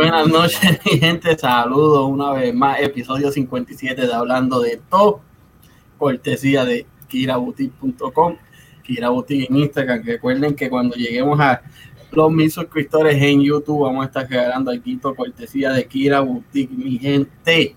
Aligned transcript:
Buenas 0.00 0.28
noches, 0.28 0.80
mi 0.86 0.98
gente. 0.98 1.36
Saludos 1.36 2.08
una 2.08 2.32
vez 2.32 2.54
más. 2.54 2.80
Episodio 2.80 3.30
57 3.30 4.06
de 4.06 4.14
Hablando 4.14 4.58
de 4.58 4.80
Todo. 4.88 5.20
Cortesía 5.98 6.64
de 6.64 6.86
kiraboutique.com. 7.06 8.36
Kiraboutique 8.82 9.48
en 9.50 9.58
Instagram. 9.58 10.02
Recuerden 10.02 10.54
que 10.54 10.70
cuando 10.70 10.96
lleguemos 10.96 11.38
a 11.38 11.60
los 12.12 12.32
mil 12.32 12.50
suscriptores 12.50 13.22
en 13.22 13.42
YouTube, 13.42 13.82
vamos 13.82 14.04
a 14.04 14.06
estar 14.06 14.26
regalando 14.26 14.70
aquí 14.70 14.96
cortesía 14.96 15.70
de 15.72 15.84
Kira 15.86 16.20
Boutique, 16.20 16.72
mi 16.72 16.98
gente. 16.98 17.76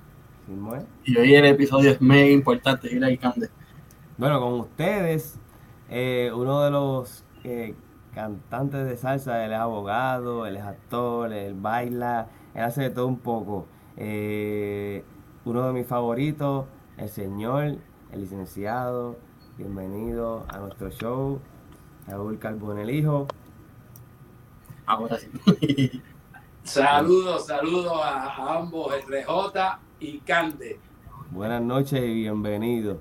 Y 1.03 1.17
hoy 1.17 1.35
el 1.35 1.43
episodio 1.43 1.91
es 1.91 1.99
mega 1.99 2.29
importante. 2.29 2.89
Mira 2.89 3.17
Cande. 3.17 3.49
Bueno, 4.17 4.39
con 4.39 4.61
ustedes, 4.61 5.37
eh, 5.89 6.31
uno 6.33 6.61
de 6.61 6.71
los 6.71 7.25
eh, 7.43 7.75
cantantes 8.13 8.85
de 8.85 8.95
salsa, 8.97 9.43
él 9.45 9.51
es 9.51 9.57
abogado, 9.59 10.45
él 10.45 10.57
es 10.57 10.63
actor, 10.63 11.33
él 11.33 11.53
baila, 11.55 12.27
él 12.53 12.63
hace 12.63 12.83
de 12.83 12.89
todo 12.91 13.07
un 13.07 13.19
poco. 13.19 13.67
Eh, 13.97 15.03
uno 15.45 15.67
de 15.67 15.73
mis 15.73 15.87
favoritos, 15.87 16.65
el 16.97 17.09
señor, 17.09 17.77
el 18.11 18.21
licenciado, 18.21 19.17
bienvenido 19.57 20.45
a 20.47 20.59
nuestro 20.59 20.89
show, 20.91 21.39
Raúl 22.07 22.37
Carbón 22.39 22.79
el 22.79 22.89
Hijo. 22.89 23.27
Saludos, 26.63 27.47
saludos 27.47 27.91
a, 28.01 28.55
ambos, 28.57 28.93
el 28.93 29.01
RJ 29.01 29.79
y 29.99 30.19
Cande. 30.19 30.79
Buenas 31.29 31.61
noches 31.61 32.01
y 32.01 32.13
bienvenido. 32.13 32.99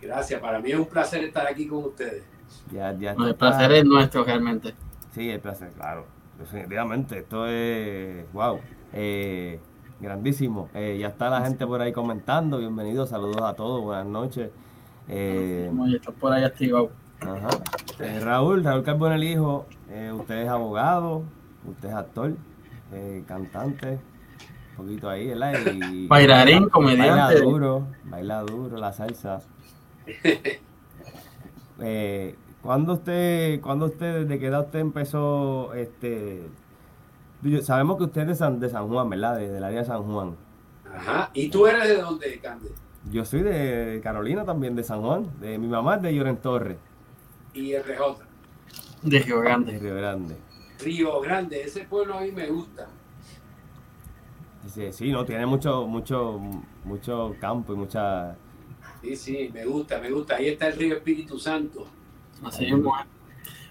Gracias, 0.00 0.40
para 0.40 0.58
mí 0.58 0.70
es 0.70 0.78
un 0.78 0.86
placer 0.86 1.24
estar 1.24 1.46
aquí 1.46 1.66
con 1.66 1.84
ustedes. 1.84 2.37
Ya, 2.70 2.92
ya 2.98 3.12
el 3.12 3.34
placer 3.34 3.72
es 3.72 3.84
nuestro 3.84 4.24
realmente. 4.24 4.74
Sí, 5.12 5.28
el 5.30 5.40
placer, 5.40 5.70
claro. 5.70 6.06
Definitivamente, 6.38 7.18
esto 7.18 7.46
es, 7.48 8.30
wow, 8.32 8.60
eh, 8.92 9.58
grandísimo. 10.00 10.68
Eh, 10.74 10.96
ya 11.00 11.08
está 11.08 11.30
la 11.30 11.40
gente 11.42 11.66
por 11.66 11.80
ahí 11.80 11.92
comentando. 11.92 12.58
Bienvenidos, 12.58 13.08
saludos 13.08 13.42
a 13.42 13.54
todos, 13.54 13.82
buenas 13.82 14.06
noches. 14.06 14.50
Eh, 15.08 15.72
por 16.20 16.32
ahí 16.32 16.44
activado. 16.44 16.90
Ajá. 17.20 17.48
Eh, 17.98 18.20
Raúl, 18.20 18.62
Raúl 18.62 18.84
Carbón 18.84 19.12
el 19.12 19.24
hijo, 19.24 19.66
usted 20.14 20.42
es 20.42 20.48
abogado, 20.48 21.24
usted 21.66 21.88
es 21.88 21.94
actor, 21.94 22.36
cantante, 23.26 23.98
un 24.70 24.84
poquito 24.84 25.10
ahí, 25.10 25.26
¿verdad? 25.26 25.54
Y, 25.72 26.06
Bailarín, 26.06 26.68
comediante. 26.68 27.34
Baila 27.34 27.40
duro, 27.40 27.88
baila 28.04 28.42
duro 28.42 28.76
la 28.76 28.92
salsa. 28.92 29.40
Eh, 31.80 32.36
¿Cuándo 32.62 32.94
usted, 32.94 33.60
cuando 33.60 33.86
usted, 33.86 34.24
desde 34.24 34.38
qué 34.38 34.46
edad 34.46 34.66
usted 34.66 34.80
empezó, 34.80 35.72
este, 35.74 36.42
sabemos 37.62 37.98
que 37.98 38.04
usted 38.04 38.22
es 38.22 38.28
de 38.28 38.34
San, 38.34 38.60
de 38.60 38.68
San 38.68 38.88
Juan, 38.88 39.08
¿verdad? 39.08 39.38
Desde 39.38 39.58
el 39.58 39.64
área 39.64 39.80
de 39.80 39.86
San 39.86 40.02
Juan. 40.02 40.36
Ajá. 40.92 41.30
¿Y 41.34 41.48
tú 41.50 41.66
eres 41.66 41.88
de 41.88 42.00
dónde, 42.00 42.40
Cande? 42.40 42.70
Yo 43.10 43.24
soy 43.24 43.42
de 43.42 44.00
Carolina 44.02 44.44
también, 44.44 44.74
de 44.74 44.82
San 44.82 45.00
Juan. 45.00 45.30
De 45.40 45.56
mi 45.58 45.68
mamá 45.68 45.96
es 45.96 46.02
de 46.02 46.14
Lloren 46.14 46.36
Torres. 46.38 46.78
¿Y 47.54 47.76
RJ? 47.76 48.18
De 49.02 49.18
Río 49.20 49.40
Grande. 49.40 49.72
De 49.72 49.78
Río 49.78 49.94
Grande. 49.94 50.36
Río 50.80 51.20
Grande, 51.20 51.62
ese 51.62 51.84
pueblo 51.84 52.18
a 52.18 52.20
mí 52.20 52.32
me 52.32 52.48
gusta. 52.48 52.88
Sí, 54.66 54.92
sí, 54.92 55.10
no, 55.10 55.24
tiene 55.24 55.46
mucho, 55.46 55.86
mucho, 55.86 56.40
mucho 56.84 57.34
campo 57.40 57.72
y 57.72 57.76
mucha... 57.76 58.36
Sí, 59.02 59.16
sí, 59.16 59.50
me 59.52 59.64
gusta, 59.64 60.00
me 60.00 60.10
gusta. 60.10 60.36
Ahí 60.36 60.48
está 60.48 60.68
el 60.68 60.76
río 60.76 60.96
Espíritu 60.96 61.38
Santo. 61.38 61.86
Así 62.42 62.66
es, 62.66 62.74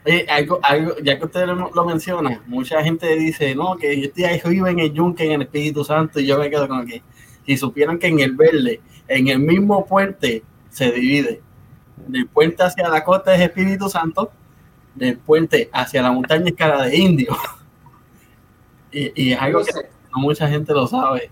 Oye, 0.05 0.25
algo, 0.29 0.59
algo, 0.63 0.95
ya 1.03 1.17
que 1.17 1.25
usted 1.25 1.45
lo, 1.47 1.85
menciona, 1.85 2.41
mucha 2.47 2.81
gente 2.81 3.13
dice, 3.17 3.53
no, 3.55 3.75
que 3.75 3.99
yo 3.99 4.05
estoy 4.05 4.23
ahí 4.23 4.41
vivo 4.45 4.67
en 4.67 4.79
el 4.79 4.93
yunque, 4.93 5.25
en 5.25 5.33
el 5.33 5.41
Espíritu 5.41 5.83
Santo, 5.83 6.21
y 6.21 6.25
yo 6.25 6.39
me 6.39 6.49
quedo 6.49 6.67
con 6.67 6.85
que, 6.87 7.01
si 7.45 7.57
supieran 7.57 7.99
que 7.99 8.07
en 8.07 8.21
el 8.21 8.33
verde, 8.33 8.79
en 9.09 9.27
el 9.27 9.39
mismo 9.39 9.85
puente, 9.85 10.43
se 10.69 10.91
divide. 10.91 11.41
Del 12.07 12.27
puente 12.27 12.63
hacia 12.63 12.87
la 12.87 13.03
costa 13.03 13.35
es 13.35 13.41
Espíritu 13.41 13.89
Santo, 13.89 14.31
del 14.95 15.17
puente 15.17 15.69
hacia 15.73 16.01
la 16.01 16.11
montaña 16.11 16.45
es 16.45 16.53
cara 16.53 16.83
de 16.83 16.95
indio. 16.95 17.35
y, 18.91 19.33
es 19.33 19.41
algo 19.41 19.63
que 19.65 19.73
no 20.13 20.21
mucha 20.21 20.47
gente 20.47 20.73
lo 20.73 20.87
sabe. 20.87 21.31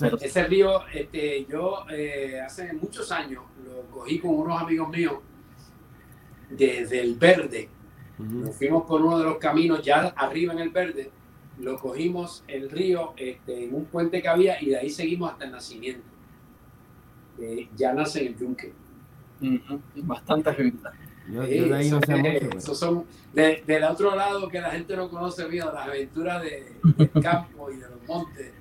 Entonces, 0.00 0.30
ese 0.30 0.44
río, 0.44 0.86
este, 0.92 1.44
yo 1.46 1.84
eh, 1.90 2.40
hace 2.40 2.72
muchos 2.72 3.10
años 3.12 3.42
lo 3.64 3.82
cogí 3.90 4.18
con 4.18 4.30
unos 4.30 4.60
amigos 4.60 4.88
míos 4.88 5.14
desde 6.50 7.00
el 7.00 7.14
verde. 7.16 7.68
Nos 8.18 8.54
fuimos 8.54 8.84
por 8.84 9.00
uno 9.00 9.18
de 9.18 9.24
los 9.24 9.38
caminos 9.38 9.82
ya 9.82 10.08
arriba 10.16 10.52
en 10.52 10.60
el 10.60 10.70
verde, 10.70 11.10
lo 11.58 11.78
cogimos 11.78 12.44
el 12.46 12.70
río 12.70 13.14
este, 13.16 13.64
en 13.64 13.74
un 13.74 13.84
puente 13.86 14.22
que 14.22 14.28
había 14.28 14.62
y 14.62 14.66
de 14.70 14.78
ahí 14.78 14.90
seguimos 14.90 15.32
hasta 15.32 15.44
el 15.44 15.52
nacimiento. 15.52 16.06
Eh, 17.40 17.68
ya 17.74 17.92
nace 17.92 18.20
en 18.20 18.26
el 18.28 18.38
yunque. 18.38 18.72
Bastante 19.96 20.54
gente. 20.54 20.88
Yo, 21.28 21.42
de 21.42 21.74
ahí 21.74 21.90
no 21.90 22.00
sé 22.00 22.16
mucho, 22.16 22.58
esos 22.58 22.78
son 22.78 23.04
del 23.32 23.84
otro 23.84 24.14
lado 24.14 24.48
que 24.48 24.60
la 24.60 24.70
gente 24.70 24.96
no 24.96 25.08
conoce 25.08 25.46
bien, 25.46 25.66
las 25.66 25.86
aventuras 25.86 26.42
de, 26.42 26.74
del 26.96 27.10
campo 27.22 27.70
y 27.70 27.76
de 27.76 27.88
los 27.88 28.08
montes 28.08 28.52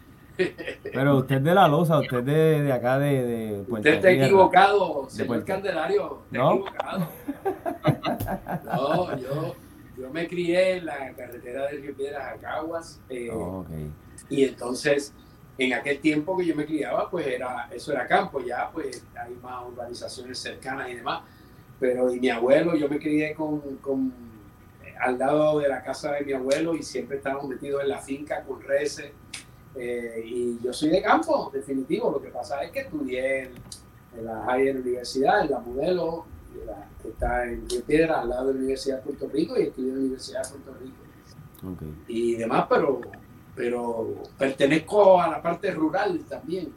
pero 0.93 1.17
usted 1.17 1.37
es 1.37 1.43
de 1.43 1.53
la 1.53 1.67
losa, 1.67 1.99
usted 1.99 2.23
de, 2.23 2.61
de 2.63 2.73
acá 2.73 2.99
de, 2.99 3.23
de 3.23 3.65
Usted 3.67 3.95
está 3.95 4.11
equivocado, 4.11 5.09
señor 5.09 5.43
Candelario, 5.45 6.19
está 6.25 6.37
¿No? 6.37 6.53
equivocado. 6.53 7.07
no, 8.65 9.17
yo, 9.17 9.55
yo 9.97 10.09
me 10.11 10.27
crié 10.27 10.77
en 10.77 10.85
la 10.85 11.11
carretera 11.13 11.67
de 11.67 11.77
Río 11.77 11.95
Piedras 11.95 12.33
a 12.33 12.37
Caguas. 12.37 13.01
Eh, 13.09 13.29
oh, 13.31 13.65
y 14.29 14.45
entonces, 14.45 15.13
en 15.57 15.73
aquel 15.73 15.99
tiempo 15.99 16.37
que 16.37 16.45
yo 16.45 16.55
me 16.55 16.65
criaba, 16.65 17.09
pues 17.09 17.27
era, 17.27 17.69
eso 17.71 17.91
era 17.91 18.07
campo, 18.07 18.39
ya 18.41 18.69
pues 18.71 19.05
hay 19.19 19.35
más 19.41 19.63
urbanizaciones 19.67 20.39
cercanas 20.39 20.89
y 20.89 20.95
demás. 20.95 21.23
Pero 21.79 22.13
y 22.13 22.19
mi 22.19 22.29
abuelo, 22.29 22.75
yo 22.75 22.87
me 22.87 22.99
crié 22.99 23.33
con, 23.33 23.59
con 23.77 24.13
al 24.99 25.17
lado 25.17 25.59
de 25.59 25.67
la 25.67 25.81
casa 25.81 26.11
de 26.13 26.23
mi 26.23 26.33
abuelo 26.33 26.75
y 26.75 26.83
siempre 26.83 27.17
estábamos 27.17 27.47
metidos 27.47 27.81
en 27.81 27.89
la 27.89 27.97
finca 27.97 28.43
con 28.43 28.61
reses 28.61 29.11
eh, 29.75 30.23
y 30.25 30.59
yo 30.63 30.73
soy 30.73 30.89
de 30.89 31.01
campo, 31.01 31.49
definitivo. 31.53 32.11
Lo 32.11 32.21
que 32.21 32.29
pasa 32.29 32.61
es 32.63 32.71
que 32.71 32.81
estudié 32.81 33.43
en, 33.43 34.25
la 34.25 34.45
Higher 34.45 34.77
Universidad, 34.81 35.41
en 35.41 35.51
la 35.51 35.59
Modelo, 35.59 36.25
que 37.01 37.09
está 37.09 37.45
en 37.45 37.67
Río 37.69 37.81
Piedra, 37.83 38.21
al 38.21 38.29
lado 38.29 38.47
de 38.47 38.53
la 38.53 38.59
Universidad 38.59 38.97
de 38.97 39.03
Puerto 39.03 39.29
Rico, 39.33 39.57
y 39.57 39.63
estudié 39.63 39.89
en 39.89 39.95
la 39.95 40.01
Universidad 40.01 40.43
de 40.43 40.49
Puerto 40.49 40.73
Rico. 40.81 40.95
Y 42.07 42.35
demás, 42.35 42.65
pero, 42.69 43.01
pero 43.55 44.15
pertenezco 44.37 45.21
a 45.21 45.27
la 45.27 45.41
parte 45.41 45.71
rural 45.71 46.19
también. 46.29 46.69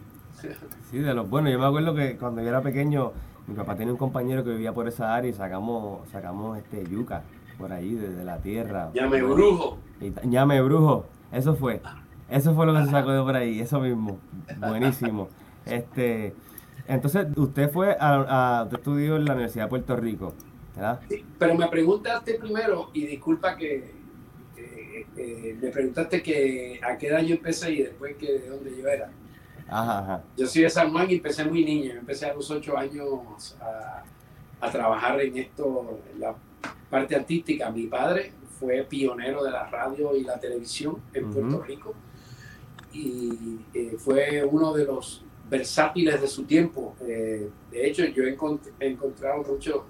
Sí, 0.91 0.99
de 0.99 1.13
los 1.13 1.29
buenos. 1.29 1.51
Yo 1.51 1.59
me 1.59 1.67
acuerdo 1.67 1.93
que 1.95 2.17
cuando 2.17 2.41
yo 2.41 2.49
era 2.49 2.63
pequeño, 2.63 3.11
mi 3.49 3.55
papá 3.55 3.75
tenía 3.75 3.93
un 3.93 3.99
compañero 3.99 4.45
que 4.45 4.51
vivía 4.51 4.73
por 4.73 4.87
esa 4.87 5.13
área 5.13 5.29
y 5.29 5.33
sacamos, 5.33 6.09
sacamos 6.11 6.57
este 6.57 6.85
yuca 6.89 7.25
por 7.59 7.73
ahí, 7.73 7.95
desde 7.95 8.23
la 8.25 8.39
tierra. 8.39 8.91
Llame 8.95 9.23
brujo. 9.23 9.79
llame 10.25 10.61
brujo. 10.63 11.07
Eso 11.33 11.57
fue. 11.57 11.81
Eso 12.29 12.55
fue 12.55 12.67
lo 12.67 12.75
que 12.75 12.85
se 12.85 12.91
sacó 12.91 13.13
de 13.13 13.23
por 13.23 13.37
ahí, 13.37 13.61
eso 13.61 13.81
mismo. 13.81 14.19
Buenísimo. 14.59 15.29
Este, 15.67 16.35
entonces, 16.87 17.27
usted 17.37 17.71
fue 17.71 17.97
a, 17.99 18.63
a 18.63 18.69
estudió 18.73 19.17
en 19.17 19.25
la 19.25 19.33
Universidad 19.33 19.65
de 19.65 19.71
Puerto 19.71 19.97
Rico, 19.97 20.35
¿verdad? 20.75 21.01
Sí, 21.09 21.25
pero 21.39 21.55
me 21.55 21.69
preguntaste 21.69 22.35
primero, 22.35 22.91
y 22.93 23.07
disculpa 23.07 23.57
que 23.57 24.05
me 25.61 25.69
preguntaste 25.71 26.23
que 26.23 26.81
a 26.83 26.97
qué 26.97 27.09
edad 27.09 27.21
yo 27.21 27.35
empecé 27.37 27.73
y 27.73 27.83
después 27.83 28.17
que 28.17 28.33
de 28.33 28.49
dónde 28.49 28.77
yo 28.77 28.89
era. 28.89 29.11
Ajá, 29.69 29.99
ajá. 30.01 30.23
Yo 30.37 30.47
soy 30.47 30.63
de 30.63 30.71
San 30.71 30.91
Juan 30.93 31.11
y 31.11 31.15
empecé 31.15 31.45
muy 31.45 31.65
niño. 31.65 31.93
Empecé 31.93 32.27
a 32.27 32.35
los 32.35 32.51
ocho 32.51 32.77
años 32.77 33.57
a, 33.61 34.03
a 34.61 34.71
trabajar 34.71 35.21
en 35.21 35.37
esto, 35.39 36.01
en 36.13 36.21
la 36.21 36.35
parte 36.91 37.17
artística. 37.17 37.71
Mi 37.71 37.87
padre 37.87 38.33
fue 38.59 38.83
pionero 38.89 39.43
de 39.43 39.51
la 39.51 39.69
radio 39.69 40.15
y 40.15 40.23
la 40.23 40.39
televisión 40.39 40.99
en 41.13 41.31
Puerto 41.31 41.63
Rico 41.63 41.95
y 42.95 43.59
eh, 43.75 43.97
fue 43.99 44.45
uno 44.45 44.73
de 44.73 44.85
los 44.85 45.25
versátiles 45.51 46.21
de 46.21 46.29
su 46.29 46.45
tiempo. 46.45 46.95
Eh, 47.07 47.51
de 47.71 47.87
hecho, 47.87 48.05
yo 48.07 48.23
he, 48.25 48.37
encontrado 48.89 49.43
muchos 49.43 49.83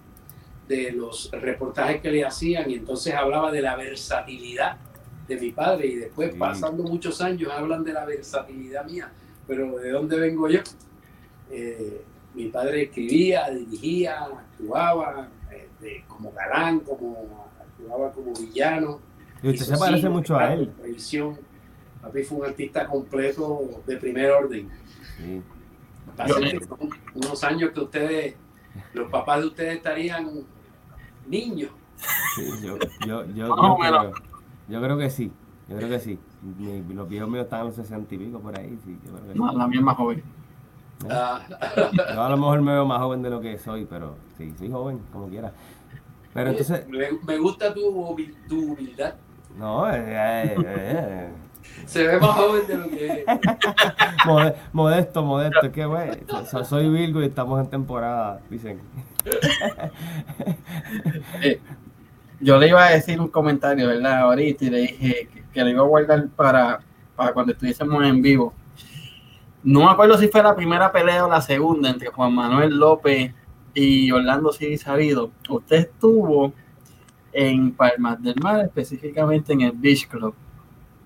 de 0.67 0.93
los 0.93 1.31
reportajes 1.31 2.01
que 2.01 2.11
le 2.11 2.25
hacían 2.25 2.71
y 2.71 2.75
entonces 2.75 3.15
hablaba 3.15 3.53
de 3.53 3.61
la 3.61 3.77
versatilidad 3.77 4.79
de 5.29 5.37
mi 5.39 5.53
padre 5.53 5.87
y 5.87 5.95
después 5.97 6.35
pasando 6.37 6.83
muchos 6.83 7.21
años 7.21 7.51
hablan 7.53 7.85
de 7.85 7.93
la 7.93 8.05
versatilidad 8.05 8.85
mía, 8.87 9.11
pero 9.47 9.79
¿de 9.79 9.91
dónde 9.91 10.19
vengo 10.19 10.49
yo? 10.49 10.61
Eh, 11.51 12.03
mi 12.35 12.49
padre 12.49 12.85
escribía, 12.85 13.49
dirigía, 13.51 14.25
actuaba 14.25 15.29
como 16.09 16.33
galán, 16.33 16.81
como 16.81 17.47
actuaba 17.61 18.11
como 18.13 18.33
villano. 18.33 19.01
Y 19.43 19.51
usted 19.51 19.67
se 19.67 19.77
parece 19.77 20.09
mucho 20.09 20.37
a 20.37 20.55
él. 20.55 20.73
Papi 22.05 22.23
fue 22.23 22.39
un 22.39 22.45
artista 22.45 22.87
completo 22.87 23.83
de 23.87 23.97
primer 23.97 24.31
orden. 24.31 24.69
Sí. 25.17 25.43
unos 27.15 27.45
años 27.45 27.71
que 27.73 27.81
ustedes, 27.81 28.35
los 28.93 29.11
papás 29.11 29.41
de 29.41 29.47
ustedes 29.47 29.77
estarían 29.77 30.29
niños. 31.27 31.71
Sí, 32.35 32.45
yo, 32.63 32.77
yo, 33.07 33.25
yo, 33.27 33.35
yo, 33.35 33.55
creo, 33.79 34.13
yo, 34.69 34.83
creo, 34.83 34.99
que 34.99 35.09
sí. 35.11 35.33
Yo 35.69 35.77
creo 35.77 35.89
que 35.89 35.99
sí. 36.01 36.19
Mi- 36.43 36.83
los 36.95 37.09
viejos 37.09 37.31
míos 37.31 37.45
están 37.45 37.61
a 37.61 37.65
los 37.65 37.75
60 37.77 38.15
y 38.15 38.19
pico 38.19 38.41
por 38.41 38.59
ahí. 38.59 38.79
Sí, 38.85 38.99
yo 39.05 39.13
creo 39.13 39.27
que 39.27 39.33
sí. 39.33 39.39
No, 39.39 39.53
la 39.53 39.67
mía 39.67 39.79
es 39.79 39.85
más 39.85 39.97
joven. 39.97 40.23
Ah, 41.09 41.41
Yo 42.15 42.23
a 42.23 42.29
lo 42.29 42.37
mejor 42.37 42.61
me 42.63 42.73
veo 42.73 42.85
más 42.85 42.99
joven 43.01 43.23
de 43.23 43.31
lo 43.31 43.41
que 43.41 43.59
soy, 43.59 43.85
pero 43.87 44.17
sí, 44.37 44.53
soy 44.59 44.71
joven, 44.71 45.01
como 45.13 45.29
quiera. 45.29 45.53
Pero 46.35 46.51
entonces, 46.51 46.87
me, 46.89 47.09
me 47.27 47.39
gusta 47.39 47.73
tu 47.73 47.89
humildad. 48.51 49.15
no, 49.57 49.89
eh, 49.91 49.95
eh, 49.97 50.55
eh, 50.59 51.29
Se 51.87 52.07
ve 52.07 52.19
más 52.19 52.31
joven 52.31 52.67
de 52.67 52.77
lo 52.77 52.89
que 52.89 53.07
es. 53.07 53.25
mode- 54.27 54.55
modesto, 54.73 55.23
modesto, 55.23 55.67
es 55.67 55.73
que 55.73 55.85
güey, 55.85 56.11
so- 56.51 56.65
soy 56.65 56.89
Virgo 56.89 57.21
y 57.23 57.27
estamos 57.27 57.61
en 57.61 57.69
temporada, 57.71 58.41
dicen. 58.51 58.81
Eh, 61.43 61.61
yo 62.41 62.59
le 62.59 62.69
iba 62.69 62.85
a 62.85 62.91
decir 62.91 63.21
un 63.21 63.29
comentario, 63.29 63.89
¿verdad? 63.89 64.19
Ahorita 64.21 64.65
y 64.65 64.71
le 64.71 64.79
dije 64.81 65.29
que, 65.33 65.45
que 65.53 65.61
lo 65.63 65.69
iba 65.71 65.81
a 65.83 65.87
guardar 65.87 66.29
para, 66.29 66.81
para 67.17 67.33
cuando 67.33 67.53
estuviésemos 67.53 68.05
en 68.05 68.21
vivo. 68.23 68.53
No 69.63 69.81
me 69.85 69.91
acuerdo 69.91 70.19
si 70.19 70.29
fue 70.29 70.43
la 70.43 70.55
primera 70.55 70.93
pelea 70.93 71.25
o 71.25 71.31
la 71.31 71.41
segunda 71.41 71.89
entre 71.89 72.09
Juan 72.09 72.35
Manuel 72.35 72.77
López 72.77 73.33
y 73.73 74.11
Orlando 74.11 74.53
City 74.53 74.77
Sabido. 74.77 75.31
Usted 75.49 75.77
estuvo 75.77 76.53
en 77.33 77.73
Palmas 77.73 78.23
del 78.23 78.35
Mar, 78.43 78.61
específicamente 78.61 79.53
en 79.55 79.63
el 79.63 79.73
Beach 79.73 80.07
Club, 80.07 80.35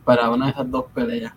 para 0.09 0.31
una 0.31 0.47
de 0.47 0.53
esas 0.53 0.71
dos 0.71 0.87
peleas. 0.95 1.35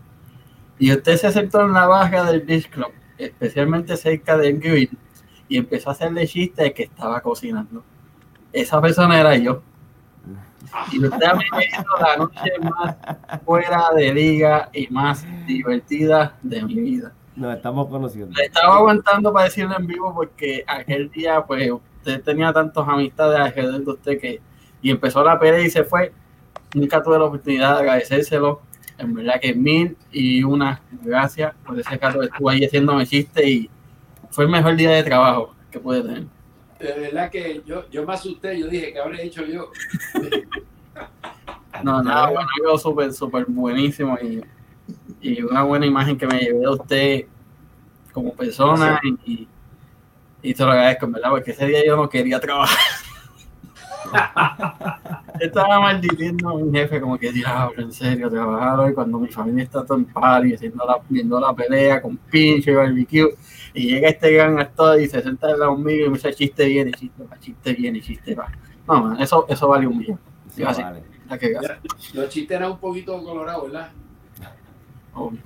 Y 0.79 0.93
usted 0.93 1.17
se 1.17 1.29
sentó 1.29 1.65
en 1.65 1.73
la 1.73 1.87
baja 1.87 2.23
del 2.23 2.39
Beach 2.39 2.69
Club, 2.69 2.93
especialmente 3.17 3.97
cerca 3.97 4.37
del 4.37 4.59
grill, 4.59 4.97
y 5.49 5.57
empezó 5.57 5.89
a 5.89 5.91
hacerle 5.91 6.25
chiste 6.25 6.63
de 6.63 6.73
que 6.73 6.83
estaba 6.83 7.19
cocinando. 7.19 7.83
Esa 8.53 8.79
persona 8.79 9.19
era 9.19 9.35
yo. 9.35 9.61
Y 10.93 11.03
usted 11.03 11.21
a 11.21 11.33
mí 11.33 11.43
me 11.51 11.65
hizo 11.65 11.83
la 11.99 12.15
noche 12.15 12.49
más 12.61 12.95
fuera 13.43 13.89
de 13.93 14.13
liga 14.13 14.69
y 14.71 14.87
más 14.87 15.25
divertida 15.45 16.37
de 16.41 16.63
mi 16.63 16.75
vida. 16.75 17.11
Nos 17.35 17.53
estamos 17.53 17.89
conociendo. 17.89 18.33
Le 18.37 18.45
estaba 18.45 18.77
aguantando 18.77 19.33
para 19.33 19.45
decirlo 19.45 19.75
en 19.77 19.85
vivo 19.85 20.13
porque 20.15 20.63
aquel 20.65 21.11
día, 21.11 21.43
pues, 21.45 21.69
usted 21.97 22.23
tenía 22.23 22.53
tantos 22.53 22.87
amistades 22.87 23.37
alrededor 23.37 23.83
de 23.83 23.91
usted 23.91 24.17
que. 24.21 24.39
Y 24.81 24.91
empezó 24.91 25.25
la 25.25 25.37
pelea 25.37 25.59
y 25.59 25.69
se 25.69 25.83
fue. 25.83 26.13
Nunca 26.73 27.01
tuve 27.03 27.17
la 27.17 27.25
oportunidad 27.25 27.75
de 27.75 27.79
agradecérselo. 27.79 28.61
En 28.97 29.13
verdad 29.13 29.39
que 29.41 29.53
mil 29.53 29.97
y 30.11 30.43
una 30.43 30.81
gracias 31.03 31.53
por 31.65 31.79
ese 31.79 31.97
caso. 31.97 32.21
Estuvo 32.21 32.49
ahí 32.49 32.63
haciéndome 32.63 33.05
chiste 33.05 33.49
y 33.49 33.69
fue 34.29 34.45
el 34.45 34.51
mejor 34.51 34.75
día 34.75 34.91
de 34.91 35.03
trabajo 35.03 35.55
que 35.71 35.79
pude 35.79 36.01
tener. 36.01 36.23
De 36.79 36.99
verdad 36.99 37.29
que 37.29 37.61
yo, 37.65 37.89
yo 37.89 38.05
me 38.05 38.13
asusté, 38.13 38.59
yo 38.59 38.67
dije, 38.67 38.93
¿qué 38.93 38.99
habré 38.99 39.23
hecho 39.23 39.45
yo? 39.45 39.71
No, 41.83 42.03
nada, 42.03 42.29
bueno, 42.29 42.47
algo 42.59 42.77
súper, 42.77 43.13
súper 43.13 43.45
buenísimo 43.47 44.15
y, 44.21 44.43
y 45.21 45.41
una 45.41 45.63
buena 45.63 45.85
imagen 45.85 46.17
que 46.17 46.27
me 46.27 46.37
llevé 46.37 46.59
de 46.59 46.69
usted 46.69 47.25
como 48.11 48.33
persona 48.33 48.99
y, 49.25 49.47
y 50.41 50.53
te 50.53 50.63
lo 50.63 50.71
agradezco, 50.71 51.05
en 51.05 51.11
verdad, 51.13 51.29
porque 51.29 51.51
ese 51.51 51.65
día 51.65 51.85
yo 51.85 51.95
no 51.95 52.09
quería 52.09 52.39
trabajar. 52.39 52.77
Estaba 55.39 55.79
maldiciendo 55.79 56.49
a 56.49 56.55
mi 56.55 56.71
jefe 56.71 57.01
como 57.01 57.17
que 57.17 57.31
diablo, 57.31 57.81
en 57.81 57.91
serio, 57.91 58.29
trabajar 58.29 58.79
hoy 58.79 58.93
cuando 58.93 59.19
mi 59.19 59.27
familia 59.27 59.63
está 59.63 59.83
en 59.89 60.05
party, 60.05 60.53
haciendo 60.53 60.85
la, 60.85 60.99
viendo 61.09 61.39
la 61.39 61.53
pelea 61.53 62.01
con 62.01 62.17
pincho 62.17 62.71
y 62.71 62.75
barbecue, 62.75 63.35
y 63.73 63.87
llega 63.87 64.09
este 64.09 64.31
gran 64.33 64.59
actor 64.59 64.99
y 65.01 65.07
se 65.07 65.21
sienta 65.21 65.47
al 65.47 65.59
lado 65.59 65.75
mío 65.75 66.05
y 66.05 66.09
me 66.09 66.15
dice 66.15 66.33
chiste 66.33 66.65
viene, 66.65 66.91
chiste 66.91 67.23
va, 67.23 67.39
chiste 67.39 67.73
viene, 67.73 68.01
chiste 68.01 68.35
va. 68.35 68.51
No, 68.87 69.03
man, 69.03 69.21
eso, 69.21 69.45
eso 69.49 69.67
vale 69.67 69.87
un 69.87 69.97
millón. 69.97 70.19
Sí, 70.53 70.61
Gracias. 70.61 70.87
vale. 70.87 71.39
Que. 71.39 71.55
Los 72.13 72.29
chistes 72.29 72.57
eran 72.57 72.71
un 72.71 72.77
poquito 72.77 73.23
colorados, 73.23 73.71
¿verdad? 73.71 73.89
Obvio. 75.13 75.39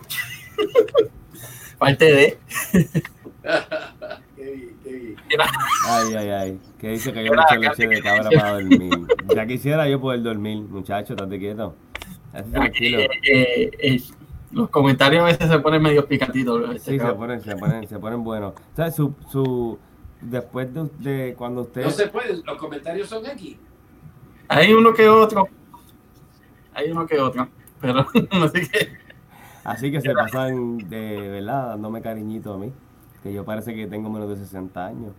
Parte 1.77 2.05
de. 2.05 2.39
Ay, 5.87 6.15
ay, 6.15 6.29
ay. 6.29 6.59
Que 6.77 6.89
dice 6.89 7.13
que 7.13 7.23
yo 7.23 7.31
me 7.33 7.41
echo 7.41 7.55
leche 7.55 7.87
de 7.87 8.01
cabra 8.01 8.29
para 8.29 8.53
dormir. 8.53 9.07
Ya 9.35 9.45
quisiera 9.45 9.87
yo 9.89 9.99
poder 9.99 10.21
dormir, 10.23 10.59
muchacho, 10.59 11.13
estate 11.13 11.39
quieto. 11.39 11.75
Así 12.33 12.51
tranquilo. 12.51 12.99
Eh, 12.99 13.09
eh, 13.23 13.71
eh, 13.79 14.01
los 14.51 14.69
comentarios 14.69 15.23
a 15.23 15.25
veces 15.25 15.49
se 15.49 15.59
ponen 15.59 15.81
medio 15.81 16.05
picatitos. 16.07 16.61
¿no? 16.61 16.73
Sí, 16.73 16.99
se 16.99 17.13
ponen, 17.13 17.41
se 17.41 17.55
ponen, 17.55 17.87
se 17.87 17.99
ponen 17.99 18.23
buenos. 18.23 18.53
O 18.53 18.75
sea, 18.75 18.91
su, 18.91 19.13
su, 19.29 19.79
después 20.21 20.73
de, 20.73 20.89
de 20.99 21.33
cuando 21.35 21.61
usted... 21.61 21.83
No 21.83 21.91
se 21.91 22.07
puede, 22.07 22.41
los 22.43 22.57
comentarios 22.57 23.09
son 23.09 23.25
aquí. 23.25 23.57
Hay 24.47 24.73
uno 24.73 24.93
que 24.93 25.07
otro. 25.09 25.47
Hay 26.73 26.91
uno 26.91 27.05
que 27.07 27.19
otro. 27.19 27.47
Pero 27.81 28.05
no 28.31 28.47
sé 28.49 28.67
qué. 28.69 28.89
Así 29.63 29.91
que 29.91 29.99
se 29.99 30.13
pasan 30.13 30.77
de 30.77 31.29
verdad 31.29 31.69
dándome 31.69 32.01
cariñito 32.01 32.53
a 32.53 32.57
mí. 32.57 32.71
Que 33.25 33.33
yo 33.33 33.43
parece 33.43 33.73
que 33.73 33.87
tengo 33.87 34.07
menos 34.07 34.29
de 34.29 34.35
60 34.35 34.85
años. 34.85 35.11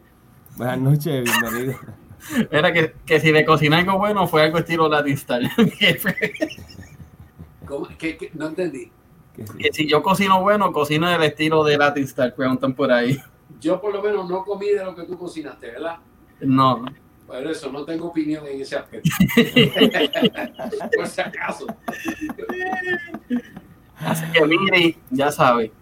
Buenas 0.56 0.78
noches, 0.78 1.24
bienvenido. 1.24 1.76
Era 2.52 2.72
que, 2.72 2.94
que 3.04 3.18
si 3.18 3.32
le 3.32 3.44
cociné 3.44 3.74
algo 3.78 3.98
bueno 3.98 4.28
fue 4.28 4.42
algo 4.44 4.58
estilo 4.58 4.88
Latin 4.88 5.16
Style. 5.16 5.50
¿Cómo? 7.66 7.88
¿Qué- 7.98 8.16
qué? 8.16 8.30
No 8.34 8.46
entendí. 8.46 8.92
Que 9.34 9.44
sí. 9.44 9.58
que 9.58 9.72
si 9.72 9.88
yo 9.88 10.04
cocino 10.04 10.40
bueno, 10.40 10.72
cocino 10.72 11.10
del 11.10 11.20
estilo 11.24 11.64
de 11.64 11.78
Latin 11.78 12.06
Style. 12.06 12.30
Preguntan 12.30 12.74
por 12.74 12.92
ahí. 12.92 13.20
Yo 13.60 13.80
por 13.80 13.92
lo 13.92 14.00
menos 14.00 14.30
no 14.30 14.44
comí 14.44 14.68
de 14.68 14.84
lo 14.84 14.94
que 14.94 15.02
tú 15.02 15.18
cocinaste, 15.18 15.72
¿verdad? 15.72 15.96
No, 16.42 16.78
no. 16.78 16.86
Por 17.26 17.44
eso 17.44 17.72
no 17.72 17.84
tengo 17.84 18.06
opinión 18.06 18.46
en 18.46 18.60
ese 18.60 18.76
aspecto. 18.76 19.10
por 20.96 21.06
si 21.08 21.20
acaso. 21.22 21.66
Así 23.96 24.24
que 24.30 24.46
Miri, 24.46 24.96
ya 25.10 25.32
sabes. 25.32 25.72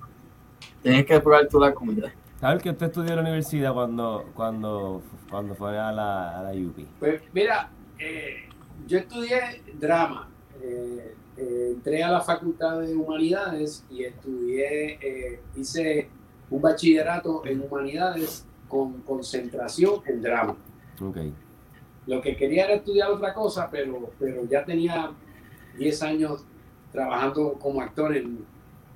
Tienes 0.84 1.06
que 1.06 1.18
probar 1.18 1.48
tú 1.48 1.58
la 1.58 1.72
comida. 1.72 2.12
¿Sabes 2.38 2.62
que 2.62 2.68
usted 2.68 2.86
estudió 2.86 3.10
en 3.10 3.16
la 3.16 3.22
universidad 3.22 3.72
cuando, 3.72 4.26
cuando, 4.34 5.02
cuando 5.30 5.54
fue 5.54 5.78
a 5.78 5.90
la, 5.90 6.38
a 6.38 6.42
la 6.42 6.50
UP? 6.52 6.76
Pues 7.00 7.22
mira, 7.32 7.70
eh, 7.98 8.50
yo 8.86 8.98
estudié 8.98 9.62
drama. 9.80 10.28
Eh, 10.62 11.14
eh, 11.38 11.70
entré 11.74 12.02
a 12.02 12.10
la 12.10 12.20
Facultad 12.20 12.80
de 12.80 12.94
Humanidades 12.94 13.82
y 13.90 14.04
estudié, 14.04 14.98
eh, 15.00 15.40
hice 15.56 16.10
un 16.50 16.60
bachillerato 16.60 17.46
en 17.46 17.62
Humanidades 17.62 18.46
con 18.68 19.00
concentración 19.00 20.02
en 20.04 20.20
drama. 20.20 20.54
Ok. 21.00 21.16
Lo 22.06 22.20
que 22.20 22.36
quería 22.36 22.66
era 22.66 22.74
estudiar 22.74 23.10
otra 23.10 23.32
cosa, 23.32 23.70
pero, 23.70 24.10
pero 24.18 24.44
ya 24.44 24.66
tenía 24.66 25.12
10 25.78 26.02
años 26.02 26.44
trabajando 26.92 27.54
como 27.54 27.80
actor 27.80 28.14
en, 28.14 28.44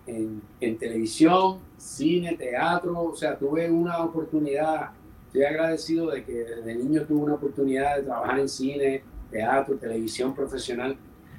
en, 0.09 0.79
televisión, 0.79 1.59
cine, 1.77 2.37
teatro. 2.37 3.01
O 3.03 3.17
sea, 3.17 3.39
tuve 3.39 3.71
una 3.71 4.03
oportunidad, 4.05 4.91
estoy 5.27 5.45
agradecido 5.45 6.11
de 6.11 6.25
que 6.25 6.33
desde 6.33 6.75
niño 6.75 7.05
tuve 7.07 7.21
una 7.21 7.35
oportunidad 7.35 7.97
de 7.97 8.03
trabajar 8.05 8.39
en 8.41 8.49
cine, 8.49 9.03
teatro, 9.31 9.77
televisión 9.77 10.35
profesional. 10.35 10.97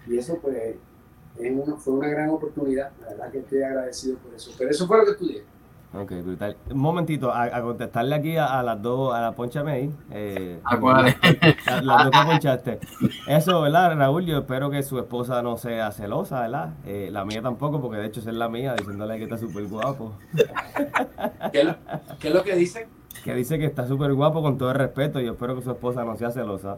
Y 0.07 0.17
eso 0.17 0.39
pues 0.41 0.55
es 0.57 0.75
fue 1.77 1.93
una 1.93 2.09
gran 2.09 2.29
oportunidad. 2.29 2.91
La 3.01 3.09
verdad 3.09 3.31
que 3.31 3.39
estoy 3.39 3.61
agradecido 3.63 4.17
por 4.17 4.33
eso. 4.33 4.51
Pero 4.57 4.69
eso 4.69 4.87
fue 4.87 4.97
lo 4.97 5.05
que 5.05 5.11
estudié. 5.11 5.43
Ok, 5.91 6.11
brutal. 6.23 6.55
Un 6.69 6.77
momentito, 6.77 7.31
a, 7.31 7.45
a 7.45 7.61
contestarle 7.63 8.13
aquí 8.13 8.37
a, 8.37 8.59
a 8.59 8.63
las 8.63 8.79
dos, 8.79 9.11
a 9.15 9.21
la 9.21 9.31
ponchame 9.31 9.71
ahí. 9.71 9.91
Eh, 10.11 10.59
¿A 10.63 10.77
cuáles? 10.79 11.15
la- 11.65 11.81
las 11.81 12.03
dos 12.05 12.11
que 12.21 12.27
ponchaste. 12.31 12.79
Eso, 13.27 13.61
¿verdad, 13.61 13.97
Raúl? 13.97 14.23
Yo 14.25 14.37
espero 14.37 14.69
que 14.69 14.83
su 14.83 14.99
esposa 14.99 15.41
no 15.41 15.57
sea 15.57 15.91
celosa, 15.91 16.41
¿verdad? 16.41 16.73
Eh, 16.85 17.09
la 17.11 17.25
mía 17.25 17.41
tampoco, 17.41 17.81
porque 17.81 17.97
de 17.97 18.05
hecho 18.05 18.19
es 18.19 18.27
la 18.27 18.49
mía, 18.49 18.75
diciéndole 18.77 19.17
que 19.17 19.23
está 19.23 19.39
súper 19.39 19.65
guapo. 19.65 20.13
¿Qué 21.51 21.61
es 21.61 21.65
lo, 21.65 21.75
qué 22.19 22.27
es 22.27 22.33
lo 22.35 22.43
que 22.43 22.55
dicen? 22.55 22.87
Que 23.23 23.33
dice 23.33 23.57
que 23.57 23.65
está 23.65 23.87
súper 23.87 24.13
guapo 24.13 24.43
con 24.43 24.59
todo 24.59 24.69
el 24.69 24.75
respeto. 24.75 25.19
Yo 25.19 25.31
espero 25.31 25.55
que 25.55 25.63
su 25.63 25.71
esposa 25.71 26.05
no 26.05 26.15
sea 26.15 26.29
celosa. 26.29 26.77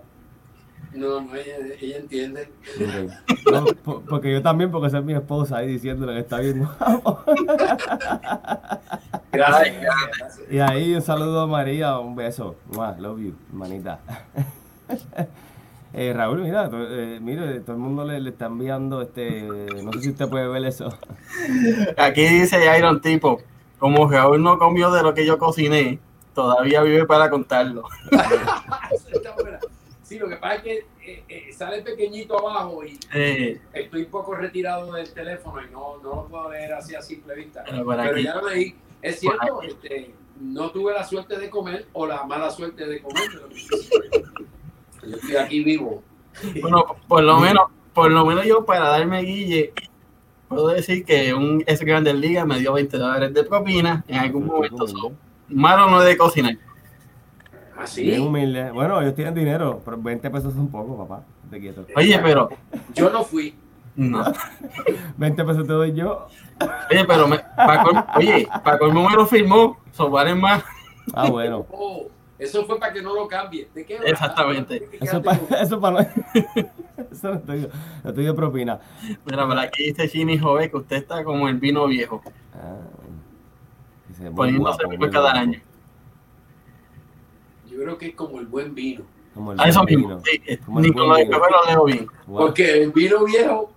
No, 0.93 1.21
no, 1.21 1.35
ella, 1.35 1.55
ella 1.79 1.97
entiende. 1.97 2.51
No, 3.51 3.65
porque 4.09 4.31
yo 4.33 4.41
también, 4.41 4.71
porque 4.71 4.87
esa 4.87 4.99
es 4.99 5.05
mi 5.05 5.13
esposa 5.13 5.57
ahí 5.57 5.67
diciéndole 5.67 6.13
que 6.13 6.19
está 6.19 6.39
bien 6.39 6.59
guapo. 6.59 7.19
Gracias. 9.31 9.75
gracias. 9.81 10.41
Y 10.49 10.59
ahí 10.59 10.93
un 10.93 11.01
saludo 11.01 11.41
a 11.41 11.47
María, 11.47 11.97
un 11.99 12.15
beso. 12.15 12.55
Mua, 12.73 12.95
love 12.99 13.19
you, 13.19 13.35
hermanita. 13.49 13.99
Eh, 15.93 16.13
Raúl, 16.15 16.39
mira, 16.39 16.69
eh, 16.71 17.19
mire, 17.21 17.59
todo 17.59 17.75
el 17.75 17.81
mundo 17.81 18.05
le, 18.05 18.21
le 18.21 18.29
está 18.29 18.45
enviando 18.45 19.01
este. 19.01 19.41
No 19.83 19.91
sé 19.91 20.01
si 20.03 20.09
usted 20.11 20.29
puede 20.29 20.47
ver 20.47 20.63
eso. 20.63 20.87
Aquí 21.97 22.23
dice 22.23 22.77
Iron 22.77 23.01
Tipo, 23.01 23.41
como 23.77 24.09
Raúl 24.09 24.41
no 24.41 24.57
comió 24.57 24.89
de 24.91 25.03
lo 25.03 25.13
que 25.13 25.25
yo 25.25 25.37
cociné, 25.37 25.99
todavía 26.33 26.81
vive 26.81 27.05
para 27.05 27.29
contarlo. 27.29 27.83
Sí, 30.11 30.19
lo 30.19 30.27
que 30.27 30.35
pasa 30.35 30.55
es 30.55 30.61
que 30.63 30.85
eh, 31.05 31.23
eh, 31.29 31.53
sale 31.53 31.81
pequeñito 31.83 32.37
abajo 32.37 32.83
y 32.83 32.99
Eh, 33.13 33.61
estoy 33.71 34.01
un 34.01 34.11
poco 34.11 34.35
retirado 34.35 34.91
del 34.91 35.09
teléfono 35.13 35.61
y 35.65 35.71
no, 35.71 35.99
no 36.03 36.15
lo 36.15 36.27
puedo 36.27 36.51
leer 36.51 36.73
así 36.73 36.93
a 36.93 37.01
simple 37.01 37.33
vista. 37.33 37.63
Pero 37.65 37.85
por 37.85 37.95
Pero 37.95 38.11
aquí. 38.11 38.23
ya 38.23 38.35
lo 38.35 38.49
leí. 38.49 38.75
Es 39.01 39.21
cierto, 39.21 39.61
este, 39.61 40.13
no 40.41 40.69
tuve 40.71 40.91
la 40.91 41.05
suerte 41.05 41.39
de 41.39 41.49
comer 41.49 41.85
o 41.93 42.05
la 42.05 42.25
mala 42.25 42.49
suerte 42.51 42.85
de 42.87 43.01
comer. 43.01 43.23
pero 43.31 45.09
Yo 45.09 45.15
estoy 45.15 45.35
aquí 45.37 45.63
vivo. 45.63 46.03
bueno, 46.61 46.83
por 47.07 47.23
lo 47.23 47.39
menos, 47.39 47.69
por 47.93 48.11
lo 48.11 48.25
menos 48.25 48.45
yo 48.45 48.65
para 48.65 48.89
darme 48.89 49.21
guille, 49.21 49.71
puedo 50.49 50.67
decir 50.67 51.05
que 51.05 51.33
un 51.33 51.63
ex 51.65 51.79
Grandes 51.79 52.15
Ligas 52.15 52.45
me 52.45 52.59
dio 52.59 52.73
20 52.73 52.97
dólares 52.97 53.33
de 53.33 53.45
propina 53.45 54.03
en 54.09 54.17
algún 54.19 54.47
momento. 54.47 54.85
so, 54.89 55.13
malo 55.47 55.89
no 55.89 56.01
es 56.01 56.07
de 56.09 56.17
cocinar. 56.17 56.57
Así. 57.83 58.03
Bien 58.03 58.21
humilde. 58.21 58.71
Bueno, 58.71 59.01
ellos 59.01 59.15
tienen 59.15 59.33
dinero, 59.33 59.81
pero 59.83 59.97
20 60.01 60.29
pesos 60.29 60.53
son 60.53 60.67
poco, 60.69 60.97
papá. 60.97 61.23
Te 61.49 61.59
quieto. 61.59 61.85
Oye, 61.95 62.19
pero, 62.23 62.49
Yo 62.93 63.09
no 63.09 63.23
fui. 63.23 63.55
no. 63.95 64.23
20 65.17 65.43
pesos 65.43 65.65
te 65.67 65.73
doy 65.73 65.93
yo. 65.93 66.27
Oye, 66.91 67.05
pero, 67.05 67.27
me, 67.27 67.39
Paco, 67.55 68.05
oye, 68.17 68.47
Paco 68.63 68.91
me 68.91 69.15
lo 69.15 69.25
firmó, 69.25 69.77
so 69.91 70.09
valen 70.09 70.39
más. 70.39 70.63
Ah, 71.13 71.29
bueno. 71.29 71.65
Oh, 71.71 72.07
eso 72.37 72.65
fue 72.65 72.79
para 72.79 72.93
que 72.93 73.01
no 73.01 73.13
lo 73.13 73.27
cambie. 73.27 73.67
¿De 73.73 73.85
qué 73.85 73.97
va? 73.99 74.05
Exactamente. 74.05 74.87
Eso 74.99 75.17
es 75.17 75.23
para 75.23 75.61
eso 75.61 75.79
pa 75.81 75.91
no- 75.91 75.99
Eso 77.11 77.29
no 77.29 77.33
estoy, 77.35 77.67
no 78.03 78.09
estoy 78.09 78.25
de 78.25 78.33
propina. 78.33 78.79
Mira, 79.25 79.45
por 79.47 79.57
aquí 79.57 79.85
dice 79.85 80.07
Chini 80.07 80.37
Jove 80.37 80.69
que 80.69 80.77
usted 80.77 80.97
está 80.97 81.23
como 81.23 81.47
el 81.49 81.57
vino 81.57 81.87
viejo, 81.87 82.21
Ah, 82.53 82.77
poniéndose 84.35 84.85
guapo, 84.85 84.99
cada 85.11 85.21
guapo. 85.31 85.37
año. 85.39 85.59
Creo 87.83 87.97
que 87.97 88.07
es 88.07 88.15
como 88.15 88.39
el 88.39 88.45
buen 88.47 88.73
vino. 88.75 89.03
Como 89.33 89.53
el 89.53 89.59
A 89.59 89.67
eso 89.69 89.81
buen 89.83 89.95
mismo. 89.95 90.07
vino. 90.07 90.21
Sí, 90.25 90.57
Como 90.65 90.79
el 90.79 90.85
ni 90.85 90.91
con 90.91 91.01
lo 91.03 91.07
buen 91.07 91.17
de 91.19 91.25
vino. 91.25 91.39
café 91.39 91.51
lo 91.51 91.65
leo 91.71 91.85
bien. 91.85 92.07
Porque 92.27 92.83
el 92.83 92.91
vino 92.91 93.23
viejo, 93.25 93.73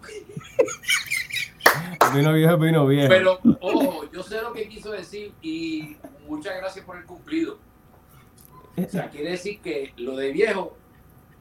Vino 2.14 2.32
viejo, 2.32 2.58
vino 2.58 2.86
viejo. 2.86 3.08
pero 3.08 3.38
ojo, 3.60 4.04
yo 4.12 4.22
sé 4.22 4.40
lo 4.42 4.52
que 4.52 4.68
quiso 4.68 4.90
decir 4.92 5.32
y 5.42 5.96
muchas 6.28 6.56
gracias 6.58 6.84
por 6.84 6.96
el 6.96 7.04
cumplido. 7.04 7.58
O 8.76 8.88
sea, 8.88 9.08
quiere 9.10 9.30
decir 9.32 9.60
que 9.60 9.92
lo 9.96 10.16
de 10.16 10.30
viejo 10.32 10.76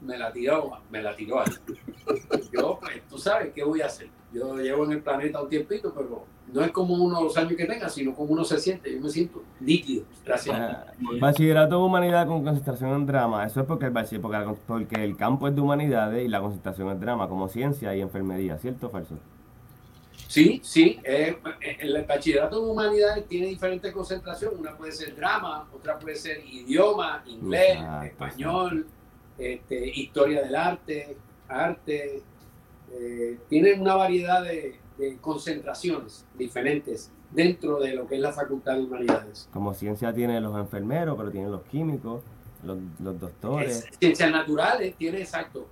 me 0.05 0.17
la 0.17 0.31
tiró, 0.31 0.71
me 0.89 1.01
la 1.01 1.15
tiró 1.15 1.39
ahí. 1.39 1.51
Yo, 2.51 2.77
pues, 2.79 3.01
tú 3.09 3.17
sabes 3.17 3.51
qué 3.53 3.63
voy 3.63 3.81
a 3.81 3.87
hacer. 3.87 4.09
Yo 4.33 4.55
llevo 4.57 4.85
en 4.85 4.93
el 4.93 5.01
planeta 5.01 5.41
un 5.41 5.49
tiempito, 5.49 5.93
pero 5.93 6.25
no 6.51 6.61
es 6.63 6.71
como 6.71 6.95
uno 6.95 7.23
los 7.23 7.37
años 7.37 7.53
que 7.55 7.65
tenga, 7.65 7.87
sino 7.87 8.13
como 8.15 8.33
uno 8.33 8.43
se 8.43 8.59
siente. 8.59 8.93
Yo 8.93 8.99
me 8.99 9.09
siento 9.09 9.43
nítido. 9.59 10.05
Gracias. 10.25 10.55
Ah, 10.59 10.85
Bachillerato 11.19 11.77
de 11.77 11.83
humanidad 11.83 12.27
con 12.27 12.43
concentración 12.43 12.91
en 12.91 13.05
drama. 13.05 13.45
Eso 13.45 13.61
es 13.61 13.65
porque 13.67 13.85
el, 13.85 13.93
bachi- 13.93 14.19
porque, 14.19 14.37
la- 14.37 14.53
porque 14.67 15.03
el 15.03 15.15
campo 15.15 15.47
es 15.47 15.55
de 15.55 15.61
humanidades 15.61 16.25
y 16.25 16.27
la 16.27 16.41
concentración 16.41 16.89
es 16.89 16.99
drama, 16.99 17.27
como 17.29 17.47
ciencia 17.47 17.95
y 17.95 18.01
enfermería. 18.01 18.57
¿Cierto 18.57 18.87
o 18.87 18.89
falso? 18.89 19.15
Sí, 20.27 20.59
sí. 20.63 20.99
eh, 21.03 21.37
el 21.79 22.03
bachillerato 22.05 22.63
en 22.63 22.69
humanidades 22.71 23.27
tiene 23.27 23.47
diferentes 23.47 23.91
concentraciones. 23.93 24.59
Una 24.59 24.75
puede 24.75 24.91
ser 24.91 25.15
drama, 25.15 25.67
otra 25.75 25.99
puede 25.99 26.15
ser 26.15 26.39
idioma, 26.45 27.23
inglés, 27.27 27.75
Exacto, 27.77 28.05
español, 28.05 28.87
este, 29.37 29.87
historia 29.87 30.41
del 30.43 30.55
arte, 30.55 31.17
arte. 31.47 32.21
eh, 32.91 33.39
tienen 33.49 33.81
una 33.81 33.95
variedad 33.95 34.43
de, 34.43 34.79
de 34.97 35.17
concentraciones 35.17 36.25
diferentes 36.37 37.11
dentro 37.31 37.79
de 37.79 37.95
lo 37.95 38.05
que 38.07 38.15
es 38.15 38.21
la 38.21 38.31
facultad 38.31 38.75
de 38.75 38.83
humanidades. 38.83 39.49
Como 39.51 39.73
ciencia 39.73 40.13
tiene 40.13 40.39
los 40.39 40.55
enfermeros, 40.57 41.17
pero 41.17 41.31
tiene 41.31 41.49
los 41.49 41.63
químicos, 41.63 42.21
los, 42.63 42.77
los 42.99 43.19
doctores. 43.19 43.85
Es- 43.89 43.97
ciencias 43.99 44.29
naturales 44.31 44.95
tiene 44.95 45.21
exacto 45.21 45.67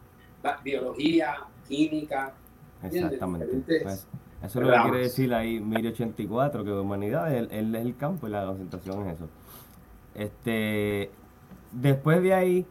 biología, 0.64 1.36
química. 1.68 2.34
Exactamente. 2.82 3.82
Pues, 3.84 4.08
eso 4.44 4.60
es 4.60 4.66
lo 4.68 4.74
que 4.74 4.82
quiere 4.82 4.98
decir 4.98 5.32
ahí 5.36 5.60
1084, 5.60 6.64
que 6.64 6.72
humanidad 6.72 7.32
es 7.32 7.52
el, 7.52 7.76
es 7.76 7.86
el 7.86 7.96
campo 7.96 8.28
y 8.28 8.32
la 8.32 8.44
concentración 8.48 9.08
es 9.08 9.16
eso. 9.18 9.30
Este, 10.16 11.12
después 11.72 12.22
de 12.24 12.34
ahí, 12.34 12.66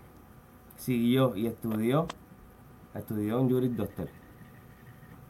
siguió 0.81 1.37
y 1.37 1.47
estudió, 1.47 2.07
estudió 2.95 3.41
en 3.41 3.51
Juris 3.51 3.77
Doctor. 3.77 4.09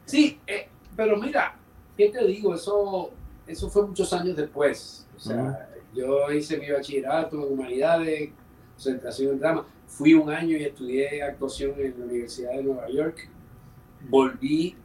Sí, 0.07 0.41
eh, 0.47 0.69
pero 0.97 1.17
mira, 1.17 1.57
¿qué 1.97 2.09
te 2.09 2.25
digo? 2.27 2.55
Eso, 2.55 3.11
eso 3.47 3.69
fue 3.69 3.87
muchos 3.87 4.13
años 4.13 4.37
después. 4.37 5.07
O 5.17 5.19
sea, 5.19 5.69
yo 5.95 6.31
hice 6.33 6.57
mi 6.59 6.71
bachillerato 6.71 7.37
en 7.37 7.53
humanidades, 7.53 8.31
concentración 8.75 9.33
en 9.33 9.41
drama. 9.41 9.67
Fui 9.87 10.15
un 10.15 10.31
año 10.31 10.57
y 10.57 10.65
estudié 10.65 11.23
actuación 11.23 11.75
en 11.79 11.99
la 11.99 12.07
Universidad 12.07 12.53
de 12.53 12.63
Nueva 12.63 12.89
York. 12.89 13.29
Volví, 14.09 14.77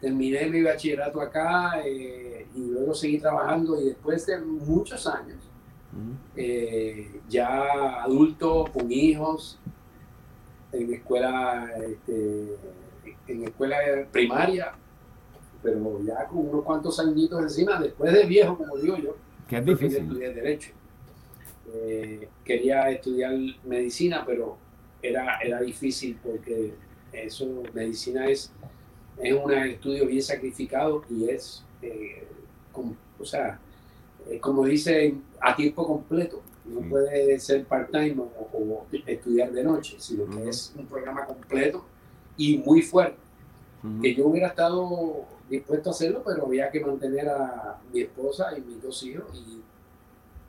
terminé 0.00 0.46
mi 0.50 0.62
bachillerato 0.62 1.20
acá 1.20 1.80
eh, 1.84 2.46
y 2.54 2.66
luego 2.66 2.94
seguí 2.94 3.18
trabajando 3.18 3.80
y 3.80 3.84
después 3.84 4.26
de 4.26 4.38
muchos 4.38 5.06
años, 5.06 5.38
eh, 6.36 7.20
ya 7.28 8.02
adulto, 8.02 8.64
con 8.72 8.90
hijos, 8.90 9.58
en 10.74 10.92
escuela, 10.94 11.70
este, 11.88 12.56
en 13.28 13.44
escuela 13.44 13.76
primaria, 14.10 14.72
pero 15.62 16.02
ya 16.04 16.26
con 16.26 16.48
unos 16.48 16.64
cuantos 16.64 16.98
añitos 17.00 17.40
encima, 17.42 17.80
después 17.80 18.12
de 18.12 18.24
viejo, 18.26 18.56
como 18.58 18.76
digo 18.76 18.96
yo, 18.98 19.16
Que 19.48 19.58
es 19.58 19.64
difícil. 19.64 20.02
estudiar 20.02 20.34
Derecho. 20.34 20.70
Eh, 21.72 22.28
quería 22.44 22.90
estudiar 22.90 23.32
medicina, 23.64 24.22
pero 24.26 24.56
era, 25.02 25.38
era 25.38 25.60
difícil 25.60 26.18
porque 26.22 26.74
eso, 27.12 27.62
medicina 27.72 28.26
es, 28.28 28.52
es 29.18 29.32
un 29.34 29.52
estudio 29.52 30.06
bien 30.06 30.22
sacrificado 30.22 31.04
y 31.10 31.30
es, 31.30 31.64
eh, 31.82 32.26
com- 32.72 32.94
o 33.18 33.24
sea, 33.24 33.58
eh, 34.28 34.38
como 34.40 34.64
dicen, 34.66 35.22
a 35.40 35.54
tiempo 35.56 35.86
completo. 35.86 36.42
No 36.64 36.80
Sí. 36.80 36.86
puede 36.88 37.38
ser 37.40 37.64
part-time 37.66 38.16
o, 38.20 38.48
o 38.52 38.86
estudiar 39.06 39.52
de 39.52 39.62
noche, 39.64 39.96
sino 39.98 40.24
que 40.30 40.48
es 40.48 40.72
un 40.76 40.86
programa 40.86 41.26
completo 41.26 41.84
y 42.36 42.58
muy 42.58 42.80
fuerte 42.82 43.18
que 44.00 44.14
yo 44.14 44.28
hubiera 44.28 44.48
estado 44.48 45.26
dispuesto 45.50 45.90
a 45.90 45.92
hacerlo, 45.92 46.22
pero 46.24 46.46
había 46.46 46.70
que 46.70 46.80
mantener 46.80 47.28
a 47.28 47.78
mi 47.92 48.00
esposa 48.00 48.56
y 48.56 48.62
mis 48.62 48.80
dos 48.82 49.02
hijos. 49.02 49.44
Y 49.46 49.60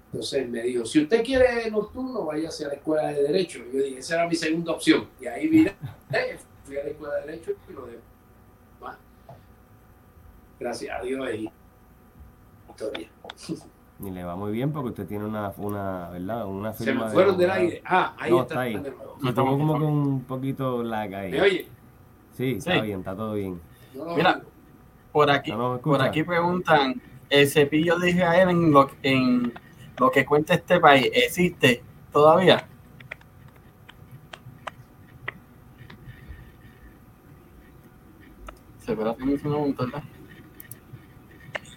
entonces 0.06 0.48
me 0.48 0.62
dijo, 0.62 0.86
si 0.86 1.04
usted 1.04 1.22
quiere 1.22 1.70
nocturno, 1.70 2.24
váyase 2.24 2.64
a 2.64 2.70
la 2.70 2.76
escuela 2.76 3.08
de 3.10 3.24
Derecho. 3.24 3.60
Y 3.60 3.76
yo 3.78 3.84
dije, 3.84 4.00
esa 4.00 4.16
era 4.16 4.28
mi 4.30 4.36
segunda 4.36 4.72
opción. 4.72 5.10
Y 5.20 5.26
ahí 5.26 5.50
vine, 5.50 5.76
fui 6.64 6.78
a 6.78 6.84
la 6.86 6.90
escuela 6.92 7.16
de 7.16 7.22
Derecho 7.26 7.52
y 7.70 7.74
lo 7.74 7.86
demás. 7.88 8.98
Gracias 10.58 10.98
a 10.98 11.04
Dios 11.04 11.28
y 11.36 11.52
historia. 12.70 13.10
Y 14.00 14.10
le 14.12 14.24
va 14.26 14.36
muy 14.36 14.52
bien 14.52 14.72
porque 14.74 14.90
usted 14.90 15.08
tiene 15.08 15.24
una, 15.26 15.54
una 15.58 16.10
¿verdad? 16.10 16.46
Una 16.48 16.74
Se 16.74 16.94
me 16.94 17.06
de 17.06 17.10
fueron 17.12 17.38
del 17.38 17.50
aire. 17.50 17.82
Ah, 17.86 18.14
ahí 18.20 18.32
No, 18.32 18.42
está. 18.42 18.54
está 18.54 18.62
ahí. 18.62 18.94
Me 19.22 19.32
tomó 19.34 19.58
como 19.58 19.74
con 19.74 19.84
un 19.84 20.24
poquito 20.26 20.84
lag 20.84 21.14
ahí. 21.16 21.32
¿Me 21.32 21.42
oye? 21.42 21.68
Sí, 22.34 22.56
está 22.58 22.74
Sí. 22.76 22.82
bien, 22.82 23.00
está 23.00 23.16
todo 23.16 23.34
bien. 23.36 23.60
No 23.96 24.16
Mira. 24.16 24.42
Por 25.14 25.32
aquí, 25.32 25.52
No, 25.52 25.76
no 25.76 25.80
por 25.80 26.02
aquí 26.02 26.24
preguntan, 26.24 27.02
¿el 27.30 27.48
cepillo 27.48 27.98
de 27.98 28.10
Israel 28.10 28.50
en 28.50 28.72
lo, 28.72 28.90
en 29.02 29.54
lo 29.98 30.12
que 30.12 30.26
cuenta 30.26 30.56
este 30.56 30.78
país 30.82 31.10
existe 31.14 31.82
todavía? 32.12 32.68
Se 38.80 38.96
me 38.96 39.02
hizo 39.34 39.48
una 39.48 39.58
pregunta, 39.58 39.86
¿verdad? 39.86 40.04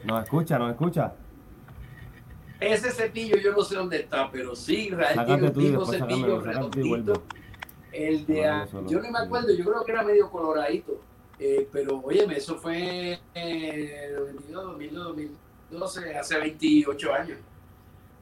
¿Nos 0.04 0.24
escucha? 0.24 0.58
¿Nos 0.58 0.70
escucha? 0.70 1.14
Ese 2.60 2.90
cepillo 2.90 3.36
yo 3.36 3.52
no 3.52 3.62
sé 3.62 3.76
dónde 3.76 4.00
está, 4.00 4.30
pero 4.30 4.56
sí, 4.56 4.88
y 4.88 4.90
tipo 4.90 5.36
después 5.36 5.90
cepillo 5.90 6.40
redondito. 6.40 7.22
El 7.92 8.26
de, 8.26 8.42
yo 8.86 9.00
no 9.00 9.10
me 9.10 9.18
acuerdo, 9.18 9.54
yo 9.54 9.64
creo 9.64 9.84
que 9.84 9.92
era 9.92 10.02
medio 10.02 10.30
coloradito, 10.30 11.00
eh, 11.38 11.68
pero 11.72 12.00
óyeme, 12.00 12.36
eso 12.36 12.56
fue 12.56 13.18
eh, 13.34 14.12
2022, 14.16 14.64
2002, 14.64 15.04
2012, 15.70 16.16
hace 16.16 16.38
28 16.38 17.14
años 17.14 17.38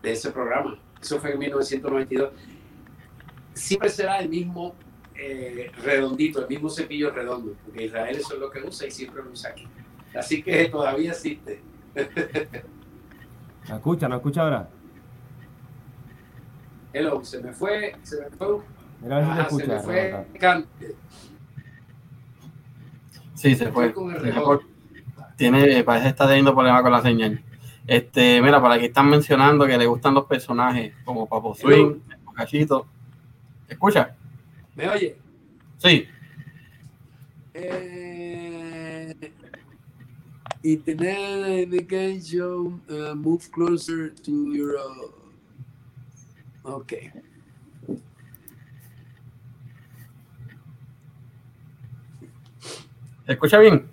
de 0.02 0.12
ese 0.12 0.30
programa. 0.30 0.78
Eso 1.00 1.18
fue 1.18 1.32
en 1.32 1.38
1992. 1.38 2.30
Siempre 3.54 3.88
será 3.88 4.18
el 4.18 4.28
mismo 4.28 4.74
eh, 5.14 5.72
redondito, 5.82 6.40
el 6.40 6.48
mismo 6.48 6.68
cepillo 6.68 7.10
redondo, 7.10 7.54
porque 7.64 7.86
Israel 7.86 8.16
eso 8.16 8.34
es 8.34 8.40
lo 8.40 8.50
que 8.50 8.60
usa 8.60 8.86
y 8.86 8.90
siempre 8.90 9.22
lo 9.22 9.30
usa 9.30 9.50
aquí. 9.50 9.66
Así 10.14 10.42
que 10.42 10.66
todavía 10.66 11.12
existe. 11.12 11.60
¿Nos 13.68 13.78
escucha? 13.78 14.08
¿Nos 14.08 14.18
escucha 14.18 14.42
ahora? 14.42 14.68
Hello, 16.92 17.24
se 17.24 17.42
me 17.42 17.52
fue, 17.52 17.94
se 18.02 18.20
me 18.20 18.30
fue, 18.30 18.60
Mira 19.02 19.16
a 19.16 19.36
ver 19.36 19.50
si 19.50 19.58
te 19.58 19.64
se 19.66 19.72
escucha. 19.74 19.76
me 19.76 19.82
fue. 19.82 20.64
Sí, 23.34 23.54
se 23.54 23.70
fue. 23.70 23.94
Tiene, 25.36 25.84
parece 25.84 26.04
que 26.04 26.10
está 26.10 26.26
teniendo 26.26 26.54
problemas 26.54 26.82
con 26.82 26.92
la 26.92 27.02
señal. 27.02 27.42
Este, 27.86 28.40
mira, 28.40 28.60
por 28.60 28.72
aquí 28.72 28.86
están 28.86 29.10
mencionando 29.10 29.66
que 29.66 29.76
le 29.76 29.86
gustan 29.86 30.14
los 30.14 30.24
personajes 30.24 30.94
como 31.04 31.26
Papo 31.26 31.54
Swing, 31.54 32.00
Cachito. 32.34 32.86
¿Escucha? 33.68 34.14
¿Me 34.74 34.88
oye? 34.88 35.18
Sí. 35.78 36.08
Eh, 37.54 38.05
internet 40.72 41.68
navigation 41.68 42.80
uh, 42.90 43.14
move 43.14 43.50
closer 43.52 44.10
to 44.10 44.52
your 44.52 44.76
uh, 44.76 45.08
okay 46.64 47.12
¿Se 53.26 53.32
escucha 53.32 53.58
bien? 53.58 53.88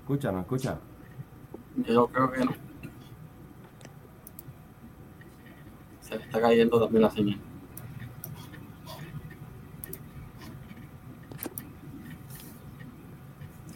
Escucha, 0.00 0.32
no 0.32 0.40
escucha. 0.40 0.80
Yo 1.76 2.08
creo 2.08 2.32
que 2.32 2.44
no. 2.44 2.52
Se 6.00 6.16
le 6.16 6.24
está 6.24 6.40
cayendo 6.40 6.80
también 6.80 7.02
la 7.02 7.10
señal. 7.10 7.38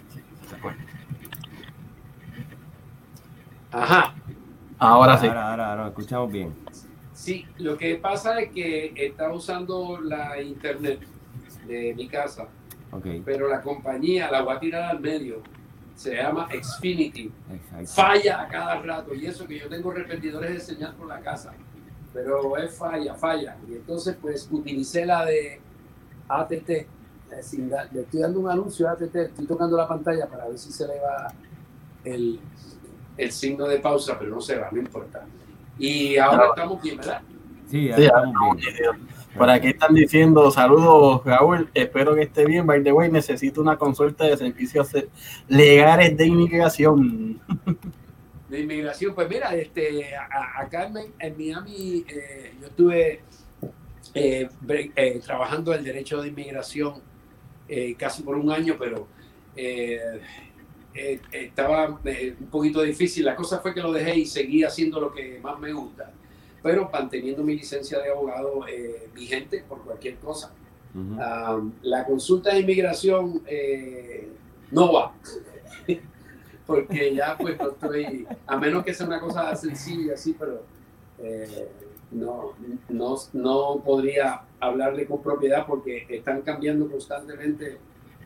Sí, 0.09 0.21
se 0.49 0.57
fue. 0.57 0.75
Ajá. 3.83 4.15
Ahora 4.79 5.19
sí. 5.19 5.27
Ahora, 5.27 5.51
ahora, 5.51 5.71
ahora, 5.71 5.89
escuchamos 5.89 6.33
bien. 6.33 6.55
Sí, 7.13 7.47
lo 7.59 7.77
que 7.79 7.97
pasa 7.97 8.39
es 8.41 8.51
que 8.53 8.93
estaba 8.97 9.33
usando 9.35 9.99
la 10.03 10.41
internet 10.41 11.01
de 11.67 11.95
mi 11.95 12.09
casa, 12.09 12.47
Ok. 12.93 13.07
pero 13.25 13.49
la 13.49 13.61
compañía 13.63 14.31
la 14.31 14.43
voy 14.43 14.55
a 14.55 14.61
tirar 14.61 14.83
al 14.91 15.01
medio. 15.01 15.43
Se 15.95 16.15
llama 16.15 16.47
Xfinity. 16.53 17.33
Exacto. 17.51 17.87
Falla 18.03 18.43
a 18.43 18.49
cada 18.49 18.81
rato. 18.83 19.15
Y 19.15 19.25
eso 19.27 19.47
que 19.47 19.59
yo 19.59 19.67
tengo 19.69 19.91
repetidores 19.93 20.53
de 20.53 20.61
señal 20.61 20.95
por 20.95 21.09
la 21.09 21.21
casa. 21.21 21.55
Pero 22.13 22.55
es 22.59 22.77
falla, 22.77 23.15
falla. 23.15 23.57
Y 23.67 23.75
entonces 23.77 24.15
pues 24.21 24.47
utilicé 24.51 25.07
la 25.07 25.25
de 25.25 25.59
ATT. 26.29 26.87
sin 27.43 27.69
da- 27.69 27.89
le 27.93 28.03
estoy 28.03 28.21
dando 28.21 28.41
un 28.41 28.51
anuncio 28.51 28.89
a 28.89 28.93
ATT. 28.93 29.17
Estoy 29.17 29.47
tocando 29.47 29.77
la 29.77 29.89
pantalla 29.89 30.27
para 30.29 30.47
ver 30.49 30.59
si 30.59 30.71
se 30.71 30.87
le 30.87 31.01
va 31.01 31.33
el, 32.05 32.39
el 33.17 33.33
signo 33.33 33.67
de 33.67 33.79
pausa, 33.81 34.19
pero 34.19 34.31
no 34.31 34.41
se 34.41 34.57
va, 34.59 34.69
no 34.71 34.79
importa. 34.79 35.25
Y 35.79 36.17
ahora 36.17 36.37
Claro. 36.39 36.51
estamos 36.55 36.83
bien, 36.83 36.97
¿verdad? 36.99 37.23
Sí, 37.71 37.89
ya 37.89 37.97
Sí, 37.97 38.03
estamos 38.05 38.35
ahora 38.41 38.55
bien. 38.61 38.75
estamos 38.77 39.01
Por 39.37 39.51
aquí 39.51 39.67
están 39.69 39.95
diciendo, 39.95 40.51
saludos 40.51 41.23
Raúl, 41.25 41.69
espero 41.75 42.15
que 42.15 42.23
esté 42.23 42.47
bien. 42.47 42.67
By 42.67 42.83
the 42.83 42.93
way, 42.93 43.11
necesito 43.11 43.61
una 43.61 43.77
consulta 43.77 44.25
de 44.25 44.37
servicios 44.37 44.89
legales 45.49 46.17
de 46.17 46.27
inmigración. 46.27 47.41
de 48.49 48.61
inmigración. 48.61 49.15
Pues 49.15 49.29
mira, 49.29 49.55
este, 49.55 50.11
acá 50.57 50.87
en, 50.87 51.13
en 51.19 51.37
Miami 51.37 52.05
eh, 52.09 52.55
yo 52.61 52.67
estuve 52.69 53.21
eh, 54.15 54.49
eh, 54.97 55.21
trabajando 55.23 55.75
el 55.75 55.85
derecho 55.85 56.23
de 56.23 56.29
inmigración 56.29 57.03
eh, 57.69 57.95
casi 57.99 58.23
por 58.23 58.37
un 58.37 58.51
año, 58.51 58.77
pero 58.79 59.07
eh, 60.97 61.21
estaba 61.33 62.01
eh, 62.05 62.35
un 62.39 62.47
poquito 62.47 62.83
difícil. 62.83 63.25
La 63.25 63.37
cosa 63.37 63.61
fue 63.61 63.75
que 63.75 63.81
lo 63.81 63.93
dejé 63.93 64.17
y 64.17 64.27
seguí 64.27 64.65
haciendo 64.65 65.01
lo 65.01 65.13
que 65.13 65.39
más 65.41 65.59
me 65.59 65.73
gusta, 65.73 66.11
pero 66.63 66.89
manteniendo 66.93 67.43
mi 67.43 67.57
licencia 67.57 67.99
de 68.01 68.11
abogado 68.11 68.67
eh, 68.67 69.09
vigente 69.15 69.65
por 69.69 69.83
cualquier 69.83 70.17
cosa. 70.17 70.53
Ujú. 70.95 71.21
Ah, 71.21 71.61
la 71.83 72.05
consulta 72.05 72.55
de 72.55 72.61
inmigración 72.61 73.43
eh, 73.47 74.29
no 74.71 74.93
va. 74.93 75.13
Porque 76.67 77.15
ya 77.15 77.37
pues 77.39 77.57
no 77.59 77.71
estoy, 77.71 78.27
a 78.47 78.57
menos 78.57 78.85
que 78.85 78.93
sea 78.93 79.07
una 79.07 79.21
cosa 79.21 79.55
sencilla 79.55 80.15
así, 80.15 80.35
pero 80.37 80.65
eh, 81.19 81.69
no, 82.11 82.55
no, 82.89 83.17
no 83.33 83.83
podría 83.85 84.43
hablarle 84.59 85.07
con 85.07 85.23
propiedad 85.23 85.65
porque 85.67 86.07
están 86.09 86.43
cambiando 86.43 86.91
constantemente 86.91 87.79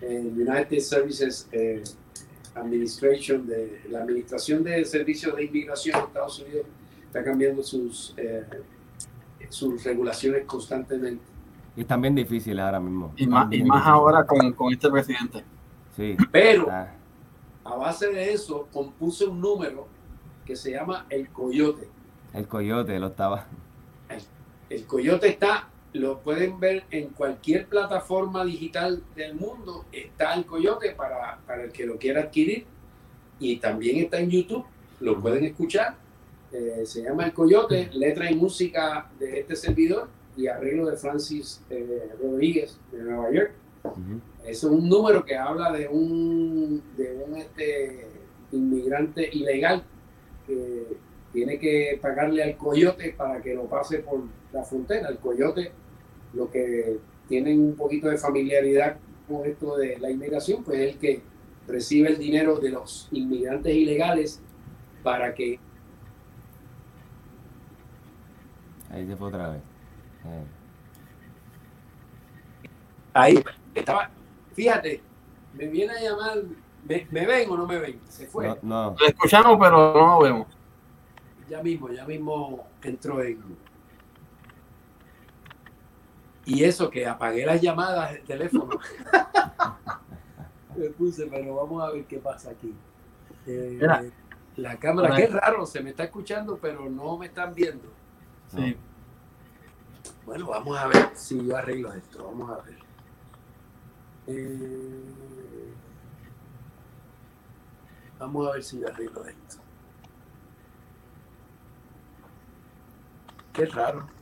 United 0.03 0.79
Services 0.81 1.49
eh, 1.53 1.83
Administration, 2.55 3.47
de, 3.47 3.83
la 3.91 4.03
Administración 4.03 4.63
de 4.65 4.85
Servicios 4.85 5.37
de 5.37 5.45
Inmigración 5.45 5.99
de 6.01 6.07
Estados 6.07 6.39
Unidos, 6.41 6.67
está 7.05 7.25
cambiando 7.25 7.63
sus, 7.63 8.15
eh, 8.17 8.45
sus 9.49 9.83
regulaciones 9.85 10.45
constantemente. 10.45 11.25
Y 11.77 11.83
están 11.83 12.01
bien 12.01 12.15
difíciles 12.15 12.63
ahora 12.63 12.81
mismo. 12.81 13.13
Y 13.17 13.27
más, 13.27 13.53
y 13.53 13.63
más 13.63 13.87
ahora 13.87 14.25
con, 14.27 14.53
con 14.53 14.73
este 14.73 14.91
presidente. 14.91 15.45
Sí. 15.97 16.17
Pero 16.33 16.69
Ah, 16.71 16.89
a 17.65 17.77
base 17.77 18.09
de 18.09 18.33
eso 18.33 18.69
compuse 18.73 19.25
un 19.25 19.41
número 19.41 19.87
que 20.45 20.57
se 20.57 20.73
llama 20.73 21.07
el 21.09 21.29
coyote. 21.31 21.89
el 22.35 22.49
coyote 22.49 22.99
lo 22.99 23.09
estaba. 23.09 23.47
El 24.69 24.87
coyote 24.87 25.29
está, 25.29 25.69
lo 25.93 26.21
pueden 26.21 26.61
ver 26.61 26.85
en 26.91 27.09
cualquier 27.09 27.67
plataforma 27.67 28.45
digital 28.45 29.03
del 29.17 29.35
mundo, 29.35 29.87
está 29.93 30.35
el 30.35 30.47
coyote 30.47 30.93
para, 30.93 31.39
para 31.47 31.65
el 31.65 31.73
que 31.73 31.87
lo 31.87 31.99
quiera 31.99 32.23
adquirir. 32.23 32.65
Y 33.39 33.57
también 33.57 34.05
está 34.05 34.21
en 34.21 34.31
YouTube, 34.31 34.65
lo 35.01 35.19
pueden 35.21 35.45
escuchar. 35.45 35.97
Eh, 36.53 36.83
se 36.85 37.03
llama 37.03 37.25
El 37.25 37.33
Coyote, 37.33 37.89
letra 37.93 38.31
y 38.31 38.35
música 38.35 39.11
de 39.19 39.41
este 39.41 39.57
servidor 39.57 40.09
y 40.37 40.47
arreglo 40.49 40.87
de 40.87 40.97
Francis 40.97 41.63
eh, 41.71 42.11
Rodríguez 42.21 42.79
de 42.93 43.03
Nueva 43.03 43.33
York. 43.33 43.53
Es 44.45 44.63
un 44.65 44.89
número 44.89 45.25
que 45.25 45.37
habla 45.37 45.73
de 45.73 45.89
un, 45.89 46.83
de 46.97 47.25
un 47.25 47.37
este, 47.37 48.07
inmigrante 48.53 49.31
ilegal 49.33 49.83
que 50.47 50.87
tiene 51.33 51.59
que 51.59 51.99
pagarle 52.03 52.43
al 52.43 52.57
coyote 52.57 53.15
para 53.17 53.41
que 53.41 53.55
lo 53.55 53.65
pase 53.65 54.01
por 54.01 54.23
la 54.53 54.63
frontera. 54.65 55.09
El 55.09 55.19
coyote, 55.19 55.73
lo 56.35 56.51
que 56.51 56.99
tienen 57.29 57.61
un 57.61 57.77
poquito 57.77 58.09
de 58.09 58.19
familiaridad 58.19 58.97
con 59.29 59.47
esto 59.47 59.77
de 59.77 59.99
la 59.99 60.11
inmigración, 60.11 60.65
pues 60.65 60.79
es 60.81 60.95
el 60.95 60.99
que 60.99 61.23
recibe 61.67 62.09
el 62.09 62.19
dinero 62.19 62.59
de 62.59 62.71
los 62.71 63.09
inmigrantes 63.13 63.75
ilegales 63.75 64.41
para 65.03 65.35
que 65.35 65.59
Ahí 68.91 69.07
se 69.07 69.17
fue 69.17 69.29
otra 69.29 69.51
vez. 69.51 69.61
Eh, 70.25 70.45
ahí 73.15 73.45
estaba. 73.75 74.11
Fíjate, 74.53 75.01
me 75.55 75.67
viene 75.67 75.93
a 75.93 76.01
llamar, 76.01 76.39
¿me, 76.87 77.07
me 77.11 77.27
ven 77.27 77.51
o 77.51 77.57
no 77.57 77.67
me 77.67 77.79
ven? 77.79 78.01
Se 78.09 78.27
fue. 78.27 78.49
No, 78.49 78.59
no. 78.63 78.97
Lo 78.99 79.07
escuchamos, 79.07 79.57
pero 79.61 79.95
no 79.95 80.07
lo 80.07 80.21
vemos. 80.23 80.47
Ya 81.49 81.63
mismo, 81.63 81.89
ya 81.91 82.05
mismo 82.05 82.67
entró 82.83 83.23
en. 83.23 83.41
Y 86.51 86.65
eso 86.65 86.91
que 86.91 87.07
apagué 87.07 87.47
las 87.47 87.61
llamadas 87.61 88.13
del 88.13 88.25
teléfono. 88.25 88.71
Me 90.77 90.91
puse, 90.91 91.27
pero 91.27 91.55
vamos 91.55 91.81
a 91.81 91.93
ver 91.93 92.05
qué 92.07 92.19
pasa 92.19 92.51
aquí. 92.51 92.75
Eh, 93.47 93.79
Mira. 93.81 94.05
la 94.57 94.77
cámara, 94.77 95.15
qué 95.15 95.29
raro, 95.29 95.65
se 95.65 95.81
me 95.81 95.91
está 95.91 96.05
escuchando, 96.05 96.59
pero 96.61 96.91
no 96.91 97.17
me 97.19 97.27
están 97.27 97.55
viendo. 97.55 97.89
Sí. 98.49 98.77
Bueno, 100.27 100.49
vamos 100.49 100.77
a 100.77 100.89
ver 100.89 101.11
si 101.15 101.47
yo 101.47 101.57
arreglo 101.57 101.93
esto. 101.93 102.25
Vamos 102.25 102.51
a 102.51 102.63
ver. 102.63 102.79
Eh, 104.27 105.05
vamos 108.19 108.49
a 108.49 108.53
ver 108.53 108.65
si 108.65 108.81
yo 108.81 108.89
arreglo 108.89 109.25
esto. 109.25 109.59
Qué 113.53 113.67
raro. 113.67 114.20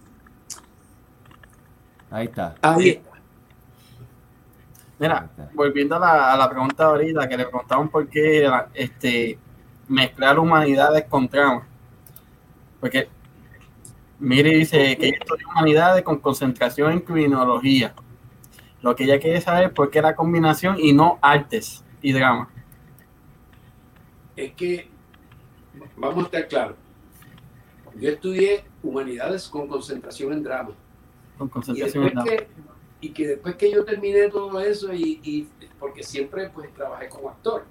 Ahí 2.11 2.27
está. 2.27 2.55
Ahí 2.62 2.88
está. 2.88 3.09
Mira, 4.99 5.31
volviendo 5.55 5.97
a 5.97 5.99
la, 6.01 6.33
a 6.33 6.37
la 6.37 6.51
pregunta 6.51 6.87
ahorita, 6.87 7.29
que 7.29 7.37
le 7.37 7.44
preguntaban 7.44 7.88
por 7.88 8.09
qué 8.09 8.38
era, 8.38 8.68
este, 8.75 9.38
mezclar 9.88 10.38
humanidades 10.38 11.05
con 11.05 11.29
trama. 11.29 11.66
Porque 12.81 13.09
Miri 14.18 14.55
dice 14.55 14.97
que 14.97 15.09
ella 15.09 15.18
estudia 15.21 15.47
humanidades 15.49 16.03
con 16.03 16.18
concentración 16.18 16.92
en 16.92 17.01
criminología. 17.01 17.94
Lo 18.83 18.94
que 18.94 19.05
ella 19.05 19.18
quiere 19.18 19.40
saber 19.40 19.64
es 19.64 19.73
por 19.73 19.90
qué 19.90 20.03
la 20.03 20.14
combinación 20.14 20.77
y 20.79 20.92
no 20.92 21.18
artes 21.21 21.85
y 22.03 22.12
drama. 22.12 22.49
Es 24.37 24.53
que, 24.53 24.88
vamos 25.97 26.18
a 26.18 26.27
estar 26.27 26.49
claros. 26.49 26.77
Yo 27.97 28.11
estudié 28.11 28.64
humanidades 28.83 29.49
con 29.49 29.66
concentración 29.66 30.33
en 30.33 30.42
drama. 30.44 30.71
Con 31.38 31.46
Y, 31.48 31.51
concentración 31.51 32.05
en 32.05 32.11
que, 32.24 32.46
y 33.01 33.09
que 33.11 33.27
después 33.29 33.55
que 33.57 33.70
yo 33.70 33.85
terminé 33.85 34.29
todo 34.29 34.61
eso, 34.61 34.92
y, 34.92 35.20
y- 35.22 35.48
porque 35.79 36.03
siempre 36.03 36.51
pues 36.51 36.72
trabajé 36.74 37.09
como 37.09 37.31
actor, 37.31 37.64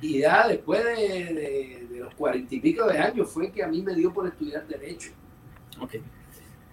y 0.00 0.20
ya 0.20 0.48
después 0.48 0.82
de, 0.84 0.94
de- 1.34 1.86
de 1.90 1.98
los 2.00 2.14
cuarenta 2.14 2.54
y 2.54 2.60
pico 2.60 2.86
de 2.86 2.98
años 2.98 3.30
fue 3.30 3.50
que 3.50 3.62
a 3.62 3.68
mí 3.68 3.82
me 3.82 3.94
dio 3.94 4.12
por 4.12 4.26
estudiar 4.26 4.66
Derecho. 4.66 5.10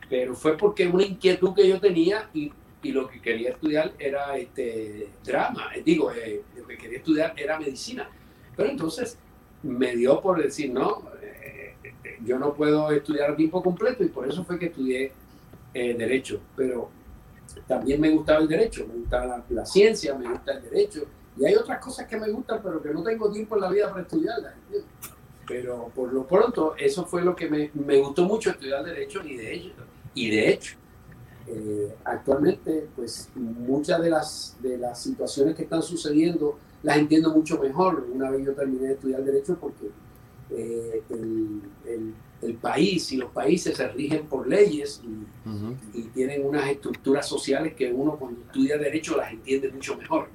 Pero 0.09 0.35
fue 0.35 0.55
porque 0.57 0.87
una 0.87 1.03
inquietud 1.03 1.53
que 1.55 1.67
yo 1.67 1.79
tenía 1.79 2.29
y, 2.33 2.51
y 2.83 2.91
lo 2.91 3.07
que 3.07 3.19
quería 3.21 3.49
estudiar 3.51 3.93
era 3.97 4.37
este 4.37 5.09
drama, 5.25 5.71
eh, 5.75 5.81
digo, 5.83 6.11
eh, 6.11 6.43
lo 6.55 6.67
que 6.67 6.77
quería 6.77 6.99
estudiar 6.99 7.33
era 7.35 7.59
medicina. 7.59 8.07
Pero 8.55 8.69
entonces 8.69 9.17
me 9.63 9.95
dio 9.95 10.21
por 10.21 10.41
decir, 10.41 10.71
no, 10.71 11.01
eh, 11.21 11.73
yo 12.23 12.37
no 12.37 12.53
puedo 12.53 12.91
estudiar 12.91 13.31
a 13.31 13.35
tiempo 13.35 13.63
completo 13.63 14.03
y 14.03 14.09
por 14.09 14.27
eso 14.27 14.45
fue 14.45 14.59
que 14.59 14.67
estudié 14.67 15.11
eh, 15.75 15.93
Derecho. 15.93 16.39
Pero 16.55 16.89
también 17.67 17.99
me 17.99 18.09
gustaba 18.09 18.39
el 18.39 18.47
Derecho, 18.47 18.87
me 18.87 18.95
gustaba 18.95 19.43
la, 19.49 19.65
ciencia, 19.65 20.15
me 20.15 20.29
gusta 20.31 20.53
el 20.53 20.63
Derecho. 20.63 21.01
Y 21.37 21.45
hay 21.45 21.55
otras 21.55 21.83
cosas 21.83 22.07
que 22.07 22.17
me 22.17 22.29
gustan, 22.29 22.61
pero 22.63 22.81
que 22.81 22.89
no 22.89 23.03
tengo 23.03 23.29
tiempo 23.29 23.55
en 23.55 23.61
la 23.61 23.69
vida 23.69 23.89
para 23.89 24.03
estudiarlas. 24.03 24.53
¿entiendes? 24.55 24.89
Pero 25.45 25.91
por 25.93 26.11
lo 26.13 26.25
pronto, 26.25 26.75
eso 26.77 27.05
fue 27.05 27.21
lo 27.21 27.35
que 27.35 27.49
me, 27.49 27.69
me 27.73 27.99
gustó 27.99 28.23
mucho 28.23 28.51
estudiar 28.51 28.83
Derecho 28.85 29.21
y 29.23 29.35
de 29.35 29.53
hecho. 29.53 29.73
Y 30.13 30.29
de 30.31 30.49
hecho, 30.49 30.77
eh, 31.47 31.93
actualmente, 32.05 32.87
pues 32.95 33.29
muchas 33.35 34.01
de 34.01 34.09
las, 34.09 34.55
de 34.61 34.77
las 34.77 35.01
situaciones 35.01 35.55
que 35.55 35.63
están 35.63 35.83
sucediendo 35.83 36.57
las 36.83 36.97
entiendo 36.97 37.31
mucho 37.31 37.59
mejor. 37.59 38.07
Una 38.13 38.29
vez 38.31 38.45
yo 38.45 38.53
terminé 38.53 38.87
de 38.87 38.93
estudiar 38.93 39.23
Derecho 39.23 39.57
porque 39.59 39.89
eh, 40.51 41.01
el, 41.09 41.61
el, 41.85 42.13
el, 42.41 42.53
país 42.55 43.11
y 43.11 43.17
los 43.17 43.31
países 43.31 43.77
se 43.77 43.87
rigen 43.89 44.27
por 44.27 44.47
leyes 44.47 45.01
y, 45.03 45.07
uh 45.07 45.51
-huh. 45.51 45.75
y, 45.93 46.01
tienen 46.09 46.45
unas 46.45 46.67
estructuras 46.67 47.27
sociales 47.27 47.73
que 47.73 47.91
uno 47.91 48.15
cuando 48.17 48.41
estudia 48.41 48.77
Derecho 48.77 49.17
las 49.17 49.31
entiende 49.31 49.71
mucho 49.71 49.97
mejor. 49.97 50.29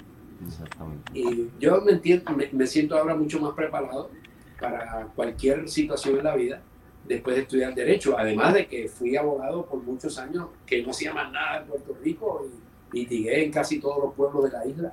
Y 1.12 1.48
yo 1.60 1.80
me, 1.82 1.92
entiendo, 1.92 2.32
me, 2.32 2.48
me 2.52 2.66
siento 2.66 2.96
ahora 2.96 3.14
mucho 3.14 3.38
más 3.40 3.52
preparado 3.52 4.10
para 4.58 5.06
cualquier 5.14 5.68
situación 5.68 6.18
en 6.18 6.24
la 6.24 6.34
vida 6.34 6.62
después 7.06 7.36
de 7.36 7.42
estudiar 7.42 7.74
Derecho, 7.74 8.16
además 8.16 8.54
de 8.54 8.66
que 8.66 8.88
fui 8.88 9.16
abogado 9.16 9.66
por 9.66 9.82
muchos 9.82 10.18
años, 10.18 10.48
que 10.66 10.82
no 10.82 10.90
hacía 10.90 11.12
más 11.12 11.30
nada 11.32 11.60
en 11.60 11.66
Puerto 11.66 11.96
Rico 12.02 12.48
y 12.92 12.98
litigué 13.00 13.44
en 13.44 13.52
casi 13.52 13.80
todos 13.80 14.04
los 14.04 14.14
pueblos 14.14 14.44
de 14.44 14.50
la 14.50 14.66
isla. 14.66 14.92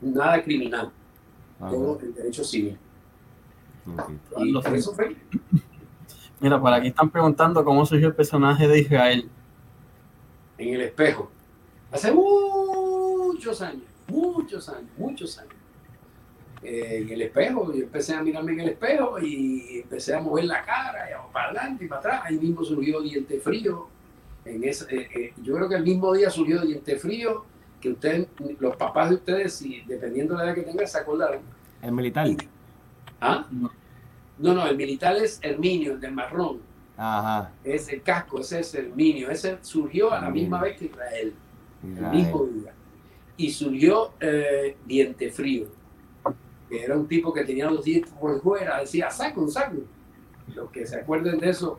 Nada 0.00 0.42
criminal, 0.42 0.90
Ajá. 1.60 1.70
todo 1.70 1.98
el 2.00 2.14
derecho 2.14 2.42
civil. 2.42 2.76
Okay. 3.84 4.80
Fue. 4.82 5.16
Mira, 6.40 6.60
por 6.60 6.72
aquí 6.72 6.88
están 6.88 7.10
preguntando 7.10 7.64
cómo 7.64 7.84
surgió 7.84 8.08
el 8.08 8.14
personaje 8.14 8.68
de 8.68 8.80
Israel. 8.80 9.28
En 10.58 10.74
el 10.74 10.80
espejo. 10.82 11.30
Hace 11.90 12.12
muchos 12.12 13.60
años, 13.60 13.82
muchos 14.08 14.68
años, 14.68 14.90
muchos 14.96 15.38
años. 15.38 15.54
Eh, 16.62 17.02
en 17.02 17.10
el 17.10 17.22
espejo, 17.22 17.72
yo 17.72 17.82
empecé 17.82 18.14
a 18.14 18.22
mirarme 18.22 18.52
en 18.52 18.60
el 18.60 18.68
espejo 18.70 19.18
y 19.20 19.80
empecé 19.82 20.14
a 20.14 20.20
mover 20.20 20.44
la 20.44 20.64
cara, 20.64 21.08
y 21.10 21.32
para 21.32 21.46
adelante 21.46 21.84
y 21.84 21.88
para 21.88 21.98
atrás. 22.00 22.22
Ahí 22.24 22.38
mismo 22.38 22.64
surgió 22.64 23.00
diente 23.00 23.40
frío. 23.40 23.88
En 24.44 24.62
ese, 24.64 24.84
eh, 24.94 25.08
eh, 25.14 25.32
yo 25.42 25.54
creo 25.54 25.68
que 25.68 25.76
el 25.76 25.84
mismo 25.84 26.12
día 26.12 26.30
surgió 26.30 26.62
diente 26.62 26.96
frío, 26.96 27.44
que 27.80 27.90
ustedes, 27.90 28.28
los 28.60 28.76
papás 28.76 29.10
de 29.10 29.16
ustedes, 29.16 29.54
si, 29.54 29.82
dependiendo 29.82 30.34
de 30.34 30.38
la 30.38 30.46
edad 30.46 30.54
que 30.54 30.62
tengan, 30.62 30.86
se 30.86 30.98
acordaron. 30.98 31.42
¿El 31.82 31.92
militar? 31.92 32.28
Y, 32.28 32.36
¿Ah? 33.22 33.46
No, 34.38 34.54
no, 34.54 34.66
el 34.66 34.76
militar 34.76 35.16
es 35.16 35.38
Herminio, 35.42 35.92
el 35.92 36.00
del 36.00 36.12
marrón. 36.12 36.60
Ajá. 36.96 37.52
Es 37.62 37.88
el 37.88 38.02
casco, 38.02 38.40
ese 38.40 38.60
es 38.60 38.74
Herminio. 38.74 39.30
Ese 39.30 39.58
surgió 39.62 40.12
a 40.12 40.20
la 40.20 40.30
misma 40.30 40.60
vez 40.60 40.76
que 40.76 40.86
Israel, 40.86 41.34
Israel. 41.82 42.04
el 42.04 42.10
mismo 42.10 42.44
día. 42.46 42.72
Y 43.36 43.50
surgió 43.50 44.12
eh, 44.20 44.76
diente 44.86 45.30
frío 45.30 45.68
que 46.72 46.82
era 46.82 46.96
un 46.96 47.06
tipo 47.06 47.34
que 47.34 47.44
tenía 47.44 47.70
los 47.70 47.84
dientes 47.84 48.10
por 48.12 48.40
fuera, 48.40 48.80
decía, 48.80 49.10
saco, 49.10 49.46
saco. 49.46 49.76
Los 50.54 50.70
que 50.70 50.86
se 50.86 50.96
acuerden 50.96 51.38
de 51.38 51.50
eso, 51.50 51.78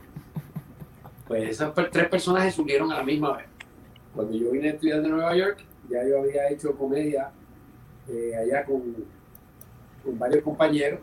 pues 1.28 1.50
esas 1.50 1.74
tres 1.92 2.08
personajes 2.10 2.54
subieron 2.54 2.92
a 2.92 2.98
la 2.98 3.04
misma 3.04 3.38
vez. 3.38 3.48
Cuando 4.14 4.38
yo 4.38 4.52
vine 4.52 4.68
a 4.68 4.72
estudiar 4.74 5.02
de 5.02 5.10
Nueva 5.10 5.36
York, 5.36 5.66
ya 5.90 6.08
yo 6.08 6.20
había 6.20 6.48
hecho 6.52 6.78
comedia 6.78 7.32
eh, 8.08 8.36
allá 8.36 8.64
con, 8.66 8.84
con, 10.04 10.20
varios 10.20 10.44
compañeros, 10.44 11.00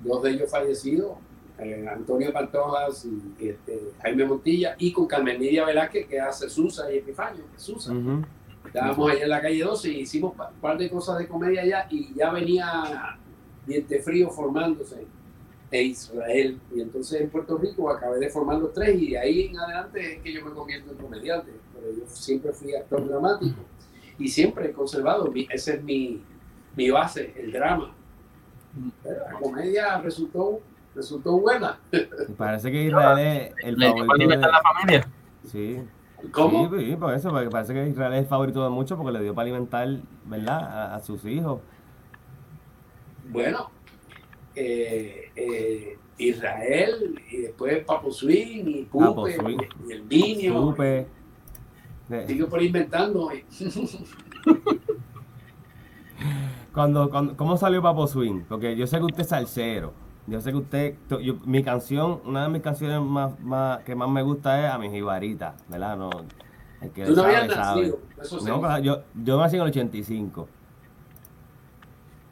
dos 0.00 0.22
de 0.22 0.30
ellos 0.30 0.50
fallecidos, 0.50 1.12
eh, 1.58 1.86
Antonio 1.90 2.32
Pantojas 2.32 3.04
y 3.04 3.48
este, 3.48 3.92
Jaime 4.02 4.24
Montilla, 4.24 4.76
y 4.78 4.92
con 4.92 5.06
Carmen 5.06 5.38
Lidia 5.38 5.64
Velázquez, 5.64 6.06
que 6.06 6.18
hace 6.18 6.48
Susa 6.48 6.92
y 6.92 6.98
Epifanio, 6.98 7.44
Susa. 7.56 7.92
Uh 7.92 7.96
-huh. 7.96 8.24
Estábamos 8.64 9.10
allá 9.10 9.24
en 9.24 9.30
la 9.30 9.40
calle 9.40 9.64
12 9.64 9.88
y 9.90 10.00
hicimos 10.00 10.32
un 10.32 10.60
par 10.60 10.78
de 10.78 10.88
cosas 10.88 11.18
de 11.18 11.26
comedia 11.26 11.62
allá 11.62 11.86
y 11.90 12.14
ya 12.14 12.30
venía 12.30 13.18
Diente 13.66 14.00
Frío 14.00 14.30
formándose 14.30 15.06
en 15.70 15.86
Israel. 15.86 16.58
Y 16.74 16.80
entonces 16.80 17.20
en 17.20 17.30
Puerto 17.30 17.58
Rico 17.58 17.90
acabé 17.90 18.18
de 18.18 18.30
formar 18.30 18.58
los 18.58 18.72
tres 18.72 19.00
y 19.00 19.10
de 19.10 19.18
ahí 19.18 19.46
en 19.46 19.58
adelante 19.58 20.14
es 20.14 20.22
que 20.22 20.32
yo 20.32 20.44
me 20.44 20.52
convierto 20.52 20.92
en 20.92 20.98
comediante. 20.98 21.50
Pero 21.74 21.92
yo 21.96 22.04
siempre 22.06 22.52
fui 22.52 22.74
actor 22.74 23.06
dramático 23.08 23.60
y 24.18 24.28
siempre 24.28 24.68
he 24.68 24.72
conservado, 24.72 25.32
esa 25.50 25.74
es 25.74 25.82
mi, 25.82 26.22
mi 26.76 26.90
base, 26.90 27.32
el 27.36 27.52
drama. 27.52 27.94
Pero 29.02 29.24
la 29.24 29.32
comedia 29.38 29.98
resultó, 29.98 30.60
resultó 30.94 31.38
buena. 31.38 31.78
Parece 32.36 32.70
que 32.70 32.84
Israel 32.84 33.18
es 33.18 33.54
el 33.64 33.76
favorito 33.76 34.28
de 34.28 34.36
la 34.36 34.62
familia. 34.62 35.08
Sí. 35.46 35.78
¿Cómo? 36.32 36.70
Sí, 36.70 36.90
sí, 36.90 36.96
por 36.96 37.14
eso, 37.14 37.30
porque 37.30 37.48
parece 37.48 37.72
que 37.72 37.88
Israel 37.88 38.12
es 38.12 38.20
el 38.20 38.26
favorito 38.26 38.62
de 38.62 38.70
muchos 38.70 38.98
porque 38.98 39.12
le 39.12 39.22
dio 39.22 39.34
para 39.34 39.44
alimentar, 39.44 39.88
¿verdad?, 40.26 40.62
a, 40.62 40.94
a 40.96 41.00
sus 41.00 41.24
hijos. 41.24 41.60
Bueno, 43.30 43.70
eh, 44.54 45.30
eh, 45.36 45.98
Israel, 46.18 47.20
y 47.30 47.38
después 47.38 47.84
Papo 47.84 48.10
Swing, 48.12 48.64
y 48.66 48.84
Pupe, 48.84 49.36
y, 49.48 49.88
y 49.88 49.92
el 49.92 50.02
Minio. 50.04 50.60
Pupe. 50.60 51.06
Sigo 52.26 52.48
por 52.48 52.62
inventando. 52.62 53.30
cuando, 56.72 57.10
cuando, 57.10 57.36
¿Cómo 57.36 57.56
salió 57.56 57.82
Papo 57.82 58.06
Swing? 58.06 58.42
Porque 58.48 58.76
yo 58.76 58.86
sé 58.86 58.98
que 58.98 59.04
usted 59.04 59.20
es 59.20 59.28
salsero. 59.28 59.92
Yo 60.26 60.40
sé 60.40 60.52
que 60.52 60.58
usted, 60.58 60.94
yo, 61.22 61.34
mi 61.44 61.62
canción, 61.62 62.20
una 62.24 62.44
de 62.44 62.50
mis 62.50 62.62
canciones 62.62 63.00
más, 63.00 63.38
más, 63.40 63.80
que 63.80 63.94
más 63.94 64.08
me 64.08 64.22
gusta 64.22 64.64
es 64.64 64.72
a 64.72 64.78
mi 64.78 64.90
jibarita, 64.90 65.54
¿verdad? 65.68 65.96
No, 65.96 66.10
el 66.80 66.90
que 66.90 67.04
¿Tú 67.04 67.14
no 67.14 67.22
habías 67.22 67.48
nacido? 67.48 67.98
Eso 68.20 68.40
no, 68.40 68.78
yo, 68.78 69.02
yo 69.22 69.38
nací 69.38 69.56
en 69.56 69.62
el 69.62 69.68
85. 69.68 70.48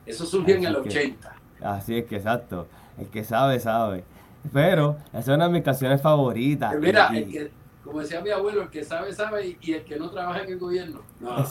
Eso 0.06 0.24
surgió 0.24 0.54
así 0.54 0.64
en 0.64 0.70
el 0.70 0.76
80. 0.76 1.36
Que, 1.58 1.64
así 1.64 1.98
es 1.98 2.04
que 2.06 2.16
exacto. 2.16 2.66
El 2.98 3.08
que 3.08 3.24
sabe, 3.24 3.58
sabe. 3.60 4.04
Pero 4.52 4.96
esa 5.08 5.18
es 5.18 5.28
una 5.28 5.46
de 5.46 5.52
mis 5.52 5.62
canciones 5.62 6.00
favoritas. 6.00 6.74
Mira, 6.78 7.10
y, 7.12 7.16
el 7.18 7.30
que, 7.30 7.50
como 7.88 8.00
decía 8.00 8.20
mi 8.20 8.28
abuelo, 8.28 8.60
el 8.64 8.68
que 8.68 8.84
sabe, 8.84 9.14
sabe 9.14 9.46
y, 9.46 9.58
y 9.62 9.72
el 9.72 9.82
que 9.82 9.98
no 9.98 10.10
trabaja 10.10 10.42
en 10.42 10.52
el 10.52 10.58
gobierno. 10.58 11.00
No, 11.20 11.30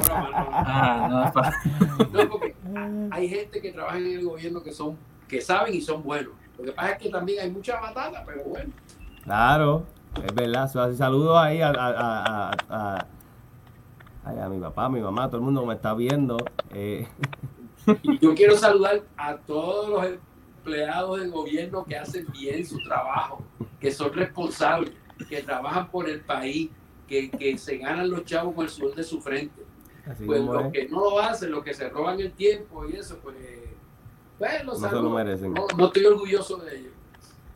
broma. 0.00 1.52
No, 2.10 2.28
porque 2.30 2.54
hay 3.10 3.28
gente 3.28 3.60
que 3.60 3.70
trabaja 3.72 3.98
en 3.98 4.06
el 4.06 4.24
gobierno 4.24 4.62
que 4.62 4.72
son 4.72 4.96
que 5.28 5.42
saben 5.42 5.74
y 5.74 5.82
son 5.82 6.02
buenos. 6.02 6.32
Lo 6.56 6.64
que 6.64 6.72
pasa 6.72 6.92
es 6.92 6.98
que 7.02 7.10
también 7.10 7.40
hay 7.40 7.50
mucha 7.50 7.78
batata, 7.78 8.24
pero 8.24 8.44
bueno. 8.44 8.72
Claro, 9.24 9.84
es 10.24 10.34
verdad. 10.34 10.68
Saludos 10.96 11.36
ahí 11.36 11.60
a, 11.60 11.68
a, 11.68 12.50
a, 12.70 13.06
a, 14.24 14.44
a, 14.44 14.48
mi 14.48 14.58
papá, 14.58 14.86
a 14.86 14.88
mi 14.88 15.00
mamá, 15.00 15.26
todo 15.28 15.36
el 15.36 15.42
mundo 15.42 15.66
me 15.66 15.74
está 15.74 15.92
viendo. 15.92 16.38
Eh. 16.72 17.06
Y 18.02 18.18
yo 18.18 18.34
quiero 18.34 18.56
saludar 18.56 19.02
a 19.18 19.36
todos 19.36 19.90
los 19.90 20.18
empleados 20.60 21.20
del 21.20 21.30
gobierno 21.30 21.84
que 21.84 21.96
hacen 21.96 22.26
bien 22.32 22.64
su 22.66 22.78
trabajo, 22.82 23.42
que 23.80 23.90
son 23.90 24.12
responsables, 24.12 24.92
que 25.28 25.42
trabajan 25.42 25.90
por 25.90 26.08
el 26.08 26.20
país, 26.20 26.70
que, 27.08 27.30
que 27.30 27.56
se 27.58 27.78
ganan 27.78 28.10
los 28.10 28.24
chavos 28.24 28.54
con 28.54 28.64
el 28.64 28.70
sudor 28.70 28.94
de 28.94 29.04
su 29.04 29.20
frente. 29.20 29.64
Así 30.06 30.24
pues 30.24 30.40
los 30.42 30.64
es. 30.66 30.72
que 30.72 30.88
no 30.88 31.00
lo 31.00 31.18
hacen, 31.18 31.50
los 31.50 31.64
que 31.64 31.74
se 31.74 31.88
roban 31.88 32.20
el 32.20 32.32
tiempo 32.32 32.86
y 32.86 32.96
eso, 32.96 33.18
pues, 33.22 33.36
pues 34.38 34.64
no 34.64 34.74
se 34.74 34.90
lo 34.90 35.10
merecen. 35.10 35.54
No, 35.54 35.66
no, 35.76 35.86
estoy 35.86 36.04
orgulloso 36.04 36.56
de 36.58 36.78
ellos. 36.78 36.92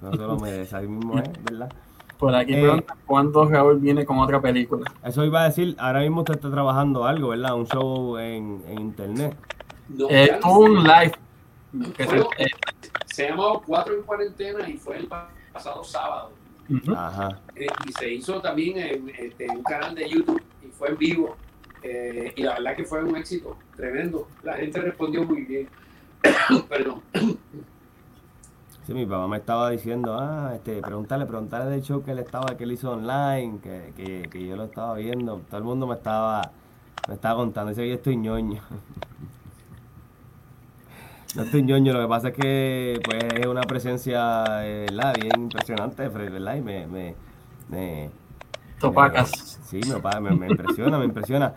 No 0.00 0.10
se 0.10 0.18
lo 0.18 0.38
merecen, 0.38 0.78
así 0.78 0.86
mismo 0.88 1.18
es, 1.18 1.44
¿verdad? 1.44 1.72
Por 2.18 2.34
aquí 2.34 2.54
eh, 2.54 2.84
¿cuándo 3.06 3.44
Raúl 3.44 3.80
viene 3.80 4.04
con 4.06 4.18
otra 4.18 4.40
película? 4.40 4.90
Eso 5.04 5.24
iba 5.24 5.42
a 5.42 5.44
decir, 5.46 5.74
ahora 5.78 6.00
mismo 6.00 6.20
usted 6.20 6.34
está 6.34 6.50
trabajando 6.50 7.04
algo, 7.04 7.28
¿verdad? 7.28 7.54
Un 7.54 7.66
show 7.66 8.18
en, 8.18 8.62
en 8.68 8.80
internet. 8.80 9.36
No, 9.88 10.06
eh, 10.08 10.38
un 10.44 10.84
live. 10.84 11.12
Que 11.96 12.06
se, 12.06 12.18
eh, 12.18 12.46
se 13.14 13.29
llamaba 13.29 13.61
Cuatro 13.64 13.94
en 13.94 14.03
Cuarentena 14.03 14.68
y 14.68 14.77
fue 14.77 14.98
el 14.98 15.09
pasado 15.53 15.85
sábado. 15.85 16.33
Uh 16.68 16.72
-huh. 16.72 16.96
Ajá. 16.96 17.40
Eh, 17.55 17.66
y 17.87 17.92
se 17.92 18.12
hizo 18.12 18.40
también 18.40 18.77
en, 18.77 19.09
este, 19.11 19.44
en, 19.44 19.59
un 19.59 19.62
canal 19.62 19.94
de 19.94 20.09
YouTube 20.09 20.42
y 20.64 20.66
fue 20.72 20.88
en 20.88 20.98
vivo. 20.98 21.37
Eh, 21.85 22.33
y 22.35 22.42
la 22.42 22.55
verdad 22.55 22.74
que 22.74 22.85
fue 22.85 23.05
un 23.05 23.16
éxito 23.16 23.57
tremendo. 23.77 24.27
La 24.42 24.55
gente 24.55 24.81
respondió 24.81 25.22
muy 25.22 25.42
bien. 25.42 25.68
Perdón. 26.68 27.03
Sí, 28.85 28.92
mi 28.92 29.07
papá 29.07 29.29
me 29.29 29.37
estaba 29.37 29.70
diciendo, 29.70 30.18
ah, 30.18 30.53
este, 30.57 30.81
preguntarle, 30.81 31.27
preguntarle 31.27 31.70
del 31.70 31.83
show 31.83 32.03
que 32.03 32.11
él 32.11 32.18
estaba, 32.18 32.57
que 32.57 32.64
él 32.64 32.72
hizo 32.72 32.90
online, 32.90 33.61
que, 33.62 33.92
que, 33.96 34.29
que 34.29 34.44
yo 34.44 34.57
lo 34.57 34.64
estaba 34.64 34.94
viendo. 34.96 35.40
Todo 35.48 35.59
el 35.59 35.64
mundo 35.64 35.87
me 35.87 35.94
estaba, 35.94 36.50
me 37.07 37.14
estaba 37.14 37.37
contando, 37.37 37.70
dice 37.70 37.83
que 37.83 37.88
yo 37.90 37.94
estoy 37.94 38.16
ñoño. 38.16 38.61
No 41.34 41.42
estoy 41.42 41.62
ñoño, 41.64 41.92
lo 41.92 42.02
que 42.02 42.08
pasa 42.08 42.28
es 42.28 42.34
que 42.34 43.00
pues 43.04 43.24
es 43.40 43.46
una 43.46 43.62
presencia 43.62 44.44
¿verdad? 44.60 45.14
bien 45.20 45.32
impresionante, 45.42 46.08
¿verdad? 46.08 46.56
Y 46.56 46.60
me... 46.62 46.86
me, 46.86 47.14
me 47.68 48.10
Topacas. 48.78 49.58
Me, 49.72 49.82
sí, 49.82 49.90
me, 49.90 50.20
me, 50.20 50.36
me 50.36 50.46
impresiona, 50.48 50.98
me 50.98 51.06
impresiona. 51.06 51.54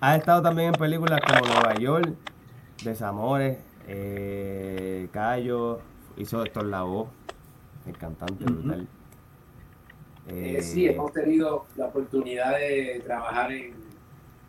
Ha 0.00 0.16
estado 0.16 0.42
también 0.42 0.68
en 0.68 0.74
películas 0.74 1.20
como 1.20 1.46
Nueva 1.46 1.74
York, 1.74 2.14
Desamores, 2.82 3.58
eh, 3.86 5.08
Cayo, 5.12 5.80
hizo 6.16 6.42
Héctor 6.44 6.66
Lavoe, 6.66 7.08
el 7.86 7.96
cantante 7.98 8.44
uh 8.44 8.46
-huh. 8.46 8.52
brutal. 8.54 8.88
Eh, 10.28 10.62
sí, 10.62 10.86
hemos 10.86 11.12
tenido 11.12 11.66
la 11.76 11.86
oportunidad 11.86 12.58
de 12.58 13.02
trabajar 13.04 13.52
en, 13.52 13.74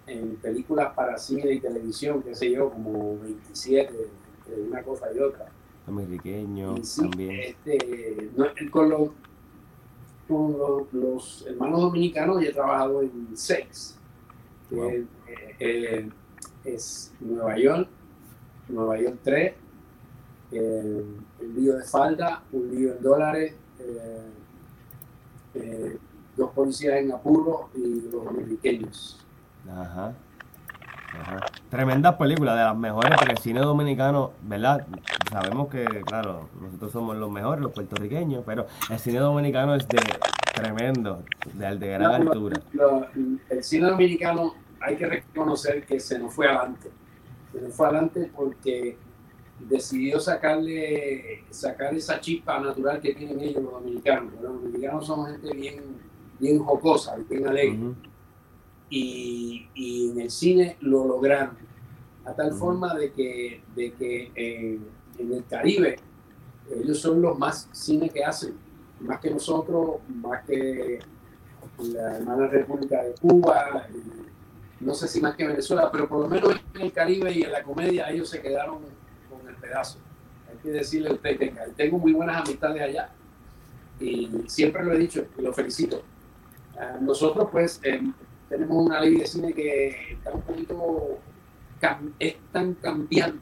en 0.08 0.36
películas 0.38 0.94
para 0.96 1.18
cine 1.18 1.52
y 1.52 1.60
televisión, 1.60 2.22
qué 2.24 2.36
sé 2.36 2.52
yo, 2.52 2.70
como 2.70 3.20
27, 3.20 3.94
entre 4.52 4.70
una 4.70 4.84
cosa 4.84 5.08
y 5.14 5.20
otra. 5.20 5.48
Ameriqueño 5.88 6.84
sí, 6.84 7.02
también. 7.02 7.56
Este, 7.66 8.30
no, 8.36 8.46
con, 8.70 8.90
lo, 8.90 9.14
con 10.28 10.88
los, 10.92 11.46
hermanos 11.48 11.82
dominicanos 11.82 12.42
y 12.42 12.48
he 12.48 12.54
trabajado 12.54 13.02
en 13.02 13.30
seis. 13.34 13.98
Eh, 14.72 15.06
eh, 15.60 16.10
es 16.64 17.14
Nueva 17.20 17.58
York, 17.58 17.90
Nueva 18.70 19.00
York 19.00 19.18
3, 19.24 19.54
el 20.52 21.16
lío 21.56 21.76
de 21.78 21.84
falda, 21.84 22.44
un 22.52 22.74
lío 22.74 22.96
en 22.96 23.02
dólares, 23.02 23.56
dos 26.38 26.52
policías 26.52 26.96
en 26.96 27.12
apuro 27.12 27.70
y 27.76 28.10
los 28.10 28.28
americanos. 28.28 29.26
Ajá. 29.68 30.14
Tremenda 31.70 32.18
película, 32.18 32.56
de 32.56 32.64
las 32.64 32.78
mejores, 32.78 33.12
porque 33.18 33.34
el 33.34 33.38
cine 33.38 33.62
dominicano, 33.62 34.32
¿verdad? 34.44 34.86
Sabemos 35.32 35.70
que, 35.70 35.86
claro, 36.06 36.50
nosotros 36.60 36.92
somos 36.92 37.16
los 37.18 37.32
mejores, 37.32 37.62
los 37.62 37.72
puertorriqueños, 37.72 38.44
pero 38.46 38.68
el 38.90 39.00
cine 39.00 39.20
dominicano 39.20 39.76
es 39.76 39.88
de 39.88 40.00
tremendo, 40.54 41.24
de, 41.54 41.78
de 41.78 41.88
gran 41.88 42.28
altura. 42.28 42.62
el 43.50 43.64
cine 43.64 43.90
dominicano 43.90 44.54
hay 44.80 44.98
que 44.98 45.06
reconocer 45.06 45.86
que 45.86 46.00
se 46.00 46.20
nos 46.20 46.34
fue 46.34 46.48
adelante. 46.48 46.90
Se 47.54 47.62
nos 47.62 47.74
fue 47.74 47.88
adelante 47.88 48.32
porque 48.36 48.98
decidió 49.60 50.20
sacarle, 50.20 51.44
sacar 51.52 51.94
esa 51.94 52.20
chispa 52.20 52.60
natural 52.60 53.00
que 53.00 53.14
tienen 53.14 53.40
ellos 53.40 53.64
los 53.64 53.74
dominicanos. 53.74 54.34
Los 54.42 54.54
dominicanos 54.54 55.06
son 55.06 55.26
gente 55.28 55.56
bien, 55.56 55.84
bien 56.40 56.60
jocosa, 56.60 57.16
bien 57.30 57.48
alegre 57.48 57.96
y, 58.92 60.10
en 60.12 60.22
el 60.22 60.30
cine 60.30 60.78
lo 60.82 61.08
lograron. 61.08 61.58
A 62.26 62.34
tal 62.34 62.54
forma 62.54 62.94
de 62.94 63.12
que, 63.12 63.64
de 63.76 63.94
que 63.94 64.32
en, 64.36 64.86
el 65.18 65.44
Caribe 65.46 65.98
ellos 66.70 67.00
son 67.00 67.22
los 67.22 67.38
más 67.38 67.68
cine 67.72 68.10
que 68.10 68.24
hacen, 68.24 68.54
más 69.00 69.20
que 69.20 69.32
nosotros, 69.32 69.98
más 70.08 70.44
que 70.46 71.00
la 71.80 72.18
hermana 72.18 72.48
República 72.48 73.04
de 73.04 73.14
Cuba, 73.14 73.88
no 74.80 74.94
sé 74.94 75.08
si 75.08 75.22
más 75.22 75.36
que 75.36 75.48
Venezuela, 75.48 75.90
pero 75.92 76.08
por 76.08 76.22
lo 76.22 76.28
menos 76.28 76.56
en 76.76 76.82
el 76.82 76.92
Caribe 76.92 77.32
y 77.32 77.44
en 77.44 77.52
la 77.52 77.64
comedia 77.64 78.10
ellos 78.10 78.30
se 78.30 78.42
quedaron 78.42 78.80
con 79.30 79.48
el 79.48 79.56
pedazo. 79.56 80.00
Hay 80.50 80.58
que 80.58 80.70
decirle 80.70 81.10
a 81.10 81.14
usted 81.14 81.38
que 81.38 81.54
tengo 81.76 81.98
muy 81.98 82.14
buenas 82.14 82.42
amistades 82.42 82.82
allá 82.82 83.10
y 84.00 84.30
siempre 84.48 84.84
lo 84.84 84.94
he 84.94 84.98
dicho 84.98 85.26
y 85.38 85.42
lo 85.42 85.54
felicito. 85.54 86.04
nosotros 87.00 87.50
pues 87.52 87.80
tenemos 88.52 88.86
una 88.86 89.00
ley 89.00 89.16
de 89.16 89.26
cine 89.26 89.54
que 89.54 90.12
está 90.12 90.34
un 90.34 90.42
poquito, 90.42 91.20
es 92.20 92.36
tan 92.52 92.74
cambiante. 92.76 93.40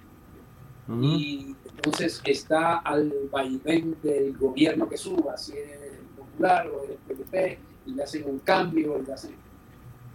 Y 1.02 1.56
entonces 1.76 2.22
está 2.24 2.78
al 2.78 3.12
vaivén 3.32 3.98
del 4.04 4.38
gobierno 4.38 4.88
que 4.88 4.98
suba, 4.98 5.36
si 5.36 5.54
es 5.54 5.82
el 5.82 6.06
popular 6.16 6.68
o 6.68 6.84
el 6.84 6.98
PDP, 6.98 7.60
y 7.88 7.92
le 7.94 8.04
hacen 8.04 8.30
un 8.30 8.40
cambio, 8.40 9.04
y 9.06 9.12
hacen, 9.12 9.36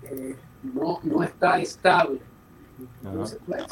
eh, 0.05 0.37
no, 0.63 1.01
no 1.03 1.23
está 1.25 1.61
estable. 1.61 2.21
No 3.03 3.27
se 3.27 3.37
puede 3.37 3.65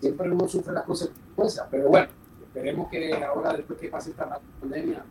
Siempre 0.00 0.30
uno 0.30 0.48
sufre 0.48 0.72
las 0.72 0.84
consecuencias, 0.84 1.66
pero 1.70 1.88
bueno, 1.88 2.08
esperemos 2.42 2.88
que 2.90 3.12
ahora, 3.14 3.52
después 3.52 3.78
que 3.78 3.88
pase 3.88 4.10
esta 4.10 4.40
pandemia, 4.60 5.04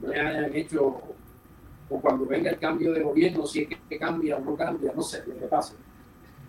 no 0.00 0.10
hayan 0.10 0.54
hecho 0.54 1.02
o 1.90 2.00
cuando 2.00 2.24
venga 2.24 2.50
el 2.50 2.58
cambio 2.58 2.92
de 2.92 3.02
gobierno, 3.02 3.44
si 3.46 3.62
es 3.62 3.68
que 3.88 3.98
cambia 3.98 4.36
o 4.36 4.40
no 4.40 4.54
cambia, 4.56 4.92
no 4.94 5.02
sé 5.02 5.24
lo 5.26 5.38
que 5.38 5.46
pase. 5.46 5.74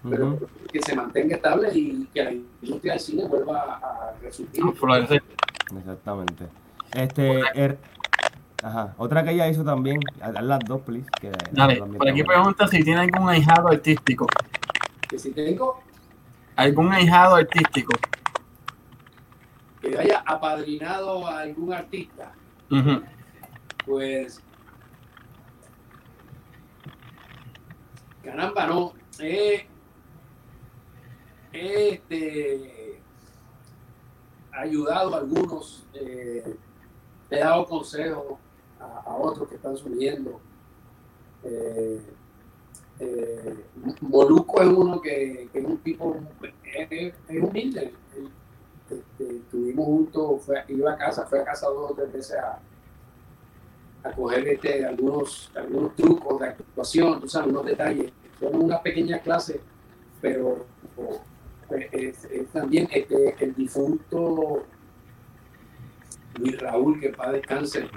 Pero 0.08 0.39
que 0.71 0.82
se 0.82 0.95
mantenga 0.95 1.36
estable 1.36 1.69
y 1.73 2.08
que 2.13 2.23
la 2.23 2.32
industria 2.32 2.93
del 2.93 3.01
cine 3.01 3.27
vuelva 3.27 3.80
a 3.84 4.13
resurgir. 4.21 4.63
Exactamente. 5.77 6.47
Este, 6.93 7.41
er, 7.54 7.77
ajá. 8.63 8.95
Otra 8.97 9.23
que 9.23 9.32
ella 9.32 9.47
hizo 9.47 9.63
también, 9.63 9.99
a 10.21 10.32
las 10.41 10.60
dos, 10.65 10.82
please. 10.82 11.08
Que 11.19 11.32
Dale, 11.51 11.77
por 11.77 12.10
aquí 12.10 12.23
pregunta 12.23 12.67
si 12.67 12.84
tiene 12.84 13.01
algún 13.01 13.30
ahijado 13.30 13.67
artístico. 13.67 14.27
Que 15.08 15.19
si 15.19 15.32
tengo. 15.32 15.82
¿Algún 16.56 16.91
ahijado 16.91 17.36
artístico? 17.36 17.93
Que 19.82 19.97
haya 19.97 20.23
apadrinado 20.25 21.27
a 21.27 21.39
algún 21.39 21.73
artista. 21.73 22.32
Pues 23.86 24.41
caramba, 28.23 28.67
no. 28.67 28.93
He, 29.19 29.67
este, 31.53 33.01
ayudado 34.51 35.15
a 35.15 35.17
algunos, 35.17 35.86
eh, 35.93 36.55
he 37.29 37.39
dado 37.39 37.65
consejos 37.65 38.39
a, 38.79 39.15
otros 39.15 39.49
que 39.49 39.55
están 39.55 39.77
subiendo. 39.77 40.39
Eh, 41.43 42.01
eh, 42.99 43.65
Moluco 44.01 44.62
es 44.62 44.67
uno 44.67 45.01
que, 45.01 45.49
es 45.53 45.65
un 45.65 45.77
tipo, 45.79 46.15
es, 46.63 47.13
humilde. 47.29 47.93
Este, 48.89 49.38
estuvimos 49.38 49.86
juntos, 49.86 50.43
fue, 50.45 50.63
iba 50.67 50.91
a 50.91 50.97
casa, 50.97 51.25
fue 51.25 51.39
a 51.39 51.45
casa 51.45 51.67
dos 51.67 51.91
o 51.91 51.93
tres 51.93 52.12
veces 52.12 52.38
a, 52.38 52.60
a 54.03 54.11
coger 54.11 54.47
este, 54.47 54.85
algunos, 54.85 55.51
algunos 55.55 55.95
trucos 55.95 56.39
de 56.39 56.47
actuación, 56.47 57.21
tú 57.21 57.37
algunos 57.37 57.65
detalles. 57.65 58.11
Son 58.39 58.55
una 58.55 58.81
pequeña 58.81 59.19
clase, 59.19 59.61
pero 60.21 60.65
pues, 60.95 62.27
también 62.51 62.87
este, 62.91 63.35
el 63.39 63.53
difunto 63.55 64.65
Luis 66.39 66.59
Raúl, 66.59 66.99
que 66.99 67.09
para 67.09 67.33
descanse. 67.33 67.87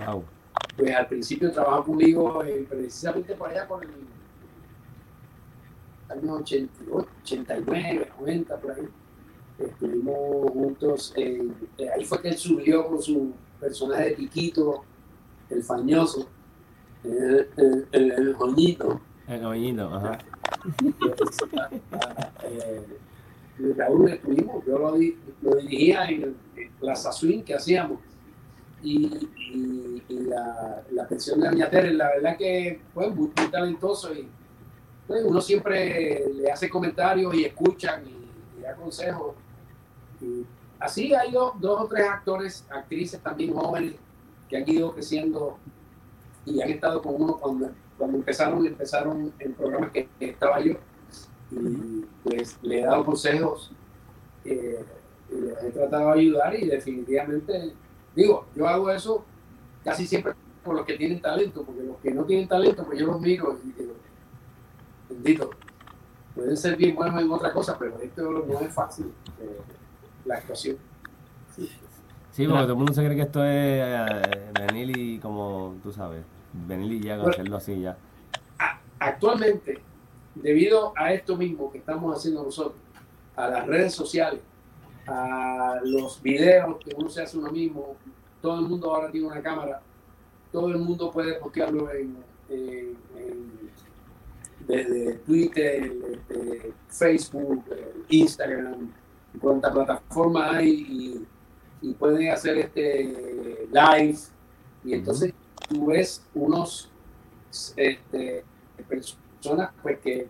Pues 0.76 0.94
al 0.94 1.06
principio 1.06 1.52
trabajó 1.52 1.84
conmigo 1.84 2.44
eh, 2.44 2.66
precisamente 2.68 3.34
por 3.34 3.48
allá 3.48 3.66
por 3.66 3.84
el 3.84 3.90
año 6.08 6.34
88, 6.34 7.08
89, 7.22 8.12
90, 8.20 8.56
por 8.60 8.72
ahí. 8.72 8.88
Estuvimos 9.58 10.50
juntos, 10.50 11.14
eh, 11.16 11.48
ahí 11.94 12.04
fue 12.04 12.20
que 12.20 12.28
él 12.30 12.36
subió 12.36 12.88
con 12.88 13.00
su 13.00 13.32
personaje 13.60 14.10
de 14.10 14.16
Piquito, 14.16 14.84
el 15.50 15.62
fañoso, 15.62 16.28
el, 17.02 17.48
el, 17.56 17.86
el, 17.92 18.12
el 18.12 18.34
joñito. 18.34 19.00
El 19.28 19.42
joñito, 19.42 19.94
ajá. 19.94 20.18
eh, 22.44 22.86
Raúl 23.76 24.10
estuvimos, 24.10 24.64
yo 24.66 24.78
lo, 24.78 24.96
lo 25.42 25.56
dirigía 25.56 26.08
en, 26.08 26.36
la 26.80 26.96
Swing 26.96 27.42
que 27.42 27.54
hacíamos. 27.54 27.98
Y, 28.82 29.30
y, 30.08 30.18
la, 30.26 30.82
la, 30.90 31.08
pensión 31.08 31.40
de 31.40 31.48
Doña 31.48 31.70
Tere, 31.70 31.94
la 31.94 32.08
verdad 32.08 32.36
que 32.36 32.82
fue 32.92 33.08
muy, 33.08 33.30
talentoso 33.50 34.12
y 34.12 34.28
pues, 35.06 35.24
uno 35.24 35.40
siempre 35.40 36.26
le 36.34 36.50
hace 36.50 36.68
comentarios 36.68 37.34
y 37.34 37.44
escuchan 37.44 38.02
y, 38.06 38.60
da 38.60 38.74
consejos. 38.74 39.34
Y 40.20 40.44
así 40.78 41.14
hay 41.14 41.32
dos, 41.32 41.58
dos 41.60 41.82
o 41.82 41.86
tres 41.86 42.06
actores, 42.06 42.66
actrices 42.70 43.20
también 43.20 43.54
jóvenes 43.54 43.94
que 44.54 44.62
han 44.62 44.70
ido 44.70 44.92
creciendo 44.92 45.58
y 46.46 46.62
han 46.62 46.70
estado 46.70 47.02
con 47.02 47.20
uno 47.20 47.38
cuando, 47.38 47.70
cuando 47.98 48.18
empezaron, 48.18 48.64
empezaron 48.64 49.32
en 49.40 49.52
programas 49.54 49.90
que, 49.90 50.08
estaba 50.20 50.60
yo. 50.60 50.74
Y 51.50 52.04
pues 52.22 52.58
le 52.62 52.80
he 52.80 52.84
dado 52.84 53.04
consejos, 53.04 53.72
eh, 54.44 54.84
y 55.30 55.40
les 55.40 55.62
he 55.62 55.70
tratado 55.72 56.12
de 56.12 56.20
ayudar 56.20 56.54
y 56.54 56.66
definitivamente, 56.66 57.72
digo, 58.14 58.46
yo 58.54 58.68
hago 58.68 58.90
eso 58.90 59.24
casi 59.82 60.06
siempre 60.06 60.34
con 60.62 60.76
los 60.76 60.86
que 60.86 60.96
tienen 60.96 61.20
talento, 61.20 61.64
porque 61.64 61.82
los 61.82 61.96
que 61.98 62.12
no 62.12 62.24
tienen 62.24 62.46
talento, 62.46 62.84
pues 62.84 62.98
yo 63.00 63.06
los 63.06 63.20
miro 63.20 63.58
y 63.64 63.72
digo, 63.72 63.94
bendito, 65.08 65.50
pueden 66.34 66.56
ser 66.56 66.76
bien 66.76 66.94
buenos 66.94 67.20
en 67.20 67.30
otra 67.30 67.52
cosa, 67.52 67.76
pero 67.76 67.98
esto 67.98 68.22
no 68.22 68.60
es 68.60 68.72
fácil, 68.72 69.06
eh, 69.40 69.60
la 70.24 70.36
actuación. 70.36 70.76
Sí, 71.56 71.70
porque 72.36 72.46
todo 72.46 72.72
el 72.72 72.76
mundo 72.76 72.92
se 72.92 73.04
cree 73.04 73.16
que 73.16 73.22
esto 73.22 73.44
es 73.44 73.52
eh, 73.52 74.52
venir 74.58 74.96
y 74.96 75.18
como 75.18 75.76
tú 75.82 75.92
sabes, 75.92 76.24
venir 76.52 76.92
y 76.92 77.00
ya 77.00 77.22
hacerlo 77.22 77.56
así 77.56 77.80
ya. 77.80 77.96
Actualmente, 78.98 79.80
debido 80.34 80.92
a 80.96 81.12
esto 81.12 81.36
mismo 81.36 81.70
que 81.70 81.78
estamos 81.78 82.16
haciendo 82.16 82.42
nosotros, 82.42 82.80
a 83.36 83.48
las 83.48 83.66
redes 83.66 83.94
sociales, 83.94 84.40
a 85.06 85.78
los 85.84 86.20
videos 86.22 86.78
que 86.78 86.94
uno 86.96 87.08
se 87.08 87.22
hace 87.22 87.38
uno 87.38 87.50
mismo, 87.50 87.96
todo 88.40 88.58
el 88.60 88.66
mundo 88.66 88.92
ahora 88.94 89.10
tiene 89.10 89.26
una 89.26 89.42
cámara, 89.42 89.80
todo 90.50 90.68
el 90.68 90.78
mundo 90.78 91.10
puede 91.10 91.34
postearlo 91.34 91.88
en, 91.92 92.16
desde 94.66 95.14
Twitter, 95.18 95.92
Facebook, 96.88 97.64
Instagram, 98.08 98.90
cuánta 99.40 99.72
plataforma 99.72 100.56
hay 100.56 100.70
y 100.70 101.26
y 101.84 101.92
pueden 101.92 102.30
hacer 102.30 102.56
este 102.56 103.66
live 103.70 104.18
y 104.84 104.94
entonces 104.94 105.34
tú 105.68 105.86
ves 105.86 106.24
unos 106.34 106.90
este, 107.76 108.42
personas 108.88 109.70
pues 109.82 109.98
que 109.98 110.26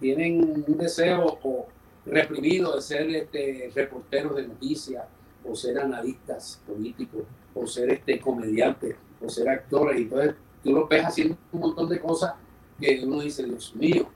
tienen 0.00 0.64
un 0.66 0.78
deseo 0.78 1.38
o 1.42 1.66
reprimido 2.06 2.76
de 2.76 2.82
ser 2.82 3.10
este, 3.10 3.72
reporteros 3.74 4.36
de 4.36 4.48
noticias 4.48 5.04
o 5.44 5.54
ser 5.56 5.80
analistas 5.80 6.60
políticos 6.66 7.22
o 7.54 7.66
ser 7.66 7.90
este 7.90 8.20
comediantes 8.20 8.96
o 9.20 9.28
ser 9.28 9.48
actores. 9.48 9.98
Y 9.98 10.02
entonces 10.04 10.34
tú 10.62 10.72
los 10.72 10.88
ves 10.88 11.04
haciendo 11.04 11.36
un 11.52 11.60
montón 11.60 11.88
de 11.88 12.00
cosas 12.00 12.34
que 12.80 13.02
uno 13.04 13.20
dice, 13.20 13.44
Dios 13.44 13.74
mío. 13.74 14.08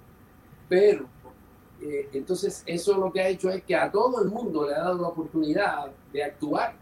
Pero 0.69 1.07
eh, 1.83 2.09
entonces 2.13 2.63
eso 2.67 2.97
lo 2.97 3.13
que 3.13 3.21
ha 3.21 3.29
hecho 3.29 3.51
es 3.51 3.63
que 3.63 3.77
a 3.77 3.91
todo 3.91 4.23
el 4.23 4.31
mundo 4.31 4.67
le 4.67 4.75
ha 4.75 4.79
dado 4.79 5.03
la 5.03 5.09
oportunidad 5.09 5.93
de 6.17 6.25
actuar. 6.25 6.75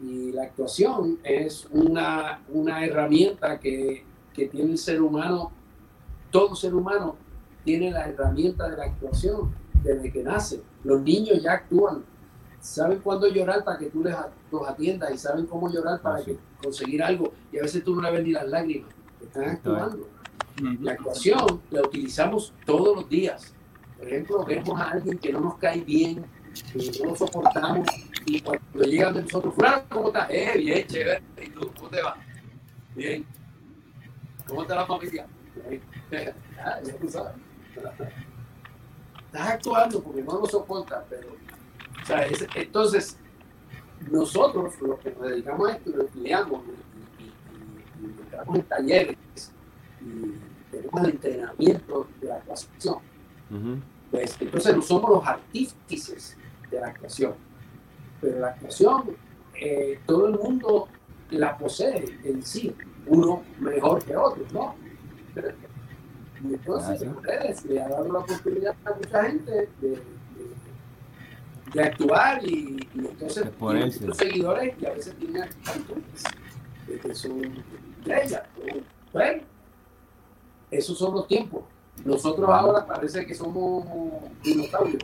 Y 0.00 0.32
la 0.32 0.42
actuación 0.42 1.18
es 1.24 1.66
una, 1.70 2.42
una 2.48 2.84
herramienta 2.84 3.58
que, 3.58 4.04
que 4.34 4.46
tiene 4.48 4.72
el 4.72 4.78
ser 4.78 5.00
humano, 5.00 5.52
todo 6.30 6.54
ser 6.54 6.74
humano 6.74 7.16
tiene 7.64 7.90
la 7.90 8.06
herramienta 8.08 8.68
de 8.68 8.76
la 8.76 8.84
actuación 8.84 9.54
desde 9.82 10.12
que 10.12 10.22
nace. 10.22 10.62
Los 10.84 11.00
niños 11.00 11.42
ya 11.42 11.52
actúan, 11.52 12.04
saben 12.60 13.00
cuándo 13.00 13.26
llorar 13.28 13.64
para 13.64 13.78
que 13.78 13.86
tú 13.86 14.04
les 14.04 14.14
los 14.52 14.68
atiendas 14.68 15.12
y 15.14 15.18
saben 15.18 15.46
cómo 15.46 15.70
llorar 15.70 16.00
para 16.02 16.22
que, 16.22 16.36
conseguir 16.62 17.02
algo. 17.02 17.32
Y 17.52 17.58
a 17.58 17.62
veces 17.62 17.82
tú 17.82 17.94
no 17.94 18.02
le 18.02 18.10
ves 18.10 18.24
ni 18.24 18.32
las 18.32 18.48
lágrimas, 18.48 18.90
están 19.22 19.44
actuando. 19.44 20.08
La 20.80 20.92
actuación 20.92 21.60
la 21.70 21.82
utilizamos 21.82 22.52
todos 22.64 22.96
los 22.96 23.08
días. 23.08 23.54
Por 23.98 24.08
ejemplo, 24.08 24.44
vemos 24.44 24.80
a 24.80 24.90
alguien 24.90 25.18
que 25.18 25.32
no 25.32 25.40
nos 25.40 25.56
cae 25.58 25.80
bien, 25.80 26.24
no 26.74 27.10
lo 27.10 27.16
soportamos, 27.16 27.88
y 28.26 28.40
cuando 28.40 28.84
llegan 28.84 29.14
de 29.14 29.22
nosotros, 29.22 29.54
¿cómo 29.88 30.08
estás? 30.08 30.30
Eh, 30.30 30.52
bien, 30.58 30.86
chévere. 30.86 31.22
¿Y 31.42 31.50
tú, 31.50 31.70
cómo 31.76 31.88
te 31.88 32.02
va? 32.02 32.16
Bien. 32.94 33.24
¿Cómo 34.46 34.62
está 34.62 34.74
la 34.74 34.86
familia? 34.86 35.26
Ah, 36.58 36.80
ya 36.82 36.96
tú 36.96 37.08
sabes. 37.08 37.34
Estás 37.76 39.48
actuando 39.48 40.02
porque 40.02 40.22
no 40.22 40.40
lo 40.40 40.46
soportas, 40.46 41.04
pero. 41.10 41.28
O 42.02 42.06
sea, 42.06 42.26
entonces, 42.54 43.18
nosotros, 44.10 44.80
los 44.80 44.98
que 45.00 45.10
nos 45.10 45.28
dedicamos 45.28 45.68
a 45.68 45.72
esto, 45.74 45.90
lo 45.90 46.04
estudiamos 46.04 46.62
y, 47.18 47.22
y, 47.22 47.26
y, 47.26 48.20
entramos 48.22 48.56
en 48.56 48.62
talleres 48.62 49.16
y 50.00 50.34
tenemos 50.70 51.04
el 51.04 51.10
entrenamiento 51.10 52.08
de 52.20 52.28
la 52.28 52.36
actuación. 52.36 52.98
pues, 54.10 54.36
entonces 54.40 54.76
no 54.76 54.82
somos 54.82 55.10
los 55.10 55.26
artífices 55.26 56.36
de 56.70 56.80
la 56.80 56.88
actuación, 56.88 57.34
pero 58.20 58.40
la 58.40 58.48
actuación 58.48 59.16
eh, 59.54 60.00
todo 60.06 60.28
el 60.28 60.38
mundo 60.38 60.88
la 61.30 61.56
posee 61.56 62.04
en 62.24 62.42
sí, 62.42 62.74
uno 63.06 63.42
mejor 63.58 64.04
que 64.04 64.16
otro, 64.16 64.44
¿no? 64.52 64.74
Y 66.44 66.54
entonces, 66.54 67.02
ustedes 67.02 67.64
le 67.64 67.80
ha 67.80 67.88
dado 67.88 68.12
la 68.12 68.18
oportunidad 68.18 68.74
a 68.84 68.94
mucha 68.94 69.24
gente 69.24 69.68
de, 69.80 70.02
de, 71.72 71.82
actuar 71.82 72.44
y, 72.46 72.88
y 72.94 72.98
entonces 72.98 73.50
tienen 73.58 74.14
seguidores 74.14 74.74
y 74.78 74.86
a 74.86 74.92
veces 74.92 75.14
tienen 75.16 75.48
que 77.02 77.14
son 77.14 77.64
estrellas. 77.98 78.42
Bueno, 79.12 79.42
esos 80.70 80.98
son 80.98 81.14
los 81.14 81.26
tiempos. 81.26 81.64
Nosotros 82.04 82.48
ahora 82.48 82.86
parece 82.86 83.26
que 83.26 83.34
somos 83.34 83.84
dinosaurios, 84.42 85.02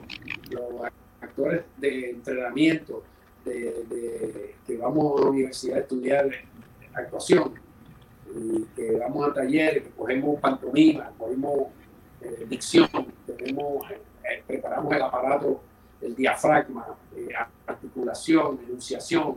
los 1.37 1.47
actores 1.47 1.65
de 1.79 2.11
entrenamiento, 2.11 3.03
de, 3.45 3.85
de, 3.89 4.55
que 4.67 4.77
vamos 4.77 5.21
a 5.21 5.25
la 5.25 5.31
universidad 5.31 5.79
a 5.79 5.81
estudiar 5.81 6.31
actuación 6.95 7.55
y 8.35 8.65
que 8.77 8.97
vamos 8.97 9.29
a 9.29 9.35
talleres, 9.35 9.83
que 9.83 9.91
cogemos 9.91 10.41
pantomima, 10.41 11.13
cogemos 11.19 11.69
eh, 12.21 12.47
dicción, 12.49 12.89
tenemos, 13.27 13.91
eh, 13.91 14.43
preparamos 14.47 14.95
el 14.95 15.03
aparato, 15.03 15.61
el 16.01 16.15
diafragma, 16.15 16.87
eh, 17.17 17.29
articulación, 17.67 18.61
enunciación. 18.67 19.37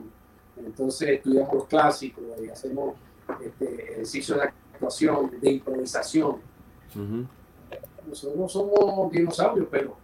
Entonces 0.57 1.09
estudiamos 1.09 1.53
los 1.53 1.67
clásicos 1.67 2.23
y 2.43 2.49
hacemos 2.49 2.95
este, 3.43 3.91
ejercicios 3.93 4.39
de 4.39 4.43
actuación, 4.45 5.31
de 5.41 5.51
improvisación. 5.51 6.37
Nosotros 8.07 8.39
no 8.39 8.47
somos 8.47 9.11
dinosaurios, 9.11 9.67
pero 9.69 9.97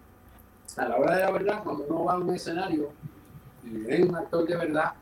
a 0.78 0.88
la 0.88 0.98
hora 0.98 1.16
de 1.16 1.22
la 1.24 1.32
verdad, 1.32 1.64
cuando 1.64 1.84
uno 1.86 2.04
va 2.06 2.14
a 2.14 2.18
un 2.18 2.34
escenario 2.34 2.90
y 3.64 3.78
ve 3.78 4.04
un 4.04 4.16
actor 4.16 4.48
de 4.48 4.56
verdad, 4.56 4.94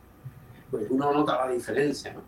pues 0.71 0.88
uno 0.89 1.13
nota 1.13 1.45
la 1.45 1.51
diferencia, 1.51 2.13
¿no? 2.13 2.21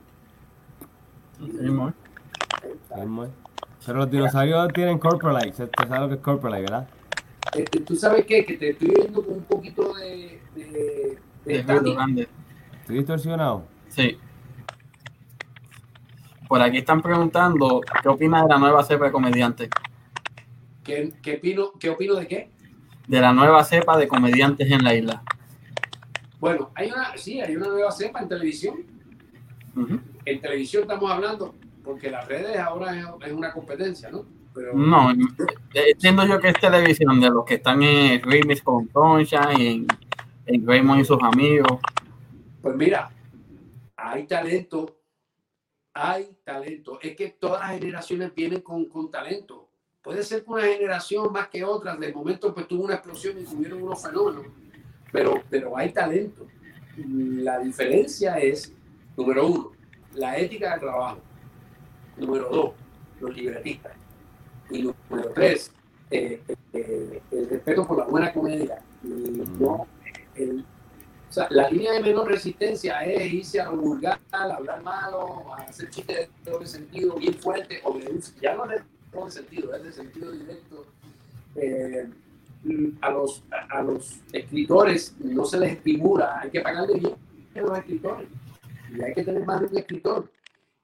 Pero 3.85 3.97
los 3.97 4.11
dinosaurios 4.11 4.73
tienen 4.73 4.99
corporate, 4.99 5.51
¿tú 5.51 5.83
sabes 5.87 5.99
lo 5.99 6.09
que 6.09 6.15
es 6.15 6.21
corporate, 6.21 6.61
verdad? 6.61 6.87
Este, 7.55 7.79
¿Tú 7.81 7.95
sabes 7.95 8.25
qué? 8.25 8.45
Que 8.45 8.57
te 8.57 8.69
estoy 8.69 8.89
viendo 8.89 9.23
con 9.23 9.35
un 9.35 9.43
poquito 9.43 9.93
de... 9.95 10.39
de, 10.55 11.17
de, 11.45 12.27
¿Estoy 12.81 12.97
distorsionado? 12.97 13.63
Sí. 13.89 14.17
Por 16.47 16.61
aquí 16.61 16.77
están 16.77 17.01
preguntando, 17.01 17.81
¿qué 18.03 18.09
opinas 18.09 18.43
de 18.43 18.49
la 18.49 18.57
nueva 18.59 18.83
cepa 18.83 19.05
de 19.05 19.11
comediantes? 19.11 19.69
¿Qué, 20.83 21.13
qué, 21.21 21.37
opino, 21.37 21.71
¿Qué 21.79 21.89
opino 21.89 22.15
de 22.15 22.27
qué? 22.27 22.50
De 23.11 23.19
la 23.19 23.33
nueva 23.33 23.61
cepa 23.65 23.97
de 23.97 24.07
comediantes 24.07 24.71
en 24.71 24.85
la 24.85 24.95
isla. 24.95 25.21
Bueno, 26.39 26.71
hay 26.75 26.89
una, 26.89 27.17
sí, 27.17 27.41
hay 27.41 27.57
una 27.57 27.67
nueva 27.67 27.91
cepa 27.91 28.21
en 28.21 28.29
televisión. 28.29 28.85
En 30.23 30.39
televisión 30.39 30.83
estamos 30.83 31.11
hablando, 31.11 31.53
porque 31.83 32.09
las 32.09 32.25
redes 32.25 32.57
ahora 32.57 32.97
es, 33.25 33.33
una 33.33 33.51
competencia, 33.51 34.09
¿no? 34.09 34.23
Pero, 34.53 34.73
no, 34.73 35.11
entiendo 35.73 36.25
yo 36.25 36.39
que 36.39 36.47
es 36.47 36.53
televisión 36.61 37.19
de 37.19 37.29
los 37.29 37.43
que 37.43 37.55
están 37.55 37.83
en 37.83 38.21
Remix 38.21 38.61
con 38.61 38.87
Concha, 38.87 39.51
en, 39.51 39.87
en 40.45 40.65
Raymond 40.65 41.01
y 41.01 41.03
sus 41.03 41.21
amigos. 41.21 41.81
Pues 42.61 42.77
mira, 42.77 43.11
hay 43.97 44.25
talento, 44.25 45.01
hay 45.93 46.29
talento. 46.45 46.97
Es 47.01 47.17
que 47.17 47.31
todas 47.31 47.59
las 47.59 47.71
generaciones 47.77 48.33
vienen 48.33 48.61
con, 48.61 48.85
con 48.85 49.11
talento. 49.11 49.67
Puede 50.03 50.23
ser 50.23 50.43
que 50.43 50.49
una 50.49 50.63
generación 50.63 51.31
más 51.31 51.47
que 51.49 51.63
otra, 51.63 51.95
de 51.95 52.11
momento 52.11 52.53
pues 52.53 52.67
tuvo 52.67 52.85
una 52.85 52.95
explosión 52.95 53.39
y 53.39 53.43
tuvieron 53.43 53.83
unos 53.83 54.01
fenómenos, 54.01 54.47
pero, 55.11 55.41
pero 55.49 55.77
hay 55.77 55.91
talento. 55.91 56.47
La 56.97 57.59
diferencia 57.59 58.37
es, 58.37 58.73
número 59.15 59.47
uno, 59.47 59.71
la 60.13 60.37
ética 60.37 60.71
del 60.71 60.79
trabajo. 60.79 61.19
Número 62.17 62.49
dos, 62.49 62.73
los 63.19 63.35
libretistas. 63.35 63.93
Y 64.71 64.83
número 64.83 65.31
tres, 65.33 65.71
eh, 66.09 66.41
eh, 66.73 67.21
el 67.31 67.49
respeto 67.49 67.87
por 67.87 67.99
la 67.99 68.05
buena 68.05 68.33
comedia. 68.33 68.81
no, 69.03 69.87
o 71.31 71.33
sea, 71.33 71.47
la 71.49 71.69
línea 71.69 71.93
de 71.93 72.01
menor 72.01 72.27
resistencia 72.27 73.05
es 73.05 73.31
irse 73.31 73.61
a 73.61 73.71
lo 73.71 73.77
vulgar, 73.77 74.19
hablar 74.31 74.83
malo, 74.83 75.53
a 75.53 75.61
hacer 75.61 75.89
chistes 75.89 76.29
de 76.43 76.51
doble 76.51 76.67
sentido 76.67 77.15
bien 77.15 77.35
fuerte, 77.35 77.79
o 77.85 77.97
ya 78.41 78.53
doble 79.11 79.31
sentido, 79.31 79.73
es 79.75 79.83
de 79.83 79.91
sentido 79.91 80.31
directo. 80.31 80.85
Eh, 81.55 82.09
a, 83.01 83.09
los, 83.09 83.43
a 83.69 83.81
los 83.81 84.21
escritores 84.31 85.15
no 85.19 85.45
se 85.45 85.59
les 85.59 85.73
estimula, 85.73 86.39
hay 86.39 86.51
que 86.51 86.61
pagarle 86.61 86.99
bien 86.99 87.15
a 87.55 87.59
los 87.61 87.77
escritores 87.79 88.27
y 88.95 89.01
hay 89.01 89.13
que 89.13 89.23
tener 89.23 89.45
más 89.45 89.61
de 89.61 89.67
un 89.67 89.77
escritor. 89.77 90.31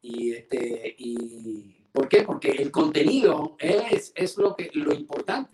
Y, 0.01 0.31
este, 0.33 0.95
y, 0.97 1.75
¿Por 1.91 2.07
qué? 2.07 2.21
Porque 2.21 2.51
el 2.51 2.71
contenido 2.71 3.55
es, 3.59 4.11
es 4.15 4.37
lo, 4.37 4.55
que, 4.55 4.69
lo 4.73 4.93
importante. 4.93 5.49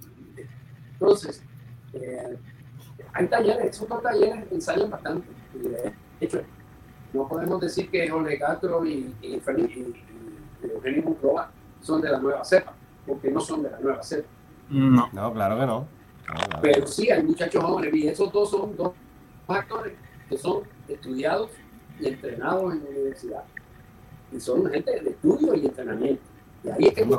Entonces, 0.93 1.41
eh, 1.93 2.37
hay 3.13 3.27
talleres, 3.27 3.75
esos 3.75 3.87
dos 3.87 4.03
talleres 4.03 4.43
ensayan 4.51 4.89
bastante. 4.89 5.27
De 5.53 5.93
hecho, 6.19 6.41
no 7.13 7.27
podemos 7.27 7.61
decir 7.61 7.89
que 7.89 8.09
Jorge 8.09 8.37
Castro 8.37 8.85
y, 8.85 9.15
y, 9.21 9.35
y, 9.35 9.93
Eugenio 10.63 11.03
son 11.83 12.01
de 12.01 12.09
la 12.09 12.19
nueva 12.19 12.43
cepa, 12.43 12.73
porque 13.05 13.29
no 13.29 13.39
son 13.39 13.63
de 13.63 13.69
la 13.69 13.79
nueva 13.79 14.01
cepa. 14.03 14.27
No, 14.69 15.09
no 15.11 15.33
claro 15.33 15.59
que 15.59 15.65
no. 15.65 15.87
Pero 16.61 16.87
sí, 16.87 17.11
hay 17.11 17.23
muchachos 17.23 17.63
jóvenes, 17.63 17.93
y 17.93 18.07
esos 18.07 18.31
dos 18.31 18.49
son 18.49 18.75
dos 18.75 18.93
actores 19.47 19.93
que 20.29 20.37
son 20.37 20.63
estudiados 20.87 21.51
y 21.99 22.07
entrenados 22.07 22.73
en 22.73 22.83
la 22.83 22.89
universidad. 22.89 23.43
Y 24.31 24.39
son 24.39 24.65
gente 24.71 24.99
de 24.99 25.09
estudio 25.11 25.53
y 25.53 25.65
entrenamiento. 25.65 26.23
Y 26.63 26.69
ahí 26.69 26.85
es 26.85 26.93
que 26.93 27.05
tú 27.05 27.17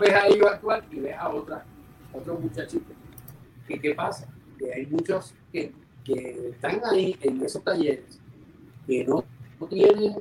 ves 0.00 0.14
a 0.14 0.26
ellos 0.28 0.46
actuar 0.46 0.84
y 0.90 1.00
ves 1.00 1.16
a 1.16 1.30
otra, 1.30 1.64
otros 2.12 2.40
muchachitos. 2.40 2.96
¿Y 3.68 3.78
qué 3.78 3.94
pasa? 3.94 4.28
Que 4.58 4.72
hay 4.72 4.86
muchos 4.86 5.34
que, 5.50 5.72
que 6.04 6.50
están 6.50 6.80
ahí 6.84 7.16
en 7.22 7.42
esos 7.42 7.64
talleres 7.64 8.20
que 8.86 9.04
no, 9.04 9.24
no 9.58 9.66
tienen 9.66 10.16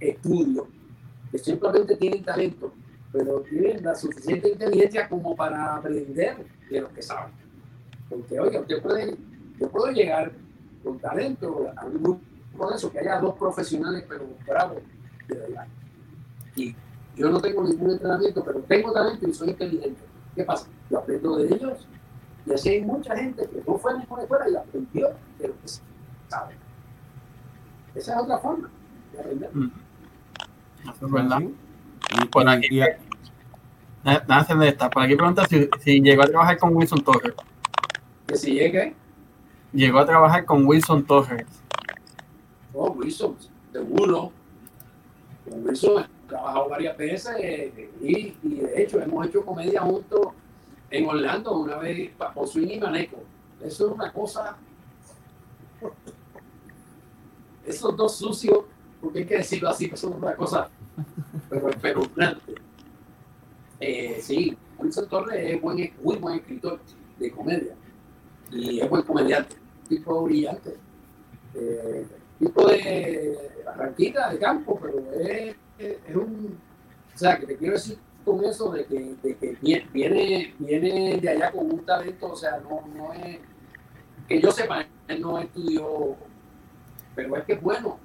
estudio, 0.00 0.66
que 1.30 1.38
simplemente 1.38 1.96
tienen 1.96 2.24
talento, 2.24 2.72
pero 3.14 3.40
tienen 3.42 3.84
la 3.84 3.94
suficiente 3.94 4.48
inteligencia 4.50 5.08
como 5.08 5.36
para 5.36 5.76
aprender 5.76 6.44
de 6.68 6.80
lo 6.80 6.92
que 6.92 7.00
saben. 7.00 7.32
Porque, 8.10 8.40
oye, 8.40 8.58
usted 8.58 8.82
puede, 8.82 9.16
yo 9.60 9.70
puedo 9.70 9.92
llegar 9.92 10.32
con 10.82 10.98
talento 10.98 11.70
a 11.76 11.86
un 11.86 12.02
grupo 12.02 12.20
por 12.56 12.74
eso, 12.74 12.90
que 12.90 12.98
haya 12.98 13.20
dos 13.20 13.36
profesionales, 13.36 14.04
pero 14.08 14.26
bravos, 14.46 14.78
de 15.28 15.34
verdad. 15.36 15.66
Y 16.56 16.74
yo 17.16 17.30
no 17.30 17.40
tengo 17.40 17.62
ningún 17.64 17.92
entrenamiento, 17.92 18.44
pero 18.44 18.60
tengo 18.60 18.92
talento 18.92 19.28
y 19.28 19.32
soy 19.32 19.50
inteligente. 19.50 20.00
¿Qué 20.34 20.42
pasa? 20.44 20.66
Yo 20.90 20.98
aprendo 20.98 21.36
de 21.36 21.54
ellos. 21.54 21.86
Y 22.46 22.52
así 22.52 22.68
hay 22.70 22.82
mucha 22.82 23.16
gente 23.16 23.48
que 23.48 23.62
no 23.66 23.78
fue 23.78 23.92
a 23.92 23.98
ninguna 23.98 24.22
escuela 24.22 24.48
y 24.50 24.56
aprendió 24.56 25.08
de 25.38 25.48
lo 25.48 25.54
que 25.60 25.68
sabe. 26.28 26.54
Esa 27.94 28.14
es 28.16 28.22
otra 28.22 28.38
forma 28.38 28.70
de 29.12 29.20
aprender. 29.20 29.50
Mm. 29.54 29.72
Eso 30.94 31.06
es 31.06 31.12
verdad. 31.12 31.40
Y- 31.40 32.28
y- 32.48 32.56
aquí, 32.58 32.78
y- 32.78 32.80
Hacer 34.04 34.56
de 34.58 34.68
esta. 34.68 34.90
Por 34.90 35.02
aquí 35.02 35.16
pregunta 35.16 35.46
si, 35.46 35.68
si 35.80 36.00
llegó 36.00 36.22
a 36.22 36.26
trabajar 36.26 36.58
con 36.58 36.76
Wilson 36.76 37.02
Torres. 37.02 37.32
Que 38.26 38.36
si 38.36 38.52
llegue, 38.54 38.94
Llegó 39.72 39.98
a 39.98 40.06
trabajar 40.06 40.44
con 40.44 40.64
Wilson 40.66 41.04
Torres. 41.04 41.46
oh, 42.72 42.90
Wilson, 42.90 43.36
seguro. 43.72 44.30
Con 45.48 45.66
Wilson 45.66 46.04
he 46.04 46.28
trabajado 46.28 46.68
varias 46.68 46.96
veces 46.96 47.36
eh, 47.38 47.90
y, 48.00 48.36
y 48.42 48.54
de 48.60 48.82
hecho 48.82 49.00
hemos 49.00 49.26
hecho 49.26 49.44
comedia 49.44 49.80
juntos 49.80 50.28
en 50.90 51.08
Orlando 51.08 51.58
una 51.58 51.76
vez 51.76 52.10
por 52.34 52.46
Swing 52.46 52.68
y 52.68 52.78
Maneco. 52.78 53.16
Eso 53.62 53.86
es 53.88 53.92
una 53.94 54.12
cosa. 54.12 54.56
Esos 57.66 57.96
dos 57.96 58.16
sucios, 58.16 58.60
porque 59.00 59.20
hay 59.20 59.26
que 59.26 59.38
decirlo 59.38 59.70
así, 59.70 59.88
que 59.88 59.96
son 59.96 60.12
una 60.14 60.34
cosa 60.36 60.68
pero 61.48 61.68
espeluznante. 61.70 62.54
Eh, 63.86 64.18
sí, 64.22 64.56
Wilson 64.78 65.08
Torres 65.10 65.52
es 65.52 65.60
buen, 65.60 65.76
muy 66.02 66.16
buen 66.16 66.36
escritor 66.36 66.80
de 67.18 67.30
comedia 67.30 67.74
y 68.50 68.80
es 68.80 68.88
buen 68.88 69.02
comediante, 69.02 69.56
tipo 69.86 70.22
brillante, 70.22 70.74
eh, 71.54 72.06
tipo 72.38 72.66
de 72.66 73.36
arranquita 73.66 74.30
de 74.30 74.38
campo, 74.38 74.80
pero 74.80 75.02
es, 75.20 75.54
un. 76.14 76.58
O 77.14 77.18
sea, 77.18 77.38
que 77.38 77.44
te 77.44 77.58
quiero 77.58 77.74
decir 77.74 77.98
con 78.24 78.42
eso 78.42 78.72
de 78.72 78.86
que, 78.86 79.58
viene, 79.92 80.54
viene 80.58 81.18
de 81.20 81.28
allá 81.28 81.52
con 81.52 81.70
un 81.70 81.84
talento, 81.84 82.32
o 82.32 82.36
sea, 82.36 82.58
no, 82.60 82.88
no 82.96 83.12
es. 83.12 83.38
Que 84.26 84.40
yo 84.40 84.50
sepa, 84.50 84.86
él 85.08 85.20
no 85.20 85.38
estudió, 85.40 86.16
pero 87.14 87.36
es 87.36 87.44
que 87.44 87.52
es 87.52 87.60
bueno, 87.60 87.98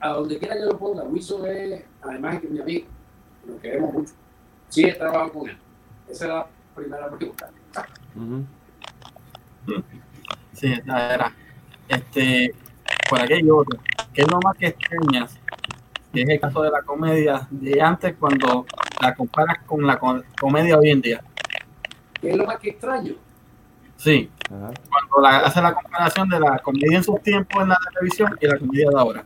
a 0.00 0.08
donde 0.08 0.38
quiera 0.38 0.56
que 0.56 0.64
lo 0.64 0.76
ponga. 0.76 1.04
Wilson 1.04 1.46
es, 1.46 1.84
además 2.02 2.34
es 2.34 2.40
que 2.40 2.48
mi 2.48 2.58
amigo, 2.58 2.86
lo 3.46 3.60
queremos 3.60 3.92
mucho. 3.94 4.14
Sí, 4.68 4.84
he 4.84 4.92
trabajado 4.94 5.32
con 5.32 5.48
él. 5.48 5.58
Esa 6.08 6.24
es 6.24 6.30
la 6.30 6.46
primera 6.74 7.08
pregunta. 7.10 7.50
ujú. 8.14 8.44
Sí, 10.54 10.72
esta 10.72 11.14
era. 11.14 11.32
Este, 11.88 12.54
por 13.08 13.20
aquí 13.20 13.34
hay 13.34 13.50
otro. 13.50 13.78
¿Qué 14.12 14.22
es 14.22 14.30
lo 14.30 14.40
más 14.40 14.56
que 14.56 14.66
extrañas? 14.68 15.38
Que 16.12 16.22
es 16.22 16.28
el 16.28 16.40
caso 16.40 16.62
de 16.62 16.70
la 16.70 16.82
comedia 16.82 17.46
de 17.50 17.80
antes 17.80 18.16
cuando 18.18 18.66
la 19.00 19.14
comparas 19.14 19.58
con 19.66 19.86
la 19.86 19.98
co- 19.98 20.22
comedia 20.40 20.76
hoy 20.78 20.90
en 20.90 21.00
día. 21.02 21.22
¿Qué 22.20 22.30
es 22.30 22.36
lo 22.36 22.44
más 22.46 22.58
que 22.58 22.70
extraño? 22.70 23.14
Sí, 23.96 24.30
Ajá. 24.46 24.70
cuando 24.88 25.20
la, 25.28 25.38
hace 25.40 25.60
la 25.60 25.74
comparación 25.74 26.28
de 26.28 26.40
la 26.40 26.58
comedia 26.60 26.96
en 26.98 27.04
sus 27.04 27.20
tiempos 27.22 27.62
en 27.62 27.68
la 27.68 27.78
televisión 27.92 28.36
y 28.40 28.46
la 28.46 28.58
comedia 28.58 28.88
de 28.90 28.98
ahora. 28.98 29.24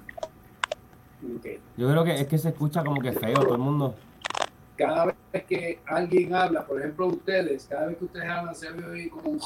Yo 1.77 1.89
creo 1.91 2.05
que 2.05 2.21
es 2.21 2.27
que 2.27 2.39
se 2.39 2.49
escucha 2.49 2.83
como 2.83 3.01
que 3.01 3.13
feo 3.13 3.35
todo 3.35 3.53
el 3.55 3.61
mundo. 3.61 3.95
Cada 4.77 5.07
vez 5.07 5.45
que 5.47 5.81
alguien 5.87 6.35
habla, 6.35 6.67
por 6.67 6.81
ejemplo 6.81 7.07
ustedes, 7.07 7.67
cada 7.69 7.87
vez 7.87 7.99
que 7.99 8.05
ustedes 8.05 8.29
hablan 8.29 8.55
se 8.55 8.69
oye 8.71 9.11
como 9.11 9.31
un... 9.31 9.41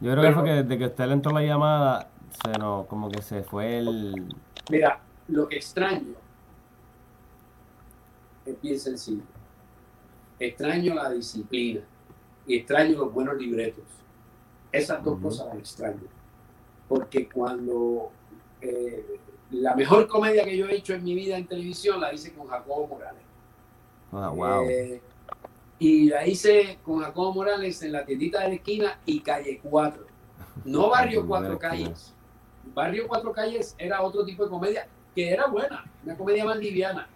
Yo 0.00 0.12
creo 0.12 0.22
que 0.22 0.32
fue 0.32 0.44
que 0.44 0.50
desde 0.50 0.78
que 0.78 0.86
usted 0.86 1.06
le 1.06 1.12
entró 1.14 1.32
la 1.32 1.42
llamada, 1.42 2.10
se 2.44 2.58
nos, 2.58 2.86
como 2.86 3.10
que 3.10 3.22
se 3.22 3.42
fue 3.42 3.78
el. 3.78 4.34
Mira, 4.70 5.00
lo 5.28 5.48
que 5.48 5.56
extraño 5.56 6.14
es 8.44 8.60
bien 8.60 8.78
sencillo. 8.78 9.22
Extraño 10.38 10.94
la 10.94 11.10
disciplina 11.10 11.80
y 12.46 12.56
extraño 12.56 12.98
los 12.98 13.12
buenos 13.12 13.36
libretos. 13.36 13.84
Esas 14.72 15.02
dos 15.02 15.20
cosas 15.20 15.46
las 15.46 15.58
extraño. 15.58 16.02
Porque 16.88 17.28
cuando 17.28 18.10
eh, 18.60 19.20
la 19.52 19.74
mejor 19.74 20.06
comedia 20.08 20.44
que 20.44 20.56
yo 20.56 20.66
he 20.66 20.76
hecho 20.76 20.94
en 20.94 21.04
mi 21.04 21.14
vida 21.14 21.38
en 21.38 21.46
televisión 21.46 22.00
la 22.00 22.12
hice 22.12 22.34
con 22.34 22.46
Jacobo 22.46 22.88
Morales. 22.88 23.22
Ah, 24.14 24.30
wow. 24.30 24.68
Eh, 24.68 25.00
y 25.78 26.08
la 26.08 26.26
hice 26.26 26.78
con 26.84 27.00
Jacobo 27.00 27.34
Morales 27.34 27.82
en 27.82 27.92
la 27.92 28.04
tiendita 28.04 28.40
de 28.40 28.48
la 28.48 28.54
esquina 28.54 28.98
y 29.04 29.20
calle 29.20 29.60
4. 29.62 30.04
No 30.64 30.88
barrio 30.90 31.20
Muy 31.20 31.28
Cuatro 31.28 31.56
buena 31.58 31.68
esquina. 31.68 31.88
Calles. 31.90 32.14
Barrio 32.74 33.08
Cuatro 33.08 33.32
Calles 33.32 33.74
era 33.78 34.02
otro 34.02 34.24
tipo 34.24 34.44
de 34.44 34.50
comedia 34.50 34.86
que 35.14 35.30
era 35.30 35.46
buena, 35.46 35.84
una 36.04 36.16
comedia 36.16 36.44
más 36.44 36.56
liviana, 36.58 37.06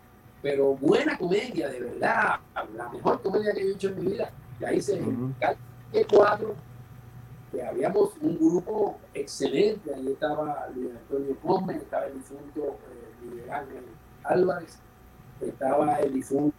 pero 0.40 0.74
buena 0.74 1.18
comedia, 1.18 1.68
de 1.68 1.80
verdad. 1.80 2.38
La 2.76 2.88
mejor 2.90 3.20
comedia 3.22 3.52
que 3.52 3.62
yo 3.62 3.68
he 3.68 3.72
hecho 3.72 3.88
en 3.88 4.04
mi 4.04 4.12
vida. 4.12 4.30
La 4.60 4.72
hice 4.72 4.98
en 4.98 5.34
calle 5.40 6.06
4, 6.12 6.54
que 7.50 7.62
habíamos 7.62 8.10
un 8.20 8.36
grupo 8.36 8.98
excelente. 9.14 9.94
Ahí 9.94 10.08
estaba 10.12 10.68
Luis 10.74 10.90
Antonio 10.94 11.36
Gómez, 11.42 11.76
estaba 11.78 12.06
el 12.06 12.14
difunto 12.14 12.60
eh, 12.60 13.24
Miguel 13.24 13.84
Álvarez, 14.24 14.78
estaba 15.40 15.94
el 16.00 16.12
difunto. 16.12 16.56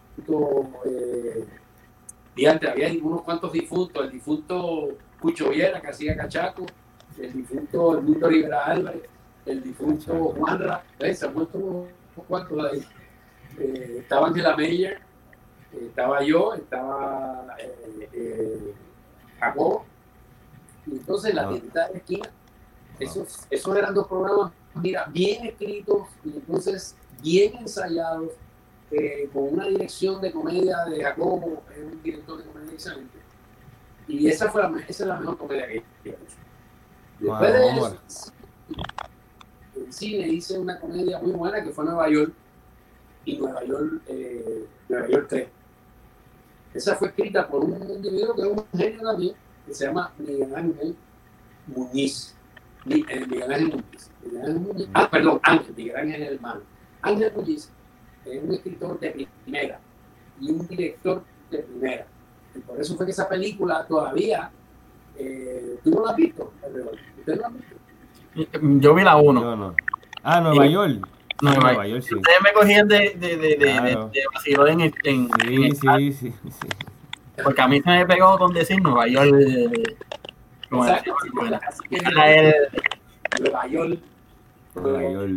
Eh, 0.86 1.44
y 2.36 2.46
antes 2.46 2.70
había 2.70 2.90
unos 3.02 3.22
cuantos 3.22 3.52
difuntos, 3.52 4.04
el 4.04 4.10
difunto 4.10 4.88
Cucho 5.20 5.50
Viera, 5.50 5.80
que 5.80 5.88
hacía 5.88 6.16
cachaco, 6.16 6.64
el 7.18 7.32
difunto 7.32 7.98
Edmundo 7.98 8.28
Rivera 8.28 8.64
Álvarez, 8.66 9.02
el 9.46 9.62
difunto 9.62 10.14
Juanra, 10.38 10.82
¿ves? 10.98 11.18
se 11.18 11.26
han 11.26 11.34
puesto 11.34 11.58
unos 11.58 11.88
cuantos 12.28 12.56
de 12.62 12.68
ahí. 12.70 12.86
Eh, 13.58 13.96
estaba 14.00 14.28
Angela 14.28 14.56
Meyer, 14.56 14.92
eh, 15.72 15.86
estaba 15.88 16.22
yo, 16.22 16.54
estaba 16.54 17.46
eh, 17.58 18.08
eh, 18.12 18.74
Jacob, 19.38 19.82
y 20.86 20.92
entonces 20.92 21.34
la 21.34 21.42
Ah. 21.42 21.48
tiendita 21.50 21.88
de 21.88 21.98
esquina, 21.98 22.30
esos, 22.98 23.46
esos 23.50 23.76
eran 23.76 23.92
dos 23.94 24.06
programas, 24.06 24.52
mira, 24.74 25.06
bien 25.12 25.46
escritos 25.46 26.08
y 26.24 26.28
entonces 26.36 26.96
bien 27.22 27.56
ensayados, 27.56 28.30
eh, 28.90 29.30
con 29.32 29.54
una 29.54 29.68
dirección 29.68 30.20
de 30.20 30.32
comedia 30.32 30.84
de 30.84 31.02
Jacobo, 31.02 31.62
es 31.72 31.84
un 31.84 32.02
director 32.02 32.38
de 32.38 32.44
comedia 32.44 32.72
excelente. 32.72 33.18
Y 34.08 34.26
esa 34.26 34.50
fue 34.50 34.62
la, 34.62 34.78
esa 34.88 35.04
es 35.04 35.08
la 35.08 35.20
mejor 35.20 35.38
comedia 35.38 35.66
que 35.68 35.74
he 35.74 35.78
hecho. 36.10 36.18
Después 37.20 37.52
de 37.52 37.68
eso, 37.68 38.00
en 39.76 39.92
cine 39.92 40.28
hice 40.28 40.58
una 40.58 40.80
comedia 40.80 41.20
muy 41.20 41.32
buena 41.32 41.62
que 41.62 41.70
fue 41.70 41.84
Nueva 41.84 42.08
York 42.08 42.32
y 43.24 43.38
Nueva 43.38 43.64
York, 43.64 44.02
eh, 44.08 44.66
Nueva 44.88 45.08
York 45.08 45.26
3. 45.28 45.48
Esa 46.74 46.96
fue 46.96 47.08
escrita 47.08 47.46
por 47.46 47.64
un 47.64 47.90
individuo 47.90 48.34
que 48.34 48.42
es 48.42 48.48
un 48.48 48.64
genio 48.76 49.02
también, 49.02 49.34
que 49.66 49.74
se 49.74 49.86
llama 49.86 50.12
Miguel 50.18 50.54
Ángel 50.54 50.96
Muñiz. 51.68 52.34
Eh, 52.86 53.26
Miguel 53.28 53.52
Ángel 53.52 53.68
Muñiz. 53.68 54.10
Miguel 54.24 54.42
Ángel 54.42 54.60
Muñiz. 54.60 54.88
Ah, 54.94 55.08
perdón, 55.08 55.40
Ángel, 55.42 55.74
Miguel 55.76 55.96
Ángel 55.96 56.22
es 56.22 56.28
el 56.28 56.34
hermano. 56.34 56.60
Ángel 57.02 57.32
Muñiz 57.36 57.70
es 58.24 58.42
un 58.42 58.52
escritor 58.54 58.98
de 59.00 59.28
primera 59.44 59.80
y 60.40 60.50
un 60.50 60.66
director 60.68 61.22
de 61.50 61.58
primera. 61.58 62.06
Y 62.54 62.58
por 62.60 62.80
eso 62.80 62.96
fue 62.96 63.06
que 63.06 63.12
esa 63.12 63.28
película 63.28 63.86
todavía, 63.86 64.50
eh, 65.16 65.78
¿tú 65.84 65.90
no 65.90 66.04
la 66.04 66.10
has 66.12 66.16
visto? 66.16 66.52
no 67.26 67.34
la 67.34 67.48
visto? 67.48 67.76
Yo 68.80 68.94
vi 68.94 69.02
la 69.04 69.16
1. 69.16 69.40
Yo 69.42 69.56
no. 69.56 69.74
Ah, 70.22 70.40
Nueva 70.40 70.66
Y- 70.66 70.72
York. 70.72 71.08
Nueva 71.42 71.58
Nueva 71.72 71.86
York, 71.86 72.02
sí. 72.02 72.14
Ustedes 72.14 72.38
me 72.44 72.52
cogían 72.52 72.86
de, 72.86 72.98
de, 73.18 73.36
de, 73.36 73.36
de, 73.38 73.56
Claro. 73.56 74.08
de, 74.12 74.20
vacilón 74.34 74.68
en, 74.68 74.80
el- 74.82 74.94
en, 75.04 75.28
en 75.48 75.74
Sí, 75.74 75.86
el- 75.88 76.12
sí, 76.12 76.12
sí, 76.12 76.34
sí. 76.50 76.68
Porque 77.42 77.62
a 77.62 77.68
mí 77.68 77.80
se 77.80 77.88
me 77.88 78.04
pegó 78.06 78.36
con 78.36 78.52
decir 78.52 78.82
Nueva 78.82 79.06
York. 79.08 79.34
eh, 79.40 79.82
como 80.68 80.84
Exacto, 80.86 81.14
bueno, 81.34 81.58
así 81.66 81.80
que 81.88 81.96
el- 81.96 82.54
Nueva 83.42 83.66
York, 83.68 83.98
Nueva 84.74 85.02
York. 85.10 85.32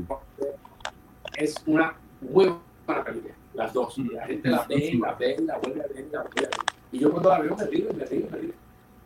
es 1.38 1.56
una 1.66 1.94
muy 2.22 2.54
película, 2.88 3.34
las 3.54 3.74
dos. 3.74 3.98
Y 3.98 4.04
la 4.10 4.26
gente 4.28 4.50
la 4.50 4.64
ve, 4.64 4.76
y 4.76 4.98
la 4.98 5.14
ve, 5.14 5.36
y 5.40 5.44
la 5.46 5.58
vuelve 5.58 5.82
a 5.84 5.88
ver, 5.88 6.06
la 6.12 6.22
vuelve 6.22 6.40
a 6.40 6.50
ver. 6.50 6.50
Y 6.92 7.00
yo 7.00 7.12
cuando 7.12 7.30
la 7.30 7.40
veo 7.40 7.56
me 7.56 7.66
río, 7.66 7.94
me 7.94 8.06
río, 8.06 8.28
me 8.32 8.38
río. 8.38 8.54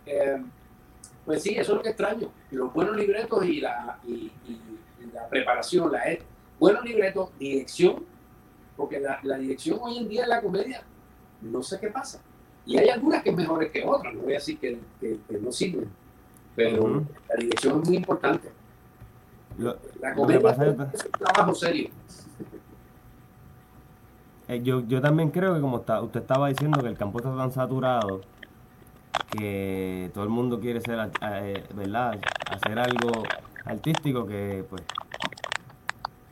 Eh, 0.06 0.42
pues 1.26 1.44
sí, 1.44 1.52
eso 1.52 1.72
es 1.74 1.78
lo 1.78 1.82
que 1.84 1.90
extraño. 1.90 2.32
Los 2.52 2.74
buenos 2.74 2.96
libretos 2.96 3.46
y 3.46 3.62
la, 3.62 4.00
y, 4.06 4.12
y- 4.48 4.62
y 5.04 5.12
la 5.14 5.28
preparación, 5.28 5.92
la 5.92 6.04
et- 6.10 6.24
buenos 6.60 6.84
libretos, 6.84 7.30
dirección, 7.38 8.04
porque 8.76 9.00
la, 9.00 9.20
la 9.24 9.38
dirección 9.38 9.80
hoy 9.82 9.98
en 9.98 10.08
día 10.10 10.24
en 10.24 10.30
la 10.30 10.42
comedia, 10.42 10.84
no 11.42 11.62
sé 11.64 11.80
qué 11.80 11.88
pasa. 11.90 12.22
Y 12.66 12.78
hay 12.78 12.90
algunas 12.90 13.24
que 13.24 13.30
es 13.30 13.36
mejores 13.36 13.72
que 13.72 13.84
otras, 13.86 14.14
no 14.14 14.22
voy 14.22 14.34
a 14.34 14.36
decir 14.36 14.58
que, 14.60 14.80
que- 15.00 15.20
que 15.28 15.38
no 15.40 15.52
sirven, 15.52 15.90
pero 16.56 17.04
la 17.30 17.36
dirección 17.38 17.82
es 17.82 17.88
muy 17.88 17.98
importante. 17.98 18.50
Lo- 19.58 19.78
La 20.00 20.10
Lo 20.10 20.16
que 20.16 20.22
comedia 20.22 20.42
pasa 20.42 20.66
es 20.68 20.94
es- 20.94 21.06
un 21.06 21.12
trabajo 21.12 21.56
serio. 21.56 21.90
Eh, 24.48 24.62
yo, 24.64 24.82
yo 24.88 25.02
también 25.02 25.30
creo 25.32 25.54
que 25.56 25.62
como 25.62 25.78
está, 25.80 26.02
usted 26.02 26.22
estaba 26.22 26.48
diciendo 26.48 26.82
que 26.82 26.88
el 26.88 26.98
campo 26.98 27.20
está 27.20 27.36
tan 27.36 27.52
saturado 27.52 28.22
que 29.32 30.10
todo 30.14 30.24
el 30.24 30.30
mundo 30.30 30.60
quiere 30.60 30.80
ser, 30.82 31.12
eh, 31.22 31.66
¿verdad? 31.74 32.18
Hacer 32.50 32.80
algo 32.80 33.24
artístico 33.66 34.26
que 34.26 34.66
pues 34.70 34.82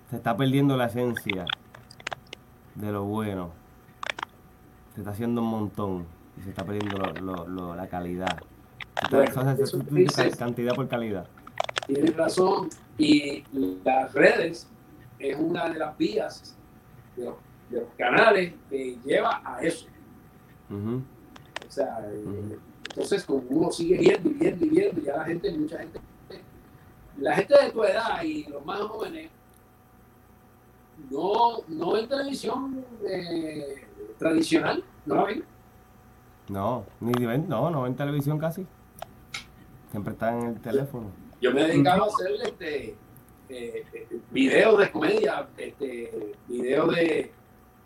se 0.09 0.15
está 0.15 0.37
perdiendo 0.37 0.77
la 0.77 0.85
esencia 0.85 1.45
de 2.75 2.91
lo 2.91 3.03
bueno. 3.03 3.51
Se 4.93 5.01
está 5.01 5.11
haciendo 5.11 5.41
un 5.41 5.49
montón 5.49 6.05
y 6.37 6.41
se 6.43 6.49
está 6.51 6.63
perdiendo 6.63 6.97
lo- 6.97 7.13
lo- 7.21 7.47
lo- 7.47 7.75
la 7.75 7.87
calidad. 7.87 8.37
Bueno, 9.11 9.41
hace 9.41 9.63
eso 9.63 9.79
dices- 9.89 10.37
cantidad 10.37 10.73
por 10.73 10.87
calidad. 10.87 11.27
Tienes 11.85 12.15
razón. 12.15 12.69
Y 12.97 13.43
las 13.83 14.13
redes 14.13 14.69
es 15.19 15.37
una 15.37 15.67
de 15.69 15.79
las 15.79 15.97
vías 15.97 16.55
de- 17.17 17.29
de 17.69 17.81
los 17.81 17.89
canales 17.97 18.53
que 18.69 18.97
lleva 19.03 19.41
a 19.43 19.61
eso. 19.61 19.87
O 20.69 21.71
sea, 21.71 22.07
eh, 22.11 22.57
entonces 22.89 23.23
como 23.25 23.43
uno 23.49 23.71
sigue 23.71 23.97
viendo 23.97 24.29
y 24.29 24.33
viendo 24.33 24.65
y 24.65 24.69
viendo, 24.69 25.01
ya 25.01 25.17
la 25.17 25.25
gente, 25.25 25.51
mucha 25.51 25.79
gente, 25.79 25.99
la 27.17 27.35
gente 27.35 27.53
de 27.63 27.71
tu 27.71 27.83
edad 27.83 28.23
y 28.23 28.43
los 28.45 28.65
más 28.65 28.79
jóvenes, 28.81 29.29
no, 31.09 31.61
no 31.67 31.91
ven 31.93 32.07
televisión 32.07 32.85
eh, 33.07 33.85
tradicional, 34.17 34.83
no 35.05 35.15
la 35.15 35.23
ven. 35.25 35.43
No, 36.47 36.85
ni 36.99 37.25
ven, 37.25 37.47
no, 37.47 37.69
no 37.69 37.83
ven 37.83 37.95
televisión 37.95 38.37
casi. 38.37 38.65
Siempre 39.91 40.13
están 40.13 40.41
en 40.41 40.47
el 40.47 40.61
teléfono. 40.61 41.11
Yo 41.41 41.51
me 41.51 41.63
dedicaba 41.63 42.05
a 42.05 42.07
hacer 42.07 42.31
este, 42.43 42.95
eh, 43.49 43.85
videos 44.31 44.79
de 44.79 44.91
comedia, 44.91 45.47
este, 45.57 46.33
videos 46.47 46.95
de, 46.95 47.31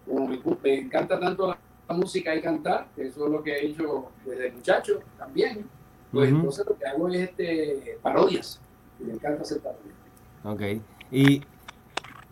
como 0.10 0.28
me, 0.28 0.74
encanta 0.76 1.20
tanto 1.20 1.48
la, 1.48 1.58
la 1.88 1.96
música 1.96 2.36
y 2.36 2.42
cantar, 2.42 2.88
que 2.96 3.08
eso 3.08 3.26
es 3.26 3.32
lo 3.32 3.44
que 3.44 3.52
he 3.52 3.66
hecho 3.68 4.12
desde 4.26 4.52
muchacho 4.52 5.00
también, 5.18 5.66
pues 6.12 6.30
entonces 6.30 6.66
lo 6.68 6.78
que 6.78 6.88
hago 6.88 7.08
es 7.10 7.30
este, 7.30 7.98
parodias, 8.02 8.60
y 9.00 9.04
me 9.04 9.14
encanta 9.14 9.44
hacer 9.44 9.62
parodias. 9.62 9.96
Ok. 10.44 10.84
Y 11.12 11.42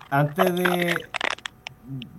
antes 0.09 0.55
de, 0.55 0.95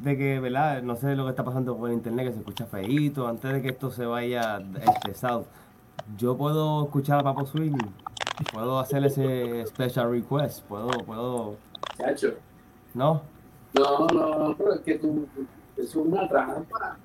de 0.02 0.16
que, 0.16 0.40
¿verdad? 0.40 0.82
No 0.82 0.96
sé 0.96 1.14
lo 1.16 1.24
que 1.24 1.30
está 1.30 1.44
pasando 1.44 1.86
el 1.86 1.92
internet, 1.92 2.26
que 2.26 2.32
se 2.32 2.38
escucha 2.38 2.66
feíto, 2.66 3.26
antes 3.26 3.52
de 3.52 3.62
que 3.62 3.68
esto 3.68 3.90
se 3.90 4.06
vaya 4.06 4.62
este 4.80 5.14
south, 5.14 5.46
yo 6.16 6.36
puedo 6.36 6.84
escuchar 6.84 7.20
a 7.20 7.22
Papo 7.22 7.46
Swing, 7.46 7.76
puedo 8.52 8.78
hacer 8.78 9.04
ese 9.04 9.66
special 9.66 10.10
request, 10.10 10.64
puedo, 10.64 10.88
puedo, 11.04 11.56
Chacho, 11.96 12.34
¿no? 12.94 13.22
No, 13.74 14.06
no, 14.08 14.38
no, 14.38 14.56
pero 14.56 14.74
es 14.74 14.80
que 14.80 14.98
tú, 14.98 15.26
es 15.76 15.94
una 15.94 16.28
trampa. 16.28 16.98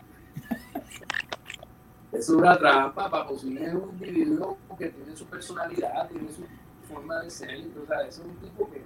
Es 2.11 2.29
una 2.29 2.57
trampa, 2.57 3.27
Swing 3.37 3.57
es 3.57 3.73
un 3.73 3.89
individuo 3.91 4.57
que 4.77 4.89
tiene 4.89 5.15
su 5.15 5.25
personalidad, 5.25 6.07
tiene 6.09 6.31
su 6.31 6.43
forma 6.87 7.21
de 7.21 7.29
ser, 7.29 7.51
entonces 7.55 7.97
eso 8.07 8.21
es 8.21 8.27
un 8.27 8.35
tipo 8.35 8.69
que 8.71 8.83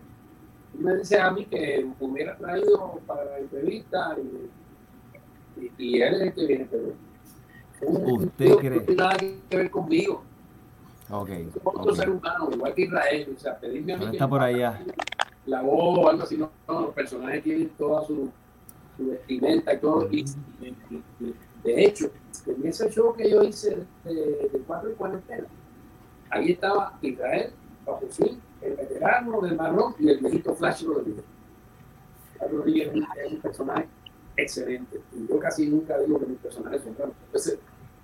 me 0.78 0.96
dices 0.96 1.20
a 1.20 1.32
mí 1.32 1.46
que 1.46 1.86
me 2.00 2.08
hubiera 2.08 2.38
traído 2.38 3.00
para 3.06 3.26
la 3.26 3.40
entrevista 3.40 4.16
y, 4.18 5.62
y, 5.62 5.72
y 5.78 6.02
él 6.02 6.14
es 6.16 6.22
el 6.22 6.34
que 6.34 6.46
viene, 6.46 6.68
pero 6.70 6.94
¿Usted 7.82 8.56
cree? 8.56 8.80
No 8.80 8.82
tiene 8.82 8.96
nada 8.96 9.18
que 9.18 9.58
ver 9.58 9.70
conmigo, 9.70 10.24
Ok, 11.10 11.30
es 11.30 11.48
otro 11.64 11.92
ok. 11.94 11.96
ser 11.96 12.10
humano, 12.10 12.50
igual 12.52 12.74
que 12.74 12.82
Israel, 12.82 13.34
o 13.36 13.40
sea, 13.40 13.58
pedirme 13.58 13.94
a 13.94 13.98
mí 13.98 14.06
que 14.06 14.12
está 14.12 14.28
por 14.28 14.42
allá. 14.42 14.82
La 15.48 15.62
voz 15.62 15.98
o 15.98 16.10
algo 16.10 16.24
así, 16.24 16.38
no, 16.38 16.52
no, 16.68 16.82
los 16.82 16.94
personajes 16.94 17.44
tienen 17.44 17.70
toda 17.70 18.06
su, 18.06 18.30
su 18.98 19.08
vestimenta 19.10 19.74
y 19.74 19.80
todo. 19.80 20.08
Y, 20.12 20.26
de 21.64 21.86
hecho, 21.86 22.12
en 22.46 22.68
ese 22.68 22.90
show 22.90 23.14
que 23.16 23.30
yo 23.30 23.44
hice 23.44 23.78
de, 24.04 24.14
de 24.14 24.62
cuatro 24.66 24.92
y 24.92 24.94
cuarentena, 24.94 25.48
ahí 26.30 26.52
estaba 26.52 26.98
Israel, 27.02 27.52
Swing, 28.10 28.38
el 28.62 28.76
veterano 28.76 29.42
del 29.42 29.56
marrón 29.56 29.96
y 30.00 30.10
el 30.10 30.20
viejito 30.20 30.54
Flash 30.54 30.84
Rodríguez. 30.84 31.24
Flash 32.38 32.52
Rodríguez 32.52 32.92
es 32.94 33.32
un, 33.32 33.42
personaje 33.42 33.88
excelente. 34.36 35.02
Y 35.14 35.28
yo 35.28 35.40
casi 35.40 35.68
nunca 35.68 35.98
digo 36.00 36.20
que 36.20 36.26
mis 36.26 36.40
personajes 36.40 36.82
son 36.84 36.96
buenos. 36.96 37.16
Entonces, 37.26 37.60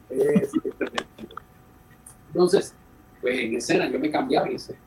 es- 0.10 0.52
pues 3.22 3.40
en 3.40 3.56
escena 3.56 3.90
yo 3.90 4.00
me 4.00 4.10
cambiaba 4.10 4.48
en 4.48 4.56
escena. 4.56 4.80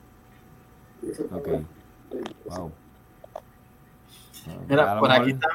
Y 1.02 1.10
eso 1.10 1.24
fue 1.28 1.38
Ok, 1.38 1.46
bueno. 1.46 1.75
Wow. 2.46 2.72
Mira, 4.68 4.98
por 5.00 5.10
aquí 5.10 5.30
están, 5.32 5.50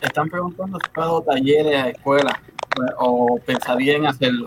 están 0.00 0.28
preguntando 0.28 0.78
si 0.84 0.90
puedo 0.90 1.22
talleres 1.22 1.82
a 1.82 1.88
escuelas 1.88 2.34
pues, 2.70 2.90
o 2.98 3.38
pensaría 3.44 3.96
en 3.96 4.06
hacerlo. 4.06 4.46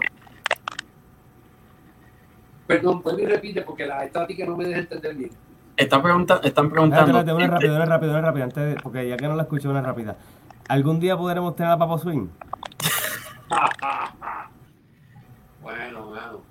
Perdón, 2.68 3.04
y 3.20 3.26
repite 3.26 3.62
porque 3.64 3.86
la 3.86 4.06
estática 4.06 4.46
no 4.46 4.56
me 4.56 4.66
deja 4.66 4.80
entender 4.80 5.16
bien. 5.16 5.32
Están, 5.76 6.02
pregunta, 6.02 6.40
están 6.44 6.70
preguntando. 6.70 7.20
espérate, 7.20 7.34
una 7.34 7.48
rápida, 7.48 7.76
una 7.76 7.86
rápida, 7.86 8.12
una 8.12 8.22
rápida, 8.22 8.44
antes 8.46 8.76
de- 8.76 8.82
porque 8.82 9.10
ya 9.10 9.18
que 9.18 9.28
no 9.28 9.36
la 9.36 9.44
escuché, 9.44 9.68
una 9.68 9.82
rápida. 9.82 10.16
¿Algún 10.70 11.00
día 11.00 11.18
podremos 11.18 11.56
tener 11.56 11.72
a 11.72 11.78
Papo 11.78 11.98
Swing? 11.98 12.28
bueno, 15.62 16.06
bueno. 16.08 16.42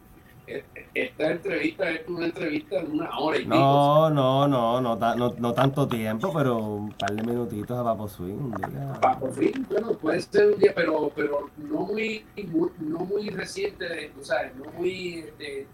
E- 0.46 0.64
Esta 1.00 1.30
entrevista 1.30 1.90
es 1.90 2.06
una 2.08 2.26
entrevista 2.26 2.82
de 2.82 2.86
una 2.90 3.18
hora 3.18 3.38
y 3.38 3.42
pico. 3.44 3.54
No, 3.56 4.10
no, 4.10 4.46
no, 4.48 4.80
no, 4.80 4.98
ta- 4.98 5.14
no, 5.14 5.34
no 5.38 5.52
tanto 5.54 5.88
tiempo, 5.88 6.32
pero 6.34 6.58
un 6.58 6.92
par 6.92 7.10
de 7.14 7.22
minutitos 7.22 7.78
a 7.78 7.82
Papo 7.84 8.06
Swing 8.08 8.34
un 8.36 8.50
día. 8.52 8.98
Pa- 9.00 9.18
por 9.18 9.32
fin, 9.32 9.66
bueno, 9.70 9.92
puede 9.94 10.20
ser 10.20 10.52
un 10.52 10.58
día, 10.58 10.72
pero, 10.74 11.10
pero 11.16 11.48
no 11.56 11.80
muy, 11.86 12.24
muy- 12.48 12.70
no 12.80 12.98
muy 13.00 13.30
reciente, 13.30 14.12
o 14.20 14.24
sea, 14.24 14.52
no 14.58 14.70
muy, 14.72 15.20
este, 15.20 15.66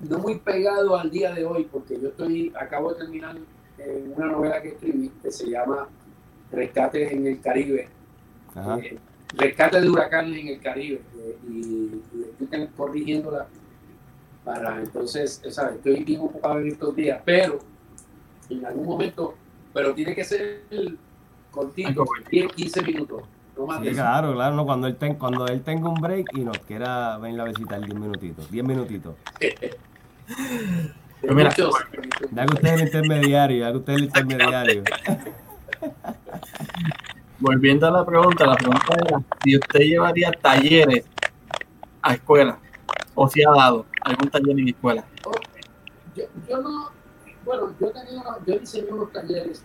no 0.00 0.18
muy 0.18 0.38
pegado 0.38 0.96
al 0.96 1.10
día 1.10 1.32
de 1.32 1.44
hoy, 1.44 1.68
porque 1.70 2.00
yo 2.00 2.08
estoy, 2.08 2.52
acabo 2.60 2.92
de 2.92 3.00
terminar 3.00 3.36
eh, 3.78 4.04
una 4.16 4.26
novela 4.26 4.60
que 4.60 4.68
escribí 4.68 5.10
que 5.22 5.30
se 5.30 5.48
llama 5.48 5.86
Rescates 6.50 7.12
en 7.12 7.26
el 7.26 7.40
Caribe, 7.40 7.88
Ajá. 8.54 8.78
eh, 8.78 8.98
rescate 9.36 9.80
de 9.80 9.88
huracanes 9.88 10.40
en 10.40 10.48
el 10.48 10.60
Caribe 10.60 11.00
eh, 11.18 11.36
y, 11.48 11.52
y 11.52 12.26
estoy 12.44 12.66
corrigiéndola 12.76 13.46
para 14.44 14.78
entonces, 14.80 15.42
¿sabes? 15.50 15.76
estoy 15.76 16.04
bien 16.04 16.20
ocupado 16.20 16.60
en 16.60 16.68
estos 16.68 16.94
días, 16.96 17.20
pero 17.24 17.58
en 18.48 18.64
algún 18.66 18.86
momento, 18.86 19.34
pero 19.72 19.94
tiene 19.94 20.14
que 20.14 20.24
ser 20.24 20.64
cortito, 21.50 21.88
Algo 21.88 22.06
10, 22.30 22.52
15 22.52 22.82
minutos, 22.82 23.22
no 23.56 23.66
más 23.66 23.80
Sí, 23.80 23.86
de 23.86 23.92
claro, 23.92 24.32
claro, 24.32 24.56
no, 24.56 24.64
cuando 24.64 24.86
él, 24.86 24.96
ten- 24.96 25.14
cuando 25.14 25.46
él 25.48 25.60
tenga 25.62 25.88
un 25.88 26.00
break 26.00 26.34
y 26.34 26.40
nos 26.40 26.58
quiera 26.60 27.18
venir 27.18 27.40
a 27.40 27.44
visitar 27.46 27.80
10 27.80 27.94
minutitos, 27.94 28.50
10 28.50 28.64
minutitos. 28.64 29.14
Pues 31.20 31.34
mira, 31.34 31.54
Ya 32.30 32.46
que 32.46 32.54
usted 32.54 32.68
es 32.68 32.80
el 32.80 32.86
intermediario, 32.86 33.58
ya 33.60 33.70
que 33.72 33.76
usted 33.78 33.92
es 33.92 33.98
el 33.98 34.04
intermediario. 34.06 34.82
Volviendo 37.38 37.86
a 37.86 37.90
la 37.90 38.04
pregunta, 38.06 38.46
la 38.46 38.56
pregunta 38.56 38.94
era 39.06 39.20
si 39.42 39.56
usted 39.56 39.80
llevaría 39.80 40.32
talleres 40.32 41.04
a 42.02 42.14
escuela 42.14 42.58
o 43.14 43.28
si 43.28 43.42
ha 43.44 43.50
dado 43.50 43.86
algún 44.02 44.28
taller 44.30 44.58
en 44.58 44.68
escuela. 44.68 45.04
yo, 46.14 46.24
yo 46.48 46.62
no, 46.62 46.90
bueno, 47.44 47.74
yo 47.80 47.90
tenía, 47.90 48.22
yo 48.46 48.58
diseñé 48.58 48.90
unos 48.92 49.12
talleres 49.12 49.64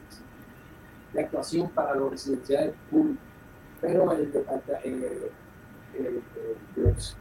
de 1.13 1.21
actuación 1.21 1.69
para 1.69 1.95
los 1.95 2.11
residenciales 2.11 2.73
públicos, 2.89 3.23
pero 3.81 4.11
el, 4.13 4.31
depart- 4.33 4.63
eh, 4.83 5.31
eh, 5.93 6.21
eh, 6.35 6.55
los- 6.75 7.15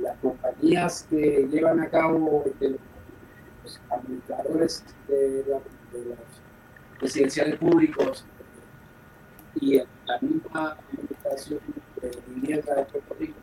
las 0.00 0.16
compañías 0.18 1.06
que 1.10 1.48
llevan 1.50 1.80
a 1.80 1.88
cabo 1.90 2.44
este, 2.46 2.76
los 3.64 3.80
administradores 3.90 4.84
de 5.08 5.44
los 5.48 6.22
residenciales 7.00 7.56
públicos 7.58 8.24
y 9.60 9.78
la 9.78 10.18
misma 10.20 10.76
administración 10.92 11.58
de 12.00 12.10
vivienda 12.28 12.74
de 12.76 12.84
Puerto 12.84 13.16
Rico 13.18 13.34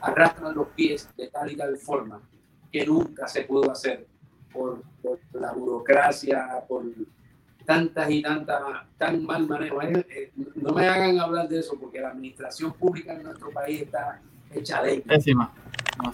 arrastran 0.00 0.54
los 0.54 0.68
pies 0.68 1.08
de 1.16 1.28
tal 1.28 1.50
y 1.52 1.56
tal 1.56 1.76
forma 1.78 2.20
que 2.72 2.86
nunca 2.86 3.26
se 3.28 3.42
pudo 3.42 3.70
hacer 3.70 4.06
por, 4.52 4.82
por 5.02 5.18
la 5.32 5.52
burocracia, 5.52 6.46
por 6.68 6.84
tantas 7.66 8.10
y 8.10 8.22
tantas, 8.22 8.60
tan 8.98 9.24
mal 9.24 9.46
manejo. 9.46 9.80
Eh, 9.82 10.32
No 10.56 10.72
me 10.72 10.86
hagan 10.88 11.18
hablar 11.18 11.48
de 11.48 11.60
eso 11.60 11.78
porque 11.78 12.00
la 12.00 12.10
administración 12.10 12.72
pública 12.72 13.12
en 13.14 13.22
nuestro 13.24 13.50
país 13.50 13.82
está 13.82 14.20
hecha 14.52 14.82
de 14.82 15.00
Pésima. 15.00 15.52
Es. 16.02 16.12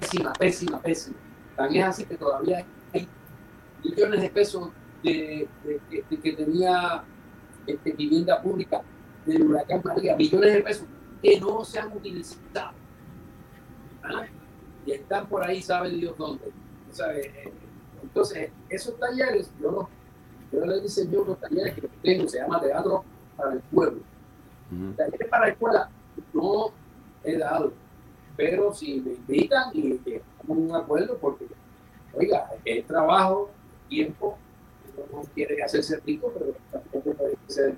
pésima, 0.00 0.32
pésima, 0.34 0.80
pésima. 0.82 1.16
Tan 1.56 1.74
es 1.74 1.84
así 1.84 2.04
que 2.04 2.16
todavía 2.16 2.64
hay 2.92 3.08
millones 3.84 4.20
de 4.20 4.30
pesos 4.30 4.70
de, 5.02 5.48
de- 5.64 5.80
de- 5.90 6.04
de 6.10 6.16
que 6.20 6.32
tenía 6.32 7.04
este, 7.66 7.92
vivienda 7.92 8.42
pública 8.42 8.82
del 9.24 9.42
huracán 9.44 9.80
María, 9.84 10.16
millones 10.16 10.52
de 10.54 10.60
pesos 10.62 10.86
que 11.22 11.40
no 11.40 11.64
se 11.64 11.78
han 11.78 11.92
utilizado. 11.96 12.72
Y 14.86 14.92
están 14.92 15.26
por 15.26 15.42
ahí, 15.44 15.62
sabe 15.62 15.90
Dios 15.90 16.16
dónde. 16.16 16.44
¿Sabe? 16.92 17.26
Eh, 17.26 17.52
Entonces, 18.02 18.50
esos 18.68 18.98
talleres, 18.98 19.50
yo, 19.60 19.70
los- 19.72 19.86
yo 20.52 20.64
les 20.64 20.82
diseñé 20.82 21.18
unos 21.18 21.38
talleres 21.40 21.74
que 21.74 21.88
tengo, 22.02 22.28
se 22.28 22.38
llama 22.38 22.60
Teatro 22.60 23.04
para 23.36 23.52
el 23.54 23.60
Pueblo 23.60 24.00
talleres 24.96 25.28
para 25.28 25.46
la 25.46 25.52
escuela 25.52 25.90
no 26.32 26.70
he 27.22 27.36
dado, 27.38 27.72
pero 28.36 28.72
si 28.74 29.00
me 29.00 29.12
invitan 29.12 29.70
y 29.74 29.92
a 30.16 30.20
un 30.48 30.74
acuerdo, 30.74 31.16
porque, 31.18 31.46
oiga, 32.14 32.50
es 32.64 32.84
trabajo, 32.86 33.50
tiempo, 33.88 34.36
uno 34.96 35.22
no 35.22 35.28
quiere 35.34 35.62
hacerse 35.62 36.00
rico, 36.00 36.32
pero 36.36 36.52
tampoco 36.72 37.12
puede 37.14 37.36
ser, 37.46 37.76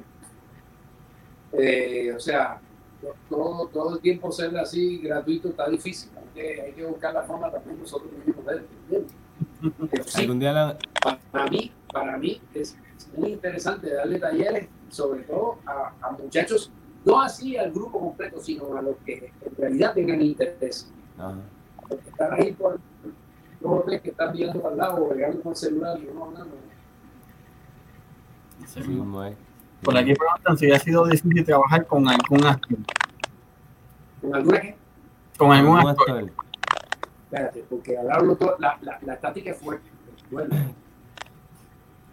eh, 1.52 2.12
o 2.14 2.20
sea, 2.20 2.60
to- 3.00 3.14
todo, 3.28 3.68
todo 3.68 3.94
el 3.96 4.00
tiempo 4.00 4.30
ser 4.32 4.56
así 4.58 4.98
gratuito 4.98 5.48
está 5.48 5.68
difícil, 5.68 6.10
que, 6.38 6.62
hay 6.62 6.72
que 6.72 6.84
buscar 6.86 7.12
la 7.14 7.22
forma 7.22 7.50
también 7.50 7.78
nosotros 7.80 8.10
mismos 8.24 8.44
de 8.46 8.56
¿entiendes? 8.56 9.12
Pero 9.90 10.04
sí, 10.04 10.20
Algún 10.22 10.38
día 10.38 10.52
la- 10.52 10.78
para 11.32 11.48
mí, 11.50 11.72
para 11.92 12.16
mí 12.16 12.40
es 12.54 12.76
muy 13.16 13.30
interesante 13.32 13.92
darle 13.92 14.18
talleres, 14.18 14.68
sobre 14.88 15.22
todo 15.22 15.58
a, 15.66 15.92
a 16.00 16.10
muchachos, 16.12 16.70
no 17.04 17.20
así 17.20 17.56
al 17.56 17.70
grupo 17.72 18.00
completo, 18.00 18.40
sino 18.40 18.76
a 18.76 18.82
los 18.82 18.96
que 19.04 19.32
en 19.44 19.56
realidad 19.56 19.94
tengan 19.94 20.20
interés. 20.22 20.90
Ajá. 21.16 21.34
Los 21.90 22.00
que 22.00 22.08
están 22.10 22.32
ahí 22.34 22.52
por 22.52 22.78
los 23.60 23.84
tres 23.84 24.00
que 24.02 24.10
están 24.10 24.32
viendo 24.32 24.66
al 24.68 24.76
lado, 24.76 25.04
o 25.04 25.12
llegando 25.14 25.40
con 25.42 25.52
el 25.52 25.56
celular 25.56 25.98
y 26.00 26.06
uno 26.06 26.24
hablando. 26.26 26.56
Sí, 28.66 28.80
mismo 28.80 29.24
es. 29.24 29.36
Por 29.82 29.96
aquí 29.96 30.12
preguntan 30.14 30.58
si 30.58 30.70
ha 30.70 30.78
sido 30.78 31.06
difícil 31.06 31.44
trabajar 31.44 31.86
con 31.86 32.06
algún 32.08 32.44
actor. 32.44 32.78
¿Con 34.20 34.34
alguna 34.34 34.60
que? 34.60 34.76
Con 35.38 35.52
algún 35.52 35.76
¿Algún 35.78 35.90
actor. 35.92 36.30
Espérate, 37.24 37.64
porque 37.70 37.96
al 37.96 38.10
hablarlo 38.10 38.36
todo, 38.36 38.56
la, 38.58 38.76
la, 38.82 38.98
la 39.02 39.14
estática 39.14 39.50
es 39.52 39.56
fuerte. 39.58 39.88
Bueno, 40.30 40.54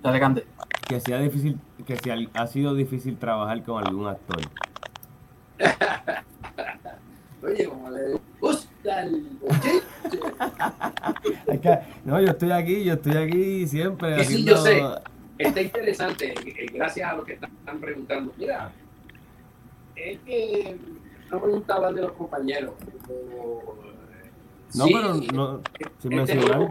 Dale, 0.02 0.20
Cande. 0.20 0.46
Que 0.88 1.00
sea 1.02 1.20
difícil, 1.20 1.58
que 1.86 1.98
si 1.98 2.10
ha- 2.34 2.48
sido 2.48 2.76
difícil 2.76 3.18
trabajar 3.18 3.62
con 3.64 3.86
algún 3.86 4.08
actor. 4.08 4.38
oye, 7.44 7.66
como 7.66 7.90
le 7.90 8.20
gusta 8.40 9.02
el. 9.04 9.28
Es 11.48 11.60
que, 11.60 11.80
no, 12.04 12.22
yo 12.22 12.28
estoy 12.30 12.52
aquí, 12.52 12.84
yo 12.84 12.94
estoy 12.94 13.18
aquí 13.18 13.68
siempre 13.68 14.16
Que 14.18 14.24
sí, 14.26 14.34
haciendo... 14.34 14.52
yo 14.52 14.58
sé. 14.62 14.84
Está 15.38 15.62
interesante, 15.62 16.34
eh, 16.34 16.66
gracias 16.74 17.12
a 17.12 17.16
lo 17.16 17.24
que 17.26 17.34
están 17.34 17.80
preguntando. 17.82 18.32
Mira, 18.38 18.72
es 19.96 20.20
que 20.20 20.78
no 21.32 21.40
me 21.40 21.48
gusta 21.54 21.76
hablar 21.76 21.94
de 21.94 22.02
los 22.02 22.12
compañeros. 22.14 22.74
eh, 23.10 24.32
No, 24.76 24.86
sí, 24.86 24.94
pero 24.94 25.14
no, 25.34 25.62
sin 26.00 26.12
he, 26.12 26.16
mencionar. 26.16 26.46
tenido, 26.52 26.70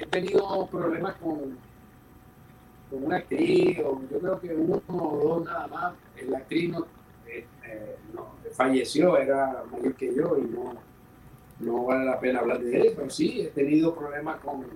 he 0.00 0.06
tenido 0.06 0.66
problemas 0.66 1.14
con, 1.16 1.58
con 2.90 3.04
una 3.04 3.16
actriz, 3.16 3.78
o 3.80 4.00
yo 4.10 4.18
creo 4.18 4.40
que 4.40 4.54
uno 4.54 4.82
o 4.88 5.16
dos 5.28 5.44
nada 5.44 5.66
más. 5.68 5.94
La 6.28 6.38
actriz 6.38 6.70
no, 6.70 6.86
eh, 7.26 7.46
eh, 7.66 7.96
no, 8.12 8.34
falleció, 8.52 9.16
era 9.18 9.62
mayor 9.70 9.94
que 9.94 10.14
yo 10.14 10.36
y 10.38 10.42
no, 10.42 10.74
no 11.60 11.84
vale 11.84 12.04
la 12.06 12.18
pena 12.20 12.40
hablar 12.40 12.60
de 12.60 12.80
él, 12.80 12.92
pero 12.96 13.10
sí, 13.10 13.40
he 13.42 13.48
tenido 13.48 13.94
problemas 13.94 14.40
con, 14.40 14.66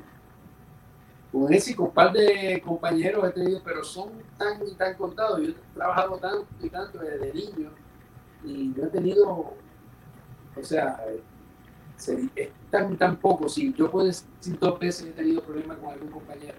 con 1.32 1.52
ese 1.52 1.72
y 1.72 1.74
con 1.74 1.86
un 1.86 1.92
par 1.94 2.12
de 2.12 2.60
compañeros 2.64 3.24
he 3.28 3.32
tenido, 3.32 3.60
pero 3.64 3.82
son 3.84 4.10
tan 4.36 4.66
y 4.66 4.74
tan 4.74 4.94
contados. 4.94 5.40
Yo 5.40 5.48
he 5.50 5.54
trabajado 5.74 6.16
tanto 6.18 6.46
y 6.62 6.70
tanto 6.70 6.98
desde 6.98 7.32
niño 7.34 7.70
y 8.44 8.72
no 8.76 8.84
he 8.84 8.88
tenido, 8.88 9.28
o 9.30 10.62
sea, 10.62 11.00
se- 11.96 12.28
es 12.36 12.48
tan, 12.70 12.96
tan 12.96 13.16
poco. 13.16 13.48
Si 13.48 13.72
yo 13.74 13.90
puedo 13.90 14.06
decir 14.06 14.24
dos 14.60 14.78
veces 14.78 15.06
he 15.08 15.12
tenido 15.12 15.42
problemas 15.42 15.78
con 15.78 15.90
algún 15.90 16.10
compañero. 16.10 16.58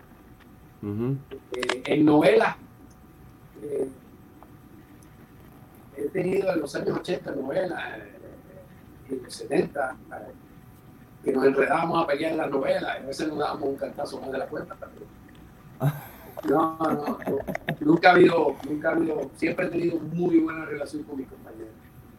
Eh, 1.54 1.84
en 1.86 2.06
novelas, 2.06 2.56
eh, 3.62 3.90
he 5.98 6.08
tenido 6.10 6.54
en 6.54 6.62
los 6.62 6.74
años 6.76 6.98
80 6.98 7.32
novelas, 7.32 7.82
eh, 7.98 8.20
en 9.10 9.24
los 9.24 9.34
70, 9.34 9.98
eh, 10.14 10.16
que 11.24 11.34
nos 11.34 11.44
enredábamos 11.46 12.04
a 12.04 12.08
pelear 12.08 12.32
en 12.32 12.38
las 12.38 12.50
novelas, 12.50 12.96
y 13.00 13.04
a 13.04 13.06
veces 13.08 13.28
nos 13.28 13.38
dábamos 13.40 13.70
un 13.70 13.76
cantazo 13.76 14.22
más 14.22 14.32
de 14.32 14.38
la 14.38 14.48
cuenta. 14.48 14.76
pero- 14.80 15.92
No, 16.48 16.78
no, 16.80 16.96
no, 16.96 17.18
nunca 17.82 18.10
ha 18.10 18.14
habido, 18.14 18.56
nunca 18.68 18.90
ha 18.90 18.92
habido, 18.94 19.30
siempre 19.36 19.66
he 19.66 19.70
tenido 19.70 19.98
muy 20.00 20.40
buena 20.40 20.66
relación 20.66 21.04
con 21.04 21.18
mis 21.18 21.28
compañeros. 21.28 21.70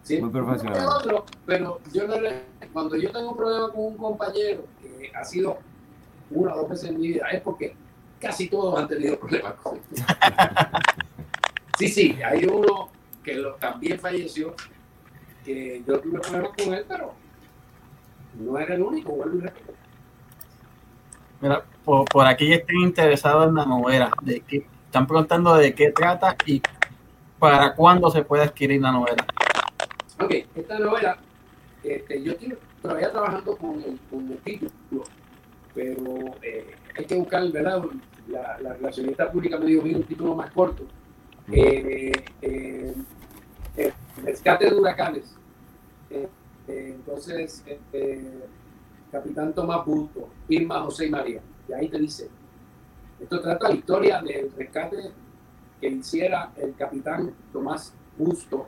Siempre- 0.02 0.40
Muy 0.42 0.50
profesional. 0.50 0.88
otro, 0.88 1.24
pero 1.46 1.80
yo 1.92 2.06
no 2.06 2.20
le- 2.20 2.42
cuando 2.72 2.96
yo 2.96 3.10
tengo 3.12 3.30
un 3.30 3.36
problema 3.36 3.68
con 3.70 3.84
un 3.84 3.96
compañero 3.96 4.64
que 4.82 5.10
ha 5.14 5.24
sido 5.24 5.58
una 6.30 6.54
o 6.54 6.58
dos 6.58 6.68
veces 6.70 6.90
en 6.90 7.00
mi 7.00 7.08
vida, 7.08 7.28
es 7.28 7.40
porque 7.40 7.74
casi 8.20 8.48
todos 8.48 8.78
han 8.78 8.88
tenido 8.88 9.18
problemas 9.18 9.54
con 9.54 9.76
él. 9.76 9.82
Sí, 11.78 11.88
sí, 11.88 12.18
hay 12.22 12.44
uno 12.44 12.90
que 13.24 13.34
lo- 13.36 13.54
también 13.54 13.98
falleció, 13.98 14.54
que 15.42 15.82
yo 15.86 15.98
tuve 15.98 16.20
problemas 16.20 16.50
con 16.62 16.74
él, 16.74 16.84
pero 16.86 17.14
no 18.38 18.58
era 18.58 18.74
el 18.74 18.82
único, 18.82 19.12
vuelvo 19.12 19.38
y. 19.38 19.50
Mira, 21.40 21.64
por, 21.90 22.04
por 22.04 22.24
aquí 22.24 22.52
estén 22.52 22.82
interesados 22.82 23.48
en 23.48 23.56
la 23.56 23.66
novela. 23.66 24.12
De 24.22 24.42
qué, 24.42 24.64
están 24.86 25.08
preguntando 25.08 25.56
de 25.56 25.74
qué 25.74 25.90
trata 25.90 26.36
y 26.46 26.62
para 27.36 27.74
cuándo 27.74 28.08
se 28.10 28.22
puede 28.22 28.44
adquirir 28.44 28.80
la 28.80 28.92
novela. 28.92 29.26
Ok, 30.20 30.34
esta 30.54 30.78
novela, 30.78 31.18
este, 31.82 32.22
yo 32.22 32.30
estoy 32.30 32.56
todavía 32.80 33.10
trabajando 33.10 33.56
con 33.56 33.82
el, 33.82 33.98
con 34.08 34.30
el 34.30 34.38
título, 34.38 35.02
pero 35.74 36.04
eh, 36.42 36.76
hay 36.96 37.04
que 37.06 37.16
buscar, 37.16 37.50
¿verdad? 37.50 37.82
La, 38.28 38.56
la 38.60 38.74
relacionista 38.74 39.28
pública 39.32 39.58
me 39.58 39.66
dijo, 39.66 39.82
mira, 39.82 39.98
un 39.98 40.04
título 40.04 40.36
más 40.36 40.52
corto. 40.52 40.84
Eh, 41.50 42.12
eh, 42.40 42.94
rescate 44.22 44.70
de 44.70 44.76
huracanes. 44.76 45.36
Entonces, 46.68 47.64
este, 47.66 48.30
Capitán 49.10 49.52
Tomás 49.52 49.84
Busto, 49.84 50.28
Irma 50.48 50.82
José 50.82 51.06
y 51.06 51.10
María. 51.10 51.40
Y 51.68 51.72
ahí 51.72 51.88
te 51.88 51.98
dice, 51.98 52.28
esto 53.20 53.40
trata 53.40 53.68
la 53.68 53.74
historia 53.74 54.22
del 54.22 54.50
rescate 54.56 54.96
que 55.80 55.88
hiciera 55.88 56.52
el 56.56 56.74
capitán 56.74 57.32
Tomás 57.52 57.94
Busto, 58.16 58.66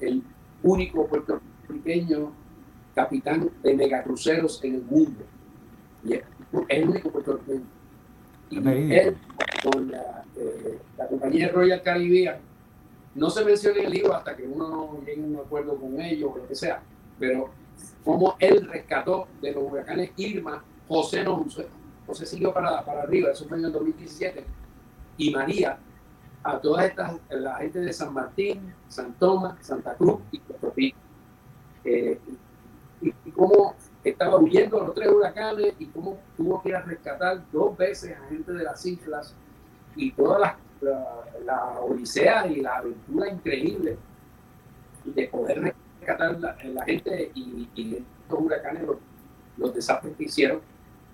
el 0.00 0.22
único 0.62 1.06
puertorriqueño 1.06 2.32
capitán 2.94 3.50
de 3.62 3.74
megacruceros 3.74 4.62
en 4.64 4.74
el 4.76 4.82
mundo. 4.82 5.24
Y 6.04 6.14
es 6.14 6.22
el 6.68 6.88
único 6.88 7.10
puertorriqueño. 7.10 7.64
Y 8.50 8.58
él, 8.58 9.16
con 9.62 9.90
la, 9.90 10.24
eh, 10.36 10.78
la 10.98 11.08
compañía 11.08 11.48
Royal 11.48 11.82
Caribbean, 11.82 12.36
no 13.14 13.30
se 13.30 13.44
menciona 13.44 13.78
en 13.78 13.86
el 13.86 13.92
libro 13.92 14.14
hasta 14.14 14.36
que 14.36 14.42
uno 14.44 14.68
no 14.68 15.00
llegue 15.04 15.22
a 15.22 15.26
un 15.26 15.36
acuerdo 15.36 15.76
con 15.76 16.00
ellos 16.00 16.30
o 16.34 16.38
lo 16.38 16.48
que 16.48 16.54
sea, 16.54 16.82
pero 17.18 17.50
como 18.04 18.36
él 18.38 18.66
rescató 18.68 19.28
de 19.40 19.52
los 19.52 19.64
huracanes 19.64 20.10
Irma, 20.16 20.62
José 20.88 21.24
no, 21.24 21.44
José, 22.06 22.26
siguió 22.26 22.52
para, 22.52 22.84
para 22.84 23.02
arriba, 23.02 23.30
eso 23.30 23.46
fue 23.46 23.58
en 23.58 23.66
el 23.66 23.72
2017, 23.72 24.44
y 25.16 25.30
María, 25.30 25.78
a 26.42 26.58
todas 26.60 26.86
estas, 26.86 27.14
la 27.30 27.56
gente 27.56 27.80
de 27.80 27.92
San 27.92 28.12
Martín, 28.12 28.74
San 28.88 29.14
Tomás, 29.14 29.64
Santa 29.64 29.94
Cruz 29.94 30.20
y 30.32 30.40
Puerto 30.40 30.72
Rico. 30.76 30.98
Eh, 31.84 32.18
y, 33.00 33.30
cómo 33.32 33.74
estaba 34.04 34.36
huyendo 34.38 34.80
los 34.80 34.94
tres 34.94 35.08
huracanes 35.08 35.74
y 35.78 35.86
cómo 35.86 36.18
tuvo 36.36 36.62
que 36.62 36.70
ir 36.70 36.76
rescatar 36.76 37.42
dos 37.50 37.76
veces 37.76 38.16
a 38.16 38.28
gente 38.28 38.52
de 38.52 38.64
las 38.64 38.84
islas 38.84 39.34
y 39.96 40.12
toda 40.12 40.38
la, 40.38 40.56
la, 40.80 41.24
la 41.44 42.46
y 42.48 42.60
la 42.60 42.76
aventura 42.76 43.28
increíble 43.28 43.96
de 45.04 45.28
poder 45.28 45.74
rescatar 46.00 46.38
la, 46.38 46.56
la 46.64 46.84
gente 46.84 47.32
y, 47.34 47.68
y 47.74 47.96
estos 47.96 48.40
huracanes, 48.40 48.82
los, 48.84 48.96
los 49.56 49.74
desastres 49.74 50.16
que 50.16 50.24
hicieron 50.24 50.60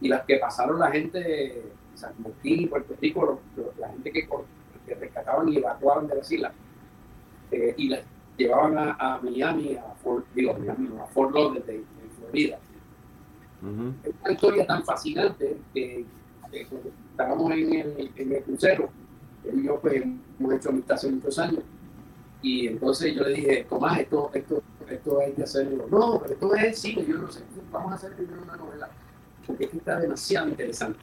y 0.00 0.08
las 0.08 0.24
que 0.24 0.36
pasaron 0.36 0.78
la 0.78 0.90
gente 0.90 1.18
de 1.18 1.72
San 1.94 2.12
Martín 2.18 2.60
y 2.62 2.66
Puerto 2.66 2.94
Rico, 3.00 3.24
los- 3.56 3.64
los- 3.66 3.76
la 3.78 3.88
gente 3.88 4.12
que, 4.12 4.28
que 4.86 4.94
rescataban 4.94 5.48
y 5.48 5.56
evacuaban 5.56 6.06
de 6.06 6.14
las 6.16 6.30
islas 6.30 6.52
eh, 7.50 7.74
y 7.76 7.88
las 7.88 8.00
llevaban 8.36 8.78
a, 8.78 8.92
a 8.92 9.20
Miami, 9.20 9.74
a 9.76 9.94
Fort, 10.02 10.24
digo, 10.34 10.54
Miami, 10.54 10.88
a 11.00 11.06
Fort 11.06 11.34
Lauderdale, 11.34 11.78
en 11.78 12.10
Florida. 12.18 12.58
Es 14.04 14.12
una 14.22 14.32
historia 14.32 14.66
tan 14.66 14.84
fascinante 14.84 15.56
que, 15.74 16.04
que 16.52 16.66
cuando 16.66 16.90
estábamos 17.10 17.52
en 17.52 17.74
el, 17.74 18.12
en 18.14 18.32
el 18.32 18.42
crucero, 18.44 18.88
él 19.44 19.58
y 19.60 19.64
yo 19.66 19.80
pues 19.80 19.94
hemos 20.38 20.54
hecho 20.54 20.68
amistad 20.68 20.94
hace 20.94 21.10
muchos 21.10 21.36
años, 21.40 21.64
y 22.40 22.68
entonces 22.68 23.16
yo 23.16 23.24
le 23.24 23.34
dije, 23.34 23.66
Tomás, 23.68 23.98
esto, 23.98 24.30
esto, 24.32 24.62
esto 24.88 25.20
hay 25.20 25.32
que 25.32 25.42
hacerlo. 25.42 25.86
No, 25.90 26.20
pero 26.20 26.34
esto 26.34 26.54
es 26.54 26.62
el 26.64 26.74
cine, 26.74 27.04
yo 27.08 27.18
no 27.18 27.32
sé, 27.32 27.42
vamos 27.72 27.90
a 27.90 27.94
hacer 27.96 28.12
primero 28.14 28.40
una 28.42 28.56
novela, 28.56 28.88
porque 29.48 29.64
es 29.64 29.70
que 29.70 29.78
está 29.78 29.98
demasiado 29.98 30.48
interesante. 30.48 31.00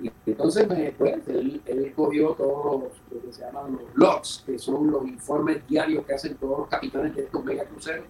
Y 0.00 0.10
entonces 0.26 0.66
me, 0.68 0.92
pues, 0.92 1.28
él, 1.28 1.60
él 1.66 1.92
cogió 1.94 2.30
todos 2.30 2.82
los, 2.82 2.92
lo 3.10 3.20
que 3.20 3.32
se 3.32 3.42
llaman 3.42 3.72
los 3.72 3.82
logs, 3.96 4.44
que 4.46 4.58
son 4.58 4.90
los 4.90 5.06
informes 5.06 5.66
diarios 5.66 6.06
que 6.06 6.14
hacen 6.14 6.36
todos 6.36 6.60
los 6.60 6.68
capitanes 6.68 7.16
de 7.16 7.24
estos 7.24 7.44
megacruceros, 7.44 8.06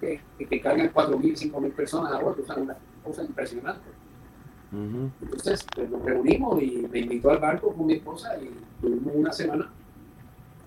que, 0.00 0.20
que, 0.38 0.46
que 0.46 0.60
cargan 0.60 0.92
4.000, 0.92 1.52
5.000 1.52 1.72
personas 1.74 2.12
a 2.12 2.20
bordo, 2.20 2.42
o 2.42 2.46
sea, 2.46 2.56
una 2.56 2.76
cosa 3.04 3.24
impresionante. 3.24 3.90
Entonces 4.72 5.66
pues, 5.74 5.90
nos 5.90 6.02
reunimos 6.02 6.60
y 6.62 6.86
me 6.90 7.00
invitó 7.00 7.30
al 7.30 7.38
barco 7.38 7.72
con 7.72 7.86
mi 7.86 7.94
esposa 7.94 8.36
y 8.38 8.50
tuvimos 8.80 9.14
una 9.14 9.32
semana 9.32 9.70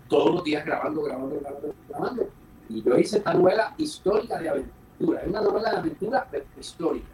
todos 0.07 0.35
los 0.35 0.43
días 0.43 0.65
grabando, 0.65 1.03
grabando, 1.03 1.39
grabando, 1.39 1.75
grabando. 1.87 2.29
Y 2.69 2.81
yo 2.81 2.97
hice 2.97 3.17
esta 3.17 3.33
novela 3.33 3.73
histórica 3.77 4.39
de 4.39 4.49
aventura, 4.49 5.21
es 5.21 5.27
una 5.27 5.41
novela 5.41 5.71
de 5.71 5.77
aventura 5.77 6.27
pero 6.29 6.45
histórica. 6.59 7.07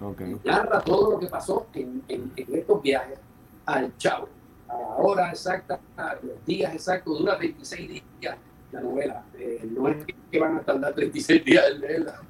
Ok. 0.00 0.20
Narra 0.44 0.80
todo 0.82 1.12
lo 1.12 1.18
que 1.18 1.26
pasó 1.26 1.66
en, 1.74 2.02
en- 2.08 2.32
en 2.36 2.54
estos 2.54 2.82
viajes 2.82 3.18
al 3.64 3.96
Chavo. 3.96 4.28
A 4.68 4.74
la 4.78 4.86
hora 4.96 5.30
exacta, 5.30 5.78
a 5.96 6.14
los 6.22 6.44
días 6.44 6.74
exactos, 6.74 7.18
dura 7.18 7.36
26 7.36 8.02
días 8.20 8.36
la 8.72 8.80
novela. 8.80 9.24
Eh, 9.38 9.66
no 9.70 9.88
es 9.88 10.04
que 10.30 10.38
van 10.38 10.56
a 10.56 10.60
tardar 10.60 10.92
36 10.94 11.44
días 11.44 11.64
en 11.70 11.80
leerla, 11.80 12.20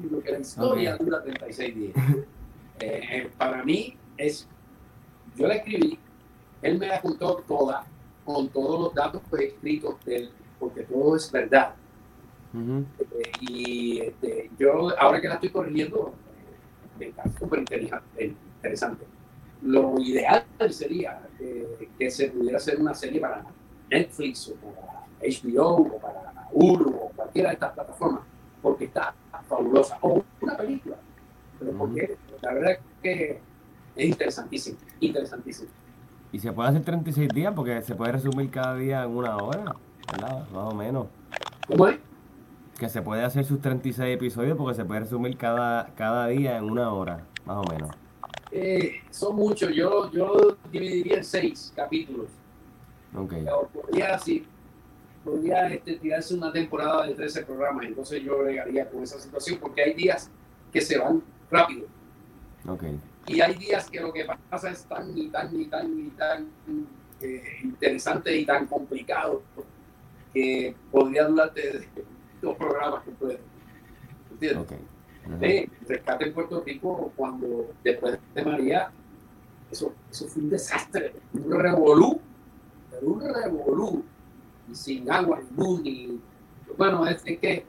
sino 0.00 0.20
que 0.20 0.32
la 0.32 0.38
historia 0.38 0.96
dura 0.96 1.22
36 1.22 1.74
días. 1.74 1.94
Eh, 2.80 3.30
para 3.38 3.64
mí 3.64 3.96
es, 4.16 4.46
yo 5.36 5.46
la 5.46 5.54
escribí 5.54 5.98
él 6.62 6.78
me 6.78 6.86
la 6.86 7.00
contó 7.00 7.42
toda, 7.48 7.84
con 8.24 8.48
todos 8.48 8.80
los 8.80 8.94
datos 8.94 9.20
pues, 9.28 9.42
escritos 9.42 9.96
de 10.04 10.28
porque 10.60 10.82
todo 10.82 11.16
es 11.16 11.30
verdad. 11.32 11.74
Eh, 12.54 13.32
y 13.40 13.98
este, 14.00 14.50
yo, 14.58 14.96
ahora 14.98 15.20
que 15.20 15.26
la 15.28 15.34
estoy 15.34 15.48
corrigiendo, 15.50 16.14
está 17.00 17.24
súper 17.38 17.60
interesante. 17.60 19.06
Lo 19.62 19.98
ideal 20.00 20.44
sería 20.70 21.20
que 21.98 22.10
se 22.10 22.28
pudiera 22.30 22.56
hacer 22.56 22.80
una 22.80 22.94
serie 22.94 23.20
para 23.20 23.44
Netflix 23.90 24.48
o 24.48 24.54
para 24.54 25.06
HBO 25.20 25.76
o 25.82 25.98
para 25.98 26.48
Hulu 26.52 26.90
o 26.90 27.08
cualquiera 27.10 27.50
de 27.50 27.54
estas 27.54 27.72
plataformas, 27.72 28.22
porque 28.60 28.84
está 28.86 29.14
fabulosa. 29.48 29.98
O 30.02 30.24
una 30.40 30.56
película. 30.56 30.96
Pero 31.58 31.72
porque 31.78 32.16
la 32.40 32.54
verdad 32.54 32.72
es 32.72 32.78
que 33.02 33.40
es 33.94 34.08
interesantísimo, 34.08 34.78
interesantísimo. 35.00 35.70
Y 36.32 36.38
se 36.38 36.52
puede 36.52 36.70
hacer 36.70 36.82
36 36.82 37.28
días 37.28 37.52
porque 37.54 37.82
se 37.82 37.94
puede 37.94 38.12
resumir 38.12 38.50
cada 38.50 38.74
día 38.74 39.04
en 39.04 39.10
una 39.10 39.36
hora, 39.36 39.76
¿verdad? 40.10 40.48
Más 40.50 40.72
o 40.72 40.74
menos. 40.74 41.06
¿Cómo 41.68 41.86
es? 41.88 41.98
Que 42.82 42.88
se 42.88 43.00
puede 43.00 43.22
hacer 43.22 43.44
sus 43.44 43.60
36 43.60 44.16
episodios 44.16 44.56
porque 44.56 44.74
se 44.74 44.84
puede 44.84 45.02
resumir 45.02 45.36
cada, 45.36 45.94
cada 45.94 46.26
día 46.26 46.56
en 46.56 46.64
una 46.64 46.92
hora, 46.92 47.24
más 47.46 47.64
o 47.64 47.70
menos. 47.70 47.90
Eh, 48.50 48.94
son 49.08 49.36
muchos, 49.36 49.72
yo, 49.72 50.10
yo 50.10 50.56
dividiría 50.72 51.18
en 51.18 51.24
seis 51.24 51.72
capítulos. 51.76 52.26
Ok. 53.16 53.34
podría, 53.72 54.18
sí, 54.18 54.44
podría 55.24 55.68
este, 55.68 55.94
tirarse 55.94 56.34
una 56.34 56.50
temporada 56.50 57.06
de 57.06 57.14
13 57.14 57.44
programas, 57.44 57.84
entonces 57.84 58.20
yo 58.20 58.42
llegaría 58.44 58.90
con 58.90 59.04
esa 59.04 59.20
situación 59.20 59.60
porque 59.60 59.84
hay 59.84 59.94
días 59.94 60.28
que 60.72 60.80
se 60.80 60.98
van 60.98 61.22
rápido. 61.52 61.86
Ok. 62.66 62.82
Y 63.28 63.42
hay 63.42 63.54
días 63.54 63.88
que 63.88 64.00
lo 64.00 64.12
que 64.12 64.26
pasa 64.50 64.70
es 64.70 64.82
tan 64.86 65.16
y 65.16 65.28
tan 65.28 65.54
y 65.54 65.66
tan 65.66 66.00
y 66.00 66.10
tan 66.10 66.48
eh, 67.20 67.44
interesante 67.62 68.36
y 68.36 68.44
tan 68.44 68.66
complicado 68.66 69.40
que 70.34 70.74
podría 70.90 71.28
durarte 71.28 71.88
dos 72.42 72.56
programas 72.56 73.02
completos. 73.04 73.46
¿Entiendes? 74.32 74.64
Okay. 74.64 75.70
rescate 75.86 76.26
en 76.26 76.34
Puerto 76.34 76.60
Rico 76.60 77.12
cuando 77.16 77.70
después 77.82 78.18
de 78.34 78.44
María, 78.44 78.90
eso, 79.70 79.92
eso 80.10 80.26
fue 80.26 80.42
un 80.42 80.50
desastre, 80.50 81.14
un 81.32 81.50
revolú, 81.58 82.20
un 83.00 83.20
revolú, 83.20 84.04
y 84.70 84.74
sin 84.74 85.10
agua, 85.10 85.40
ni 85.40 85.56
luz, 85.56 85.82
ni... 85.82 86.20
Bueno, 86.76 87.06
es, 87.06 87.22
que 87.22 87.64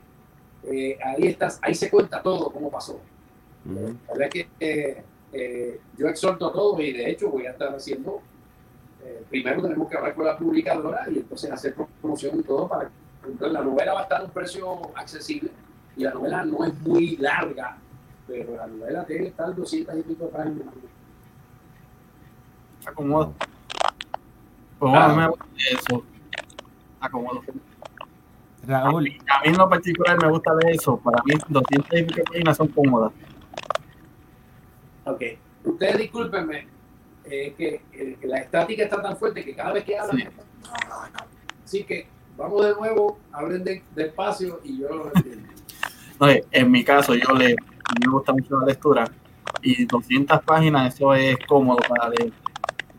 eh, 0.64 0.98
ahí, 1.04 1.28
estás, 1.28 1.60
ahí 1.62 1.76
se 1.76 1.90
cuenta 1.90 2.22
todo 2.22 2.52
cómo 2.52 2.70
pasó. 2.72 3.00
La 3.66 4.14
verdad 4.14 4.30
es 4.34 4.48
que 4.60 5.04
eh, 5.32 5.80
yo 5.98 6.08
exhorto 6.08 6.48
a 6.48 6.54
todos 6.54 6.80
y 6.80 6.92
de 6.94 7.10
hecho 7.10 7.30
voy 7.30 7.46
a 7.46 7.52
estar 7.52 7.74
haciendo, 7.74 8.22
eh, 9.04 9.24
primero 9.30 9.62
tenemos 9.62 9.90
que 9.90 9.98
hablar 9.98 10.16
con 10.16 10.26
la 10.26 10.38
publicadora 10.38 11.06
y 11.10 11.20
entonces 11.20 11.52
hacer 11.52 11.76
promoción 12.02 12.40
y 12.40 12.44
todo 12.44 12.68
para 12.68 12.90
que 13.24 13.50
la 13.50 13.62
novela 13.62 13.94
va 13.94 14.00
a 14.02 14.04
estar 14.04 14.22
a 14.22 14.26
un 14.26 14.32
precio 14.32 14.98
accesible 14.98 15.52
y 15.96 16.04
la 16.04 16.14
novela 16.14 16.44
no 16.44 16.66
es 16.66 16.74
muy 16.82 17.18
larga, 17.18 17.78
pero 18.28 18.56
la 18.56 18.68
novela 18.68 19.06
tiene 19.06 19.24
que 19.24 19.28
estar 19.30 19.56
200 19.56 19.98
y 19.98 20.02
pico 20.02 20.30
páginas. 20.30 20.68
Acomodo. 22.86 23.34
Pues 24.80 24.92
bueno, 24.92 25.16
me 25.16 25.28
gusta 25.28 25.46
eso. 25.72 26.04
Acomodo. 27.00 27.42
Raúl. 28.66 29.08
A 29.30 29.42
mí, 29.42 29.50
en 29.50 29.58
lo 29.58 29.70
particular 29.70 30.18
me 30.22 30.30
gusta 30.30 30.56
de 30.56 30.72
eso. 30.72 30.98
Para 30.98 31.22
mí 31.24 31.36
200 31.48 32.00
y 32.00 32.04
pico 32.04 32.24
páginas 32.26 32.58
son 32.58 32.68
cómodas. 32.70 33.12
Ok. 35.06 35.22
Ustedes 35.66 35.98
discúlpenme, 35.98 36.68
eh, 37.26 37.54
que, 37.58 37.82
eh, 37.94 38.18
que, 38.20 38.28
la 38.28 38.40
estática 38.40 38.84
está 38.84 39.02
tan 39.02 39.16
fuerte 39.16 39.46
que 39.46 39.56
cada 39.56 39.72
vez 39.72 39.86
que 39.86 39.98
hablan. 39.98 40.30
Así 41.64 41.84
que 41.84 42.08
vamos 42.38 42.66
de 42.66 42.74
nuevo, 42.74 43.18
hablen 43.32 43.64
de, 43.64 43.84
despacio 43.96 44.60
y 44.64 44.80
yo 44.80 44.90
lo 44.90 45.12
entiendo. 45.14 45.50
en 46.52 46.72
mi 46.72 46.84
caso, 46.84 47.16
yo 47.16 47.34
le, 47.34 47.56
me 48.00 48.12
gusta 48.12 48.34
mucho 48.34 48.58
la 48.58 48.68
lectura 48.68 49.12
y 49.62 49.86
200 49.86 50.42
páginas, 50.44 50.96
eso 50.96 51.14
es 51.14 51.38
cómodo 51.48 51.80
para 51.88 52.10
leer. 52.10 52.32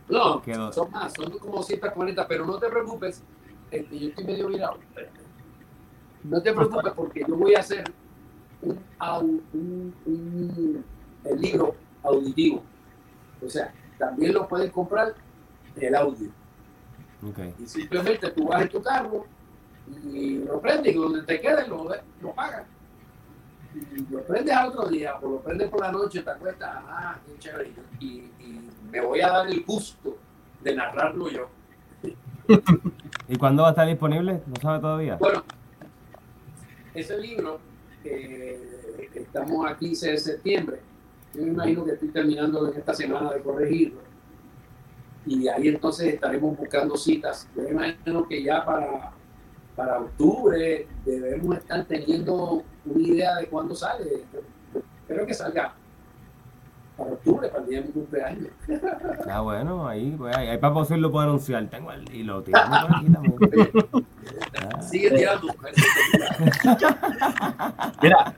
No, 0.08 0.42
son 0.72 0.90
más, 0.90 1.12
son 1.14 1.30
como 1.38 1.56
240, 1.56 2.26
pero 2.28 2.46
no 2.46 2.58
te 2.58 2.68
preocupes, 2.68 3.22
este, 3.70 3.98
yo 3.98 4.08
estoy 4.08 4.24
medio 4.24 4.48
mirado. 4.48 4.78
No 6.22 6.42
te 6.42 6.52
preocupes 6.52 6.92
porque 6.94 7.24
yo 7.26 7.36
voy 7.36 7.54
a 7.54 7.60
hacer 7.60 7.84
un, 8.62 8.78
un, 9.52 9.94
un, 10.06 10.84
un 11.24 11.40
libro 11.40 11.74
auditivo. 12.02 12.62
O 13.44 13.48
sea, 13.48 13.72
también 13.98 14.32
lo 14.32 14.46
puedes 14.46 14.70
comprar 14.70 15.14
el 15.76 15.94
audio. 15.94 16.30
Y 17.58 17.66
simplemente 17.66 18.30
tú 18.30 18.46
vas 18.46 18.62
en 18.62 18.68
tu 18.68 18.82
carro 18.82 19.26
y 20.12 20.38
lo 20.38 20.60
prendes 20.60 20.94
y 20.94 20.98
donde 20.98 21.22
te 21.22 21.40
quede 21.40 21.66
lo, 21.68 21.88
lo 22.20 22.32
pagas. 22.34 22.64
Y 23.74 24.12
lo 24.12 24.22
prendes 24.22 24.54
al 24.54 24.68
otro 24.68 24.88
día 24.88 25.16
o 25.20 25.30
lo 25.30 25.40
prendes 25.40 25.68
por 25.68 25.80
la 25.80 25.92
noche, 25.92 26.22
te 26.22 26.30
acuestas, 26.30 26.70
ah, 26.72 27.18
qué 27.26 27.38
chévere. 27.38 27.72
Y, 28.00 28.06
y 28.06 28.70
me 28.90 29.00
voy 29.00 29.20
a 29.20 29.28
dar 29.28 29.48
el 29.48 29.64
gusto 29.64 30.16
de 30.62 30.74
narrarlo 30.74 31.28
yo. 31.28 31.48
¿Y 33.28 33.36
cuándo 33.36 33.62
va 33.62 33.68
a 33.68 33.72
estar 33.72 33.88
disponible? 33.88 34.42
¿No 34.46 34.54
sabe 34.60 34.80
todavía? 34.80 35.16
Bueno, 35.16 35.42
ese 36.94 37.18
libro, 37.18 37.58
eh, 38.04 39.10
estamos 39.14 39.68
a 39.68 39.76
15 39.76 40.10
de 40.10 40.18
septiembre, 40.18 40.80
yo 41.34 41.42
me 41.42 41.48
imagino 41.48 41.84
que 41.84 41.92
estoy 41.92 42.08
terminando 42.08 42.70
en 42.70 42.78
esta 42.78 42.94
semana 42.94 43.32
de 43.32 43.40
corregirlo. 43.40 44.00
Y 45.26 45.48
ahí 45.48 45.68
entonces 45.68 46.14
estaremos 46.14 46.56
buscando 46.56 46.96
citas. 46.96 47.48
Yo 47.56 47.62
me 47.62 47.70
imagino 47.70 48.26
que 48.28 48.42
ya 48.42 48.64
para, 48.64 49.12
para 49.74 50.00
octubre 50.00 50.86
debemos 51.04 51.56
estar 51.56 51.84
teniendo 51.84 52.62
una 52.84 53.02
idea 53.02 53.36
de 53.36 53.46
cuándo 53.46 53.74
sale. 53.74 54.24
Espero 55.02 55.26
que 55.26 55.34
salga 55.34 55.74
para 56.96 57.10
octubre, 57.10 57.48
para 57.48 57.62
el 57.62 57.68
día 57.68 57.80
de 57.80 57.86
mi 57.86 57.92
cumpleaños. 57.92 58.48
Ah, 59.30 59.40
bueno, 59.40 59.88
ahí, 59.88 60.14
pues, 60.16 60.36
ahí, 60.36 60.56
para 60.58 60.74
posible 60.74 61.02
lo 61.02 61.10
puedo 61.10 61.24
anunciar. 61.24 61.66
Tengo 61.68 61.90
el 61.90 62.04
por 62.04 62.56
aquí 62.56 63.12
también. 63.12 64.06
Sigue 64.80 65.10
tirando. 65.10 65.48
Mira, 68.02 68.34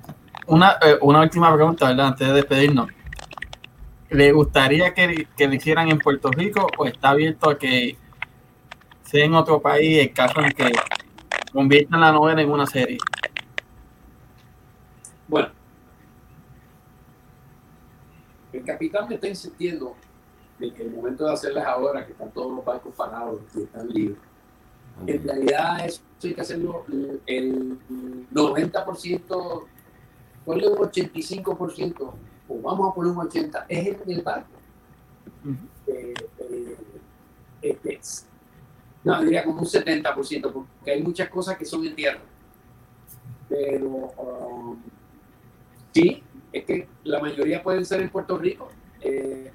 una, 0.47 0.76
eh, 0.80 0.97
una 1.03 1.20
última 1.20 1.55
pregunta, 1.55 1.89
¿verdad? 1.89 2.07
Antes 2.07 2.28
de 2.28 2.34
despedirnos. 2.34 2.89
¿Le 4.11 4.32
gustaría 4.32 4.94
que, 4.94 5.26
que, 5.36 5.46
lo 5.48 5.54
hicieran 5.54 5.88
en 5.88 5.98
Puerto 5.98 6.30
Rico 6.30 6.66
o 6.78 6.86
está 6.86 7.11
abierto 7.11 7.50
a 7.50 7.59
que 7.59 7.96
sea 9.02 9.24
en 9.24 9.34
otro 9.34 9.61
país 9.61 9.98
el 9.98 10.12
caso 10.12 10.40
en 10.40 10.52
que 10.52 10.70
conviertan 11.52 12.00
la 12.00 12.12
novela 12.12 12.40
en 12.42 12.50
una 12.50 12.66
serie? 12.66 12.98
Bueno, 15.26 15.48
el 18.52 18.64
capitán 18.64 19.09
me 19.09 19.16
está 19.16 19.28
insistiendo 19.28 19.96
de 20.59 20.72
que 20.72 20.84
el 20.84 20.90
momento 20.92 21.26
de 21.26 21.32
hacerlas 21.32 21.66
ahora, 21.66 22.07
que 22.07 22.12
están 22.12 22.30
todos 22.30 22.54
los 22.54 22.64
barcos 22.64 22.94
parados 22.94 23.40
y 23.54 23.62
están 23.62 23.88
libres, 23.88 24.18
en 25.07 25.24
realidad 25.24 25.84
eso 25.84 26.00
hay 26.22 26.34
que 26.34 26.40
hacerlo 26.40 26.84
el 27.26 27.78
90% 28.32 29.66
ponle 30.46 30.68
un 30.68 30.78
85%, 30.78 32.12
o 32.49 32.61
vamos 32.61 32.90
a 32.90 32.94
poner 32.94 33.12
un 33.12 33.18
80%, 33.18 33.64
es 33.68 33.86
el. 33.86 34.24
Eh, 35.86 36.14
eh, 36.38 36.76
este, 37.62 38.01
no, 39.05 39.22
diría 39.22 39.44
como 39.44 39.61
un 39.61 39.66
70%, 39.66 40.53
porque 40.53 40.90
hay 40.90 41.03
muchas 41.03 41.28
cosas 41.28 41.57
que 41.57 41.64
son 41.64 41.84
en 41.86 41.94
tierra. 41.94 42.20
Pero 43.49 43.88
um, 43.88 44.76
sí, 45.92 46.22
es 46.53 46.64
que 46.64 46.88
la 47.05 47.20
mayoría 47.20 47.62
pueden 47.62 47.84
ser 47.84 48.01
en 48.01 48.11
Puerto 48.11 48.36
Rico. 48.36 48.68
Eh, 49.01 49.53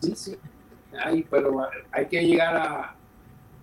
sí, 0.00 0.14
sí. 0.14 0.38
Hay, 1.04 1.24
pero 1.24 1.66
hay 1.90 2.06
que 2.06 2.24
llegar 2.24 2.56
a, 2.56 2.96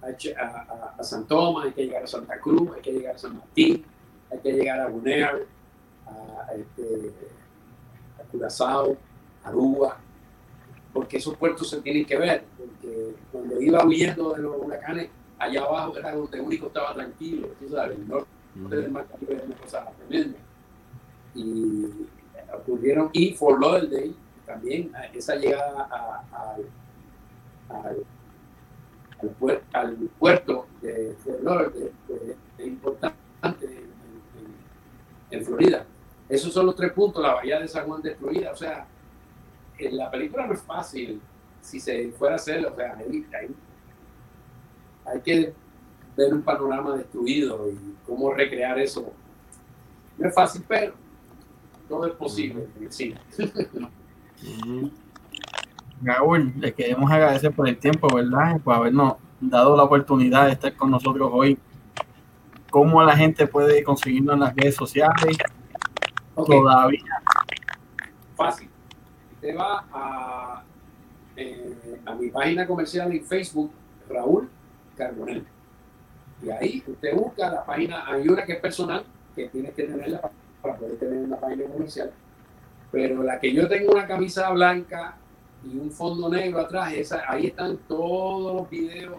a, 0.02 0.08
a, 0.38 0.96
a 1.00 1.04
San 1.04 1.26
Tomás, 1.28 1.66
hay 1.66 1.72
que 1.72 1.86
llegar 1.86 2.04
a 2.04 2.08
Santa 2.08 2.40
Cruz, 2.40 2.72
hay 2.76 2.82
que 2.82 2.92
llegar 2.92 3.16
a 3.16 3.18
San 3.18 3.38
Martín, 3.38 3.86
hay 4.30 4.40
que 4.40 4.52
llegar 4.52 4.82
a 4.82 4.88
Bonaire, 4.88 5.48
a, 6.12 6.54
este, 6.54 7.12
a 8.20 8.24
Curazao, 8.32 8.98
a 9.44 9.50
Aruba, 9.50 9.98
porque 10.94 11.18
esos 11.18 11.36
puertos 11.38 11.70
se 11.70 11.82
tienen 11.82 12.06
que 12.06 12.18
ver, 12.18 12.44
porque 12.58 13.16
cuando 13.32 13.62
iba 13.62 13.86
huyendo 13.86 14.34
de 14.34 14.42
los 14.42 14.58
huracanes, 14.62 15.10
allá 15.38 15.62
abajo 15.62 15.98
era 15.98 16.16
donde 16.16 16.40
único 16.40 16.68
estaba 16.68 16.94
tranquilo, 16.94 17.48
tú 17.60 17.70
sabes, 17.70 17.98
el 17.98 18.08
norte 18.08 18.28
del 18.56 18.92
Mar 18.92 19.08
Caribe 19.08 19.36
es 19.36 19.44
una 19.44 19.56
cosa 19.56 19.92
tremenda. 20.08 20.38
Y 21.34 21.86
ocurrieron, 22.54 23.10
y 23.14 23.34
Fort 23.34 23.62
Lauderdale 23.62 24.14
también, 24.46 24.92
esa 25.14 25.36
llegada 25.36 25.88
a, 25.90 26.56
al, 27.70 28.06
al, 29.74 30.10
puerto 30.20 30.68
de 30.82 31.16
Fort 31.24 31.42
Lauderdale 31.42 31.92
es 32.58 32.68
importante 32.68 33.88
en 35.32 35.46
Florida. 35.46 35.86
Esos 36.32 36.54
son 36.54 36.66
los 36.68 36.78
tres 36.78 36.94
puntos, 36.94 37.22
la 37.22 37.34
bahía 37.34 37.60
de 37.60 37.68
San 37.68 37.86
Juan 37.86 38.02
de 38.02 38.16
Florida. 38.16 38.52
O 38.54 38.56
sea, 38.56 38.88
en 39.78 39.98
la 39.98 40.10
película 40.10 40.48
no 40.48 40.54
es 40.54 40.62
fácil 40.62 41.20
si 41.60 41.78
se 41.78 42.10
fuera 42.12 42.36
a 42.36 42.38
hacer, 42.38 42.66
o 42.66 42.74
sea, 42.74 42.96
hay, 42.96 43.28
hay, 43.38 43.56
hay 45.06 45.20
que 45.20 45.54
ver 46.16 46.34
un 46.34 46.42
panorama 46.42 46.96
destruido 46.96 47.70
y 47.70 47.78
cómo 48.06 48.32
recrear 48.34 48.80
eso. 48.80 49.12
No 50.18 50.30
es 50.30 50.34
fácil, 50.34 50.64
pero 50.66 50.94
todo 51.90 52.08
es 52.08 52.14
posible 52.14 52.66
cine. 52.88 53.20
Raúl, 56.02 56.54
le 56.58 56.74
queremos 56.74 57.12
agradecer 57.12 57.52
por 57.52 57.68
el 57.68 57.78
tiempo, 57.78 58.08
¿verdad? 58.16 58.62
Por 58.62 58.74
habernos 58.74 59.16
dado 59.42 59.76
la 59.76 59.84
oportunidad 59.84 60.46
de 60.46 60.54
estar 60.54 60.74
con 60.78 60.92
nosotros 60.92 61.30
hoy. 61.34 61.60
¿Cómo 62.70 63.04
la 63.04 63.18
gente 63.18 63.48
puede 63.48 63.84
conseguirnos 63.84 64.36
en 64.36 64.40
las 64.40 64.56
redes 64.56 64.76
sociales? 64.76 65.38
Todavía. 66.36 67.02
fácil. 68.36 68.70
Usted 69.36 69.58
va 69.58 69.86
a, 69.92 70.64
eh, 71.36 72.00
a 72.06 72.16
mi 72.16 72.30
página 72.30 72.66
comercial 72.68 73.12
en 73.12 73.24
Facebook, 73.26 73.72
Raúl 74.10 74.50
Carbonell. 74.98 75.46
Y 76.44 76.50
ahí 76.50 76.84
usted 76.88 77.16
busca 77.16 77.50
la 77.50 77.66
página, 77.66 78.06
hay 78.08 78.28
una 78.28 78.44
que 78.46 78.54
es 78.54 78.60
personal, 78.60 79.04
que 79.36 79.48
tienes 79.50 79.74
que 79.74 79.84
tenerla 79.84 80.22
pa- 80.22 80.32
para 80.62 80.76
poder 80.76 80.98
tener 80.98 81.24
una 81.24 81.38
página 81.38 81.66
comercial. 81.66 82.12
Pero 82.92 83.24
la 83.24 83.40
que 83.40 83.54
yo 83.54 83.68
tengo 83.68 83.92
una 83.94 84.08
camisa 84.08 84.50
blanca 84.52 85.16
y 85.64 85.78
un 85.78 85.92
fondo 85.92 86.30
negro 86.30 86.60
atrás, 86.62 86.94
esa, 86.94 87.24
ahí 87.28 87.48
están 87.48 87.78
todos 87.88 88.56
los 88.56 88.70
videos. 88.70 89.18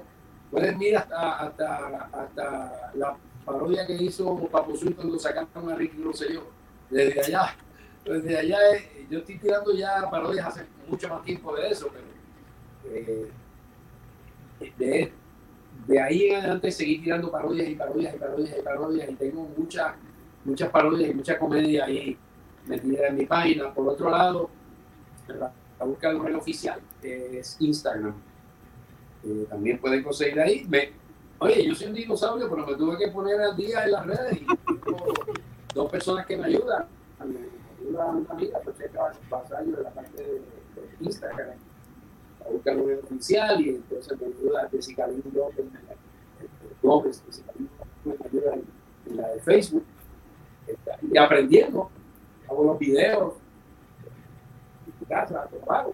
Puedes 0.50 0.76
mirar 0.76 1.02
hasta, 1.04 1.32
hasta, 1.38 2.08
hasta 2.12 2.90
la 2.94 3.16
parodia 3.44 3.86
que 3.86 3.94
hizo 3.94 4.36
Papo 4.48 4.72
cuando 4.96 5.18
sacaron 5.18 5.70
a 5.70 5.74
Ricky 5.74 6.02
Rosselló. 6.02 6.42
Desde 6.93 7.20
allá, 7.20 7.57
desde 8.05 8.38
allá, 8.38 8.59
eh, 8.74 9.07
yo 9.11 9.20
estoy 9.20 9.38
tirando 9.38 9.72
ya 9.72 10.11
parodias 10.11 10.47
hace 10.47 10.66
mucho 10.86 11.09
más 11.09 11.24
tiempo 11.24 11.57
de 11.57 11.68
eso, 11.70 11.88
pero 11.90 12.95
eh, 12.95 13.30
de, 14.76 15.12
de 15.86 16.01
ahí 16.03 16.26
en 16.26 16.36
adelante 16.36 16.70
seguí 16.70 16.99
tirando 16.99 17.30
parodias 17.30 17.66
y 17.66 17.74
parodias 17.76 18.14
y 18.14 18.18
parodias 18.18 18.59
y 18.59 18.62
parodias 18.62 19.11
y 19.11 19.14
tengo 19.14 19.49
muchas 19.57 19.95
muchas 20.45 20.68
parodias 20.68 21.11
y 21.11 21.14
mucha 21.14 21.38
comedia 21.38 21.86
ahí 21.86 22.18
metida 22.66 23.09
en 23.09 23.16
mi 23.16 23.24
página. 23.24 23.72
Por 23.72 23.88
otro 23.88 24.11
lado, 24.11 24.51
la, 25.28 25.51
la 25.78 25.84
busca 25.86 26.12
del 26.12 26.36
oficial 26.36 26.78
que 27.01 27.38
es 27.38 27.57
Instagram. 27.59 28.14
Eh, 29.24 29.47
también 29.49 29.78
pueden 29.78 30.03
conseguir 30.03 30.38
ahí. 30.40 30.68
Oye, 31.38 31.66
yo 31.66 31.74
soy 31.74 31.86
un 31.88 31.95
dinosaurio, 31.95 32.51
pero 32.51 32.66
me 32.66 32.74
tuve 32.74 32.99
que 32.99 33.09
poner 33.09 33.40
al 33.40 33.57
día 33.57 33.84
en 33.84 33.93
las 33.93 34.07
redes 34.07 34.43
y 34.43 34.47
dos 35.75 35.91
personas 35.91 36.27
que 36.27 36.37
me 36.37 36.47
ayudan. 36.47 36.87
Me 37.25 37.87
ayuda 37.87 38.07
una 38.07 38.31
amiga, 38.31 38.61
Pacheca 38.61 39.12
Vasallo, 39.31 39.77
de 39.77 39.83
la 39.83 39.91
parte 39.91 40.23
de, 40.23 40.43
Instagram 41.01 41.57
a 42.45 42.51
buscar 42.51 42.77
un 42.77 42.93
oficial 43.05 43.61
y 43.61 43.68
entonces 43.70 44.20
me 44.20 44.27
ayuda 44.27 44.68
Jessica 44.70 45.07
Lynn 45.07 45.23
López, 45.33 45.64
Gómez, 46.83 47.23
Jessica 47.27 47.53
Lynn 47.57 47.70
López, 47.79 48.20
me 48.20 48.27
ayuda 48.27 48.55
en, 48.55 49.16
la 49.16 49.29
de 49.29 49.41
Facebook 49.41 49.85
y 51.03 51.18
aprendiendo, 51.18 51.91
hago 52.49 52.64
los 52.64 52.79
videos 52.79 53.35
en 54.87 54.93
tu 54.93 55.05
casa, 55.07 55.49
lo 55.53 55.73
hago, 55.73 55.93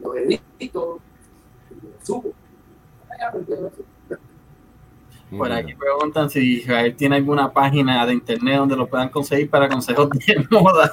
los 0.00 0.16
edito, 0.16 1.00
los 1.70 2.06
subo. 2.06 2.32
Aprendiendo 3.22 3.66
eso. 3.66 3.84
Por 5.36 5.52
aquí 5.52 5.74
preguntan 5.74 6.28
si 6.28 6.58
Israel 6.58 6.94
tiene 6.96 7.16
alguna 7.16 7.52
página 7.52 8.04
de 8.04 8.14
internet 8.14 8.58
donde 8.58 8.76
lo 8.76 8.86
puedan 8.88 9.08
conseguir 9.08 9.48
para 9.48 9.68
consejos 9.68 10.10
de 10.10 10.46
moda. 10.50 10.90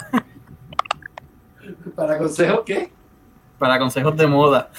¿Para 1.95 2.17
consejos 2.17 2.61
qué? 2.65 2.91
Para 3.57 3.79
consejos 3.79 4.15
de 4.15 4.27
moda. 4.27 4.69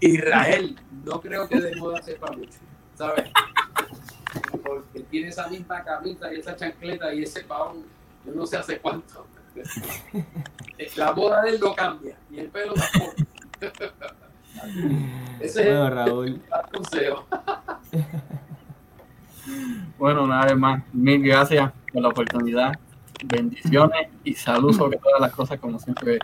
Israel, 0.00 0.78
no 1.04 1.20
creo 1.20 1.48
que 1.48 1.60
de 1.60 1.76
moda 1.76 2.00
sepa 2.02 2.30
mucho, 2.30 2.58
¿sabes? 2.94 3.30
Porque 4.62 5.00
tiene 5.10 5.28
esa 5.28 5.48
misma 5.48 5.82
camisa 5.82 6.32
y 6.32 6.38
esa 6.38 6.54
chancleta 6.54 7.12
y 7.12 7.24
ese 7.24 7.42
pavón, 7.42 7.84
yo 8.24 8.32
no 8.32 8.46
sé 8.46 8.56
hace 8.56 8.78
cuánto. 8.78 9.26
La 10.96 11.12
moda 11.12 11.42
de 11.42 11.50
él 11.50 11.60
no 11.60 11.74
cambia 11.74 12.16
y 12.30 12.38
el 12.38 12.48
pelo 12.48 12.74
tampoco. 12.74 13.14
Ese 15.40 15.60
es 15.60 15.66
Bueno, 15.66 15.86
el 15.86 15.92
Raúl, 15.92 16.42
consejo. 16.72 17.26
Bueno, 19.98 20.24
una 20.24 20.44
vez 20.44 20.56
más, 20.56 20.82
mil 20.92 21.22
gracias 21.22 21.72
por 21.92 22.02
la 22.02 22.08
oportunidad. 22.08 22.78
Bendiciones 23.24 24.08
y 24.24 24.34
salud 24.34 24.72
sobre 24.72 24.98
todas 24.98 25.20
las 25.20 25.32
cosas, 25.32 25.58
como 25.60 25.78
siempre. 25.78 26.18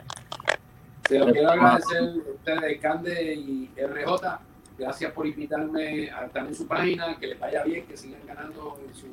Se 1.08 1.18
lo 1.18 1.32
quiero 1.32 1.50
agradecer 1.50 1.98
a 1.98 2.30
ustedes, 2.34 2.80
Cande 2.80 3.34
y 3.34 3.70
RJ. 3.76 4.40
Gracias 4.78 5.12
por 5.12 5.26
invitarme 5.26 6.10
a 6.10 6.26
estar 6.26 6.46
en 6.46 6.54
su 6.54 6.66
página, 6.66 7.16
que 7.18 7.28
les 7.28 7.40
vaya 7.40 7.62
bien, 7.64 7.86
que 7.86 7.96
sigan 7.96 8.20
ganando 8.26 8.78
en 8.86 8.94
su 8.94 9.06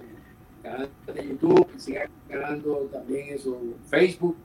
canal 0.62 0.90
de 1.14 1.28
YouTube, 1.28 1.72
que 1.72 1.80
sigan 1.80 2.10
ganando 2.28 2.90
también 2.92 3.34
en 3.34 3.40
su 3.40 3.76
Facebook. 3.90 4.36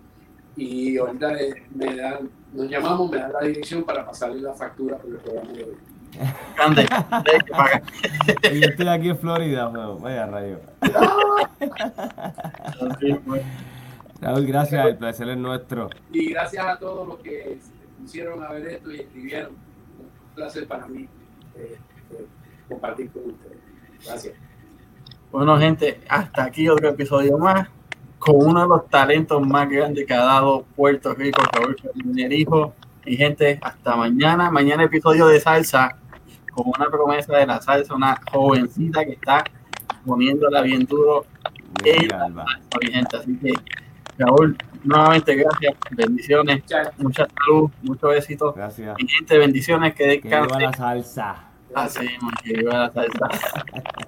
Y 0.56 0.98
ahorita 0.98 1.32
me 1.74 1.96
dan, 1.96 2.30
nos 2.52 2.68
llamamos, 2.68 3.10
me 3.10 3.18
dan 3.18 3.32
la 3.32 3.40
dirección 3.40 3.84
para 3.84 4.04
pasarle 4.04 4.40
la 4.40 4.54
factura 4.54 4.98
por 4.98 5.10
el 5.10 5.18
programa 5.18 5.52
de 5.52 5.64
hoy. 5.64 5.76
Grande, 6.56 6.88
que 8.40 8.48
y 8.56 8.60
yo 8.60 8.68
estoy 8.68 8.88
aquí 8.88 9.10
en 9.10 9.18
Florida, 9.18 9.70
pero 9.72 9.98
vaya 9.98 10.26
rayo. 10.26 10.60
Raúl, 14.20 14.46
gracias, 14.46 14.86
el 14.86 14.96
placer 14.96 15.28
es 15.28 15.36
nuestro. 15.36 15.90
Y 16.12 16.30
gracias 16.30 16.66
a 16.66 16.78
todos 16.78 17.06
los 17.06 17.18
que 17.18 17.58
pusieron 18.00 18.42
a 18.42 18.50
ver 18.50 18.66
esto 18.66 18.92
y 18.92 19.00
escribieron. 19.00 19.52
Un 19.52 20.34
placer 20.34 20.66
para 20.66 20.86
mí 20.86 21.08
eh, 21.56 21.78
eh, 22.12 22.26
compartir 22.68 23.10
con 23.10 23.30
ustedes. 23.30 23.58
Gracias. 24.04 24.34
Bueno, 25.30 25.58
gente, 25.58 26.00
hasta 26.08 26.44
aquí 26.44 26.68
otro 26.68 26.88
episodio 26.88 27.36
más 27.38 27.68
con 28.18 28.36
uno 28.36 28.62
de 28.62 28.68
los 28.68 28.88
talentos 28.88 29.46
más 29.46 29.68
grandes 29.68 30.06
que 30.06 30.14
ha 30.14 30.24
dado 30.24 30.64
Puerto 30.74 31.14
Rico, 31.14 31.42
Raúl 31.52 31.76
Fernández 31.80 32.32
Hijo. 32.32 32.74
Y 33.04 33.16
gente, 33.16 33.58
hasta 33.62 33.96
mañana. 33.96 34.50
Mañana 34.50 34.84
episodio 34.84 35.28
de 35.28 35.40
salsa 35.40 35.96
con 36.62 36.72
una 36.76 36.90
promesa 36.90 37.36
de 37.36 37.46
la 37.46 37.60
salsa, 37.60 37.94
una 37.94 38.20
jovencita 38.32 39.04
que 39.04 39.12
está 39.12 39.44
poniéndola 40.04 40.62
bien 40.62 40.84
duro 40.86 41.24
alba. 42.12 42.44
mi 42.82 42.90
gente. 42.92 43.16
Así 43.16 43.36
que, 43.38 43.52
Raúl, 44.18 44.56
nuevamente 44.82 45.36
gracias, 45.36 45.74
bendiciones, 45.92 46.62
Muchas 46.62 46.92
mucha 46.98 47.26
salud, 47.28 47.70
mucho 47.82 48.12
éxito. 48.12 48.52
Gracias. 48.52 48.96
Mi 49.00 49.08
gente, 49.08 49.38
bendiciones, 49.38 49.94
que 49.94 50.20
Que 50.20 50.28
viva 50.28 50.40
descansen. 50.40 50.62
la 50.62 50.72
salsa. 50.72 51.44
Así, 51.74 52.08
man, 52.20 52.32
que 52.42 52.52
viva 52.54 52.72
la 52.72 52.90
salsa. 52.92 53.28